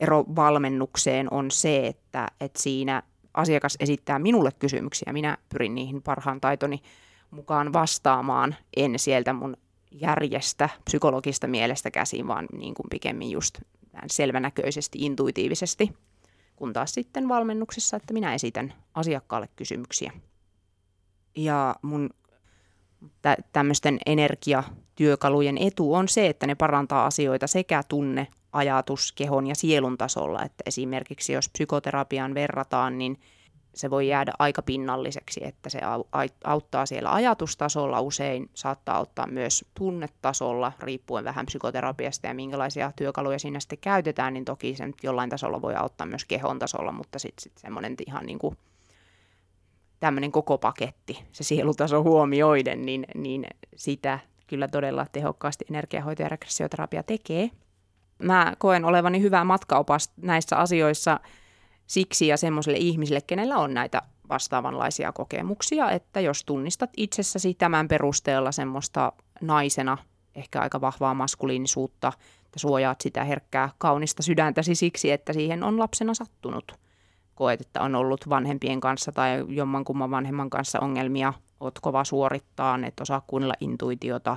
Ero 0.00 0.24
valmennukseen 0.36 1.32
on 1.32 1.50
se, 1.50 1.86
että, 1.86 2.28
että 2.40 2.62
siinä 2.62 3.02
asiakas 3.34 3.76
esittää 3.80 4.18
minulle 4.18 4.50
kysymyksiä, 4.58 5.12
minä 5.12 5.38
pyrin 5.48 5.74
niihin 5.74 6.02
parhaan 6.02 6.40
taitoni 6.40 6.82
mukaan 7.30 7.72
vastaamaan, 7.72 8.56
en 8.76 8.98
sieltä 8.98 9.32
mun 9.32 9.56
järjestä, 9.90 10.68
psykologista 10.84 11.46
mielestä 11.46 11.90
käsin, 11.90 12.28
vaan 12.28 12.46
niin 12.52 12.74
kuin 12.74 12.86
pikemmin 12.90 13.30
just 13.30 13.60
selvänäköisesti, 14.06 14.98
intuitiivisesti, 15.00 15.92
kun 16.56 16.72
taas 16.72 16.94
sitten 16.94 17.28
valmennuksessa, 17.28 17.96
että 17.96 18.14
minä 18.14 18.34
esitän 18.34 18.74
asiakkaalle 18.94 19.48
kysymyksiä 19.56 20.12
ja 21.36 21.76
mun 21.82 22.10
tä- 23.22 23.36
tämmöisten 23.52 23.98
energiatyökalujen 24.06 25.58
etu 25.58 25.94
on 25.94 26.08
se, 26.08 26.26
että 26.26 26.46
ne 26.46 26.54
parantaa 26.54 27.06
asioita 27.06 27.46
sekä 27.46 27.82
tunne, 27.88 28.26
ajatus, 28.52 29.12
kehon 29.12 29.46
ja 29.46 29.54
sielun 29.54 29.98
tasolla. 29.98 30.42
Että 30.42 30.62
esimerkiksi 30.66 31.32
jos 31.32 31.48
psykoterapiaan 31.48 32.34
verrataan, 32.34 32.98
niin 32.98 33.20
se 33.74 33.90
voi 33.90 34.08
jäädä 34.08 34.32
aika 34.38 34.62
pinnalliseksi, 34.62 35.40
että 35.44 35.68
se 35.68 35.80
auttaa 36.44 36.86
siellä 36.86 37.12
ajatustasolla, 37.12 38.00
usein 38.00 38.50
saattaa 38.54 38.96
auttaa 38.96 39.26
myös 39.26 39.64
tunnetasolla, 39.74 40.72
riippuen 40.80 41.24
vähän 41.24 41.46
psykoterapiasta 41.46 42.26
ja 42.26 42.34
minkälaisia 42.34 42.92
työkaluja 42.96 43.38
siinä 43.38 43.60
sitten 43.60 43.78
käytetään, 43.78 44.34
niin 44.34 44.44
toki 44.44 44.76
sen 44.76 44.94
jollain 45.02 45.30
tasolla 45.30 45.62
voi 45.62 45.74
auttaa 45.74 46.06
myös 46.06 46.24
kehon 46.24 46.58
tasolla, 46.58 46.92
mutta 46.92 47.18
sitten 47.18 47.42
sit 47.42 47.58
semmoinen 47.58 47.94
ihan 48.06 48.26
niin 48.26 48.38
kuin 48.38 48.56
tämmöinen 50.00 50.32
koko 50.32 50.58
paketti, 50.58 51.24
se 51.32 51.44
sielutaso 51.44 52.02
huomioiden, 52.02 52.86
niin, 52.86 53.06
niin 53.14 53.46
sitä 53.76 54.18
kyllä 54.46 54.68
todella 54.68 55.06
tehokkaasti 55.12 55.64
energiahoito 55.70 56.22
ja 56.22 56.28
regressioterapia 56.28 57.02
tekee. 57.02 57.50
Mä 58.22 58.54
koen 58.58 58.84
olevani 58.84 59.22
hyvä 59.22 59.44
matkaopas 59.44 60.12
näissä 60.16 60.56
asioissa 60.56 61.20
siksi 61.86 62.26
ja 62.26 62.36
semmoiselle 62.36 62.78
ihmisille, 62.78 63.20
kenellä 63.20 63.58
on 63.58 63.74
näitä 63.74 64.02
vastaavanlaisia 64.28 65.12
kokemuksia, 65.12 65.90
että 65.90 66.20
jos 66.20 66.44
tunnistat 66.44 66.90
itsessäsi 66.96 67.54
tämän 67.54 67.88
perusteella 67.88 68.52
semmoista 68.52 69.12
naisena 69.40 69.98
ehkä 70.34 70.60
aika 70.60 70.80
vahvaa 70.80 71.14
maskuliinisuutta, 71.14 72.12
että 72.44 72.58
suojaat 72.58 73.00
sitä 73.00 73.24
herkkää 73.24 73.70
kaunista 73.78 74.22
sydäntäsi 74.22 74.74
siksi, 74.74 75.10
että 75.10 75.32
siihen 75.32 75.62
on 75.62 75.78
lapsena 75.78 76.14
sattunut– 76.14 76.72
koet, 77.40 77.60
että 77.60 77.82
on 77.82 77.94
ollut 77.94 78.28
vanhempien 78.28 78.80
kanssa 78.80 79.12
tai 79.12 79.44
jommankumman 79.48 80.10
vanhemman 80.10 80.50
kanssa 80.50 80.80
ongelmia, 80.80 81.32
oot 81.60 81.78
kova 81.78 82.04
suorittaa, 82.04 82.78
et 82.86 83.00
osaa 83.00 83.22
kuunnella 83.26 83.54
intuitiota, 83.60 84.36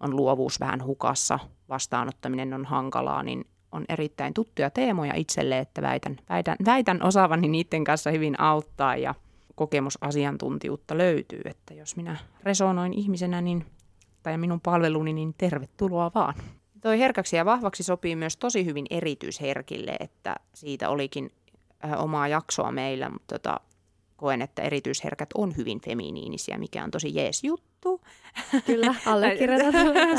on 0.00 0.16
luovuus 0.16 0.60
vähän 0.60 0.84
hukassa, 0.84 1.38
vastaanottaminen 1.68 2.54
on 2.54 2.64
hankalaa, 2.64 3.22
niin 3.22 3.44
on 3.72 3.84
erittäin 3.88 4.34
tuttuja 4.34 4.70
teemoja 4.70 5.14
itselle, 5.16 5.58
että 5.58 5.82
väitän, 5.82 6.16
väitän, 6.28 6.56
väitän 6.64 7.02
osaavani 7.02 7.48
niiden 7.48 7.84
kanssa 7.84 8.10
hyvin 8.10 8.40
auttaa 8.40 8.96
ja 8.96 9.14
kokemusasiantuntijuutta 9.54 10.98
löytyy, 10.98 11.40
että 11.44 11.74
jos 11.74 11.96
minä 11.96 12.16
resonoin 12.42 12.92
ihmisenä 12.92 13.40
niin, 13.40 13.66
tai 14.22 14.38
minun 14.38 14.60
palveluni, 14.60 15.12
niin 15.12 15.34
tervetuloa 15.38 16.10
vaan. 16.14 16.34
Toi 16.80 16.98
herkäksi 16.98 17.36
ja 17.36 17.44
vahvaksi 17.44 17.82
sopii 17.82 18.16
myös 18.16 18.36
tosi 18.36 18.64
hyvin 18.64 18.86
erityisherkille, 18.90 19.96
että 20.00 20.36
siitä 20.54 20.88
olikin 20.88 21.30
omaa 21.96 22.28
jaksoa 22.28 22.72
meillä, 22.72 23.08
mutta 23.08 23.38
tota, 23.38 23.60
koen, 24.16 24.42
että 24.42 24.62
erityisherkät 24.62 25.28
on 25.34 25.56
hyvin 25.56 25.80
feminiinisiä, 25.80 26.58
mikä 26.58 26.84
on 26.84 26.90
tosi 26.90 27.14
jees 27.14 27.44
juttu. 27.44 28.00
Kyllä, 28.66 28.94
allekirjoitan 29.06 29.72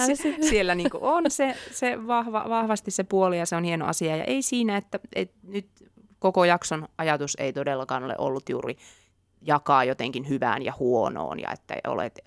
Siellä 0.49 0.75
niin 0.75 0.89
on 0.93 1.31
se, 1.31 1.55
se 1.71 2.07
vahva, 2.07 2.45
vahvasti 2.49 2.91
se 2.91 3.03
puoli 3.03 3.37
ja 3.37 3.45
se 3.45 3.55
on 3.55 3.63
hieno 3.63 3.85
asia. 3.85 4.17
Ja 4.17 4.23
ei 4.23 4.41
siinä, 4.41 4.77
että, 4.77 4.99
että 5.15 5.37
nyt 5.43 5.67
koko 6.19 6.45
jakson 6.45 6.87
ajatus 6.97 7.37
ei 7.39 7.53
todellakaan 7.53 8.03
ole 8.03 8.15
ollut 8.17 8.49
juuri 8.49 8.77
jakaa 9.41 9.83
jotenkin 9.83 10.29
hyvään 10.29 10.61
ja 10.61 10.73
huonoon 10.79 11.39
ja 11.39 11.51
että 11.51 11.75
olet, 11.87 12.19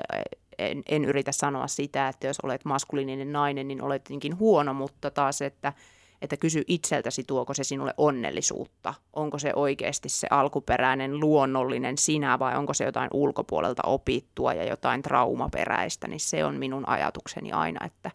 en, 0.58 0.82
en 0.88 1.04
yritä 1.04 1.32
sanoa 1.32 1.66
sitä, 1.66 2.08
että 2.08 2.26
jos 2.26 2.40
olet 2.40 2.64
maskuliininen 2.64 3.32
nainen, 3.32 3.68
niin 3.68 3.82
olet 3.82 4.02
jotenkin 4.02 4.38
huono, 4.38 4.74
mutta 4.74 5.10
taas, 5.10 5.42
että– 5.42 5.72
että 6.24 6.36
kysy 6.36 6.62
itseltäsi, 6.68 7.24
tuoko 7.26 7.54
se 7.54 7.64
sinulle 7.64 7.94
onnellisuutta. 7.96 8.94
Onko 9.12 9.38
se 9.38 9.52
oikeasti 9.56 10.08
se 10.08 10.26
alkuperäinen 10.30 11.20
luonnollinen 11.20 11.98
sinä 11.98 12.38
vai 12.38 12.56
onko 12.56 12.74
se 12.74 12.84
jotain 12.84 13.10
ulkopuolelta 13.12 13.82
opittua 13.86 14.54
ja 14.54 14.64
jotain 14.64 15.02
traumaperäistä, 15.02 16.08
niin 16.08 16.20
se 16.20 16.44
on 16.44 16.54
minun 16.54 16.88
ajatukseni 16.88 17.52
aina, 17.52 17.86
että 17.86 18.10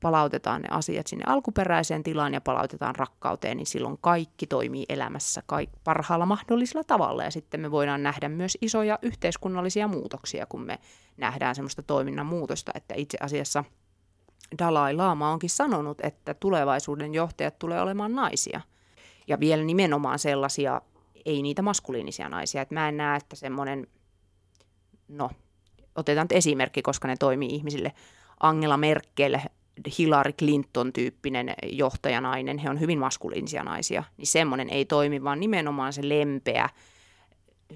palautetaan 0.00 0.62
ne 0.62 0.68
asiat 0.70 1.06
sinne 1.06 1.24
alkuperäiseen 1.26 2.02
tilaan 2.02 2.34
ja 2.34 2.40
palautetaan 2.40 2.96
rakkauteen, 2.96 3.56
niin 3.56 3.66
silloin 3.66 3.98
kaikki 4.00 4.46
toimii 4.46 4.86
elämässä 4.88 5.42
kaik- 5.46 5.70
parhaalla 5.84 6.26
mahdollisella 6.26 6.84
tavalla. 6.84 7.24
Ja 7.24 7.30
sitten 7.30 7.60
me 7.60 7.70
voidaan 7.70 8.02
nähdä 8.02 8.28
myös 8.28 8.58
isoja 8.60 8.98
yhteiskunnallisia 9.02 9.88
muutoksia, 9.88 10.46
kun 10.46 10.62
me 10.62 10.78
nähdään 11.16 11.54
semmoista 11.54 11.82
toiminnan 11.82 12.26
muutosta, 12.26 12.72
että 12.74 12.94
itse 12.96 13.18
asiassa– 13.20 13.64
Dalai 14.58 14.94
Lama 14.94 15.30
onkin 15.32 15.50
sanonut, 15.50 15.98
että 16.02 16.34
tulevaisuuden 16.34 17.14
johtajat 17.14 17.58
tulee 17.58 17.80
olemaan 17.80 18.14
naisia. 18.14 18.60
Ja 19.28 19.40
vielä 19.40 19.62
nimenomaan 19.62 20.18
sellaisia, 20.18 20.80
ei 21.24 21.42
niitä 21.42 21.62
maskuliinisia 21.62 22.28
naisia. 22.28 22.62
Että 22.62 22.74
mä 22.74 22.88
en 22.88 22.96
näe, 22.96 23.16
että 23.16 23.36
semmoinen, 23.36 23.86
no 25.08 25.30
otetaan 25.96 26.24
nyt 26.24 26.32
esimerkki, 26.32 26.82
koska 26.82 27.08
ne 27.08 27.16
toimii 27.16 27.54
ihmisille. 27.54 27.92
Angela 28.40 28.76
Merkel, 28.76 29.38
Hillary 29.98 30.32
Clinton-tyyppinen 30.32 31.54
johtajanainen, 31.66 32.58
he 32.58 32.70
on 32.70 32.80
hyvin 32.80 32.98
maskuliinisia 32.98 33.64
naisia, 33.64 34.04
niin 34.16 34.26
semmoinen 34.26 34.70
ei 34.70 34.84
toimi, 34.84 35.24
vaan 35.24 35.40
nimenomaan 35.40 35.92
se 35.92 36.08
lempeä, 36.08 36.68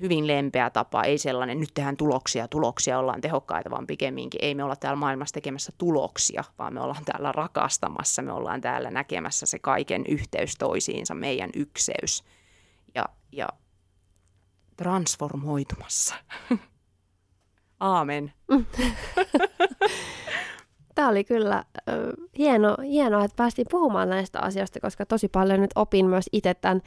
hyvin 0.00 0.26
lempeä 0.26 0.70
tapa, 0.70 1.02
ei 1.02 1.18
sellainen, 1.18 1.60
nyt 1.60 1.70
tehdään 1.74 1.96
tuloksia, 1.96 2.48
tuloksia, 2.48 2.98
ollaan 2.98 3.20
tehokkaita, 3.20 3.70
vaan 3.70 3.86
pikemminkin 3.86 4.44
ei 4.44 4.54
me 4.54 4.64
olla 4.64 4.76
täällä 4.76 4.96
maailmassa 4.96 5.34
tekemässä 5.34 5.72
tuloksia, 5.78 6.44
vaan 6.58 6.74
me 6.74 6.80
ollaan 6.80 7.04
täällä 7.04 7.32
rakastamassa, 7.32 8.22
me 8.22 8.32
ollaan 8.32 8.60
täällä 8.60 8.90
näkemässä 8.90 9.46
se 9.46 9.58
kaiken 9.58 10.04
yhteys 10.08 10.56
toisiinsa, 10.56 11.14
meidän 11.14 11.50
ykseys 11.54 12.24
ja, 12.94 13.04
ja 13.32 13.48
transformoitumassa. 14.76 16.14
Aamen. 17.80 18.32
Tämä 20.94 21.08
oli 21.08 21.24
kyllä 21.24 21.56
äh, 21.56 21.64
hieno, 22.38 22.76
hienoa, 22.82 23.24
että 23.24 23.36
päästiin 23.36 23.66
puhumaan 23.70 24.08
näistä 24.08 24.40
asioista, 24.40 24.80
koska 24.80 25.06
tosi 25.06 25.28
paljon 25.28 25.60
nyt 25.60 25.70
opin 25.74 26.06
myös 26.06 26.24
itse 26.32 26.54
tämän 26.54 26.82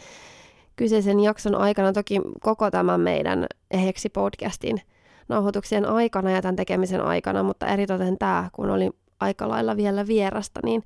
kyseisen 0.77 1.19
jakson 1.19 1.55
aikana, 1.55 1.93
toki 1.93 2.21
koko 2.41 2.71
tämän 2.71 3.01
meidän 3.01 3.45
Eheksi 3.71 4.09
podcastin 4.09 4.81
nauhoituksien 5.29 5.85
aikana 5.85 6.31
ja 6.31 6.41
tämän 6.41 6.55
tekemisen 6.55 7.01
aikana, 7.01 7.43
mutta 7.43 7.67
eritoten 7.67 8.17
tämä, 8.17 8.49
kun 8.53 8.69
oli 8.69 8.89
aika 9.19 9.49
lailla 9.49 9.77
vielä 9.77 10.07
vierasta, 10.07 10.59
niin 10.63 10.83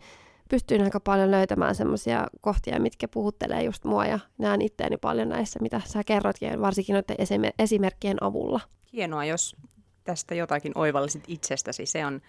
pystyin 0.49 0.83
aika 0.83 0.99
paljon 0.99 1.31
löytämään 1.31 1.75
semmoisia 1.75 2.27
kohtia, 2.41 2.79
mitkä 2.79 3.07
puhuttelee 3.07 3.63
just 3.63 3.83
mua 3.83 4.05
ja 4.05 4.19
näen 4.37 4.61
itteeni 4.61 4.97
paljon 4.97 5.29
näissä, 5.29 5.59
mitä 5.61 5.81
sä 5.85 6.03
kerrotkin, 6.03 6.61
varsinkin 6.61 6.93
noiden 6.93 7.51
esimerkkien 7.59 8.23
avulla. 8.23 8.59
Hienoa, 8.93 9.25
jos 9.25 9.55
tästä 10.03 10.35
jotakin 10.35 10.71
oivallisit 10.75 11.23
itsestäsi. 11.27 11.85
Se 11.85 12.05
on 12.05 12.21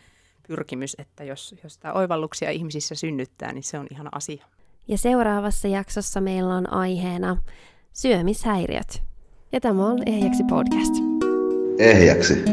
pyrkimys, 0.48 0.96
että 0.98 1.24
jos, 1.24 1.54
jos 1.64 1.78
tämä 1.78 1.94
oivalluksia 1.94 2.50
ihmisissä 2.50 2.94
synnyttää, 2.94 3.52
niin 3.52 3.62
se 3.62 3.78
on 3.78 3.86
ihan 3.90 4.08
asia. 4.12 4.46
Ja 4.88 4.98
seuraavassa 4.98 5.68
jaksossa 5.68 6.20
meillä 6.20 6.54
on 6.54 6.72
aiheena 6.72 7.36
syömishäiriöt. 7.92 9.02
Ja 9.52 9.60
tämä 9.60 9.86
on 9.86 9.98
Ehjäksi 10.06 10.42
podcast. 10.50 10.94
Ehjäksi. 11.78 12.44